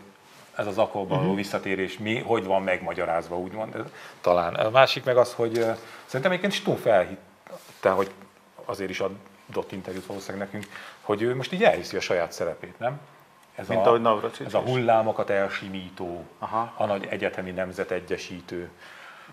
ez 0.56 0.66
az 0.66 0.78
akkolban 0.78 1.18
való 1.18 1.34
visszatérés 1.34 1.98
mi, 1.98 2.18
hogy 2.18 2.44
van 2.44 2.62
megmagyarázva, 2.62 3.38
úgymond. 3.38 3.74
Ez, 3.74 3.84
talán. 4.20 4.54
A 4.54 4.70
másik 4.70 5.04
meg 5.04 5.16
az, 5.16 5.32
hogy 5.32 5.52
szerintem 6.04 6.30
egyébként 6.30 6.52
Stumpf 6.52 6.82
felhitte, 6.82 7.90
hogy 7.90 8.10
azért 8.64 8.90
is 8.90 9.00
adott 9.50 9.72
interjút 9.72 10.06
valószínűleg 10.06 10.46
nekünk, 10.46 10.72
hogy 11.00 11.22
ő 11.22 11.34
most 11.36 11.52
így 11.52 11.62
elhiszi 11.62 11.96
a 11.96 12.00
saját 12.00 12.32
szerepét, 12.32 12.78
nem? 12.78 13.00
Ez 13.54 13.68
Mint 13.68 13.86
ahogy 13.86 14.00
Navracsics 14.00 14.46
Ez 14.46 14.54
a 14.54 14.58
hullámokat 14.58 15.30
elsimító, 15.30 16.24
Aha. 16.38 16.72
a 16.76 16.86
nagy 16.86 17.06
egyetemi 17.10 17.50
nemzet 17.50 17.90
egyesítő. 17.90 18.68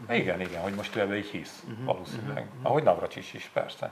Igen, 0.09 0.41
igen, 0.41 0.61
hogy 0.61 0.73
most 0.73 0.95
ő 0.95 0.99
ebbe 0.99 1.17
így 1.17 1.29
hisz, 1.29 1.63
valószínűleg. 1.85 2.45
Ahogy 2.61 2.83
Navracsics 2.83 3.33
is, 3.33 3.49
persze. 3.53 3.91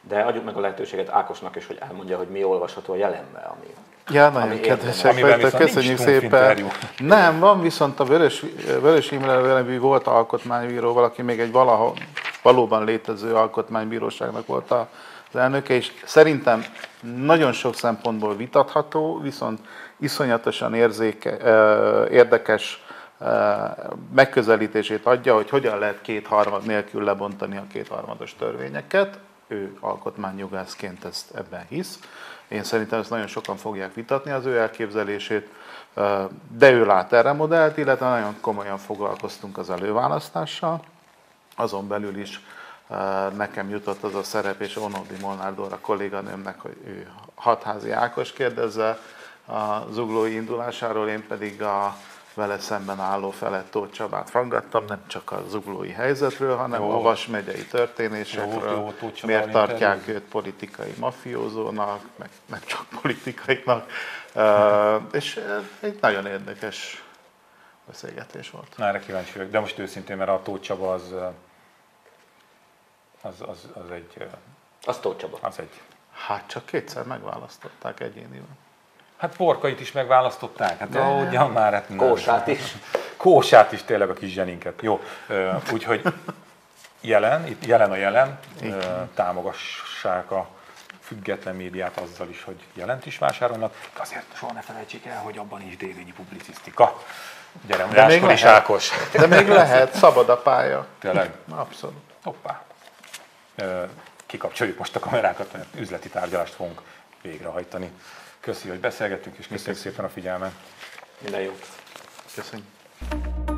De 0.00 0.20
adjuk 0.20 0.44
meg 0.44 0.56
a 0.56 0.60
lehetőséget 0.60 1.08
Ákosnak 1.08 1.56
is, 1.56 1.66
hogy 1.66 1.78
elmondja, 1.80 2.16
hogy 2.16 2.28
mi 2.28 2.44
olvasható 2.44 2.92
a 2.92 2.96
jelenben, 2.96 3.42
ami 3.44 3.66
Ja, 4.10 4.28
nagyon 4.28 4.48
Ami 4.50 4.60
kedvesek 4.60 5.20
vagytok, 5.20 5.50
köszönjük 5.60 5.98
szépen. 5.98 6.22
interjú. 6.22 6.66
Nem, 6.98 7.38
van 7.38 7.60
viszont 7.60 8.00
a 8.00 8.04
Vörös, 8.04 8.44
Vörös 8.80 9.10
Imre 9.10 9.40
nevű 9.40 9.78
volt 9.78 10.06
alkotmánybíró, 10.06 10.92
valaki 10.92 11.22
még 11.22 11.40
egy 11.40 11.52
valaha, 11.52 11.92
valóban 12.42 12.84
létező 12.84 13.34
alkotmánybíróságnak 13.34 14.46
volt 14.46 14.70
a- 14.70 14.88
az 15.32 15.40
elnöke, 15.40 15.74
és 15.74 15.92
szerintem 16.04 16.64
nagyon 17.16 17.52
sok 17.52 17.74
szempontból 17.74 18.36
vitatható, 18.36 19.20
viszont 19.20 19.60
iszonyatosan 19.96 20.74
érzéke, 20.74 21.36
érdekes 22.10 22.84
megközelítését 24.14 25.06
adja, 25.06 25.34
hogy 25.34 25.50
hogyan 25.50 25.78
lehet 25.78 26.00
kétharmad 26.02 26.66
nélkül 26.66 27.04
lebontani 27.04 27.56
a 27.56 27.66
kétharmados 27.72 28.34
törvényeket. 28.34 29.18
Ő 29.46 29.76
alkotmányjogászként 29.80 31.04
ezt 31.04 31.34
ebben 31.34 31.66
hisz. 31.68 31.98
Én 32.48 32.64
szerintem 32.64 33.00
ezt 33.00 33.10
nagyon 33.10 33.26
sokan 33.26 33.56
fogják 33.56 33.94
vitatni 33.94 34.30
az 34.30 34.46
ő 34.46 34.58
elképzelését, 34.58 35.48
de 36.48 36.70
ő 36.70 36.84
lát 36.84 37.12
erre 37.12 37.32
modellt, 37.32 37.76
illetve 37.76 38.08
nagyon 38.08 38.36
komolyan 38.40 38.78
foglalkoztunk 38.78 39.58
az 39.58 39.70
előválasztással. 39.70 40.82
Azon 41.56 41.88
belül 41.88 42.16
is 42.16 42.40
nekem 43.36 43.70
jutott 43.70 44.02
az 44.02 44.14
a 44.14 44.22
szerep, 44.22 44.60
és 44.60 44.76
Onodi 44.76 45.16
Molnár 45.20 45.54
Dóra 45.54 45.78
kolléganőmnek, 45.78 46.60
hogy 46.60 46.76
ő 46.86 47.10
hatházi 47.34 47.90
Ákos 47.90 48.32
kérdezze 48.32 48.98
a 49.46 49.92
zuglói 49.92 50.34
indulásáról, 50.34 51.08
én 51.08 51.26
pedig 51.26 51.62
a 51.62 51.96
vele 52.34 52.58
szemben 52.58 53.00
álló 53.00 53.30
felett 53.30 53.70
Tóth 53.70 53.92
Csabát 53.92 54.30
faggattam, 54.30 54.84
nem 54.88 55.02
csak 55.06 55.32
a 55.32 55.42
zuglói 55.48 55.90
helyzetről, 55.90 56.56
hanem 56.56 56.82
Jó. 56.82 56.90
a 56.90 57.00
Vas 57.00 57.26
megyei 57.26 57.66
történésekről, 57.66 58.70
Jó, 58.70 58.94
jó, 59.02 59.10
miért 59.22 59.50
tartják 59.50 59.96
interjú. 59.96 60.14
őt 60.14 60.28
politikai 60.28 60.94
mafiózónak, 60.98 62.00
meg 62.16 62.28
nem 62.46 62.60
csak 62.66 62.86
politikainak, 63.00 63.90
Ö, 64.34 64.96
és 65.12 65.40
egy 65.80 65.98
nagyon 66.00 66.26
érdekes 66.26 67.04
beszélgetés 67.86 68.50
volt. 68.50 68.74
Na, 68.76 68.86
erre 68.86 68.98
kíváncsi 68.98 69.32
vagyok. 69.32 69.50
De 69.50 69.60
most 69.60 69.78
őszintén, 69.78 70.16
mert 70.16 70.30
a 70.30 70.40
Tóth 70.44 70.62
Csaba 70.62 70.92
az, 70.92 71.14
az, 73.22 73.34
az, 73.38 73.68
az 73.72 73.90
egy, 73.90 74.26
az 74.84 74.98
Tóth 74.98 75.20
Csaba. 75.20 75.38
az 75.40 75.58
egy 75.58 75.80
Hát 76.26 76.42
csak 76.46 76.66
kétszer 76.66 77.04
megválasztották 77.04 78.00
egyéniben. 78.00 78.58
Hát 79.16 79.36
porkait 79.36 79.80
is 79.80 79.92
megválasztották, 79.92 80.78
hát 80.78 80.94
ahogyan 80.94 81.50
már. 81.50 81.72
Hát, 81.72 81.86
Kósát 81.96 82.46
is. 82.46 82.60
Kósát 83.16 83.72
is 83.72 83.82
tényleg 83.82 84.10
a 84.10 84.12
kis 84.12 84.32
zseninket. 84.32 84.82
Jó, 84.82 85.02
úgyhogy 85.72 86.02
jelen, 87.00 87.46
itt 87.46 87.66
jelen 87.66 87.90
a 87.90 87.96
jelen, 87.96 88.38
támogassák 89.14 90.30
a 90.30 90.48
független 91.00 91.54
médiát 91.56 91.96
azzal 91.96 92.28
is, 92.28 92.42
hogy 92.42 92.60
jelent 92.72 93.06
is 93.06 93.18
vásárolnak, 93.18 93.90
azért 93.98 94.36
soha 94.36 94.52
ne 94.52 94.60
felejtsék 94.60 95.06
el, 95.06 95.20
hogy 95.20 95.38
abban 95.38 95.62
is 95.62 95.76
dévényi 95.76 96.12
publicisztika. 96.12 97.02
Gyere, 97.66 97.82
De 97.82 98.06
még 98.06 98.12
Jáskor 98.12 98.32
is 98.32 98.42
lehet. 98.42 98.60
Ákos. 98.60 98.90
De 99.12 99.26
még 99.26 99.48
lehet, 99.48 99.94
szabad 99.94 100.28
a 100.28 100.36
pálya. 100.36 100.86
Tényleg. 100.98 101.34
Abszolút. 101.50 101.96
Hoppá. 102.22 102.62
Kikapcsoljuk 104.26 104.78
most 104.78 104.96
a 104.96 105.00
kamerákat, 105.00 105.52
mert 105.52 105.66
üzleti 105.78 106.08
tárgyalást 106.08 106.54
fogunk 106.54 106.82
végrehajtani. 107.22 107.90
Köszi, 108.40 108.68
hogy 108.68 108.80
beszélgettünk, 108.80 109.36
és 109.36 109.46
köszönjük 109.46 109.82
szépen 109.82 110.04
a 110.04 110.08
figyelmet. 110.08 110.52
Minden 111.18 111.40
jót. 111.40 111.66
Köszönjük. 112.34 113.51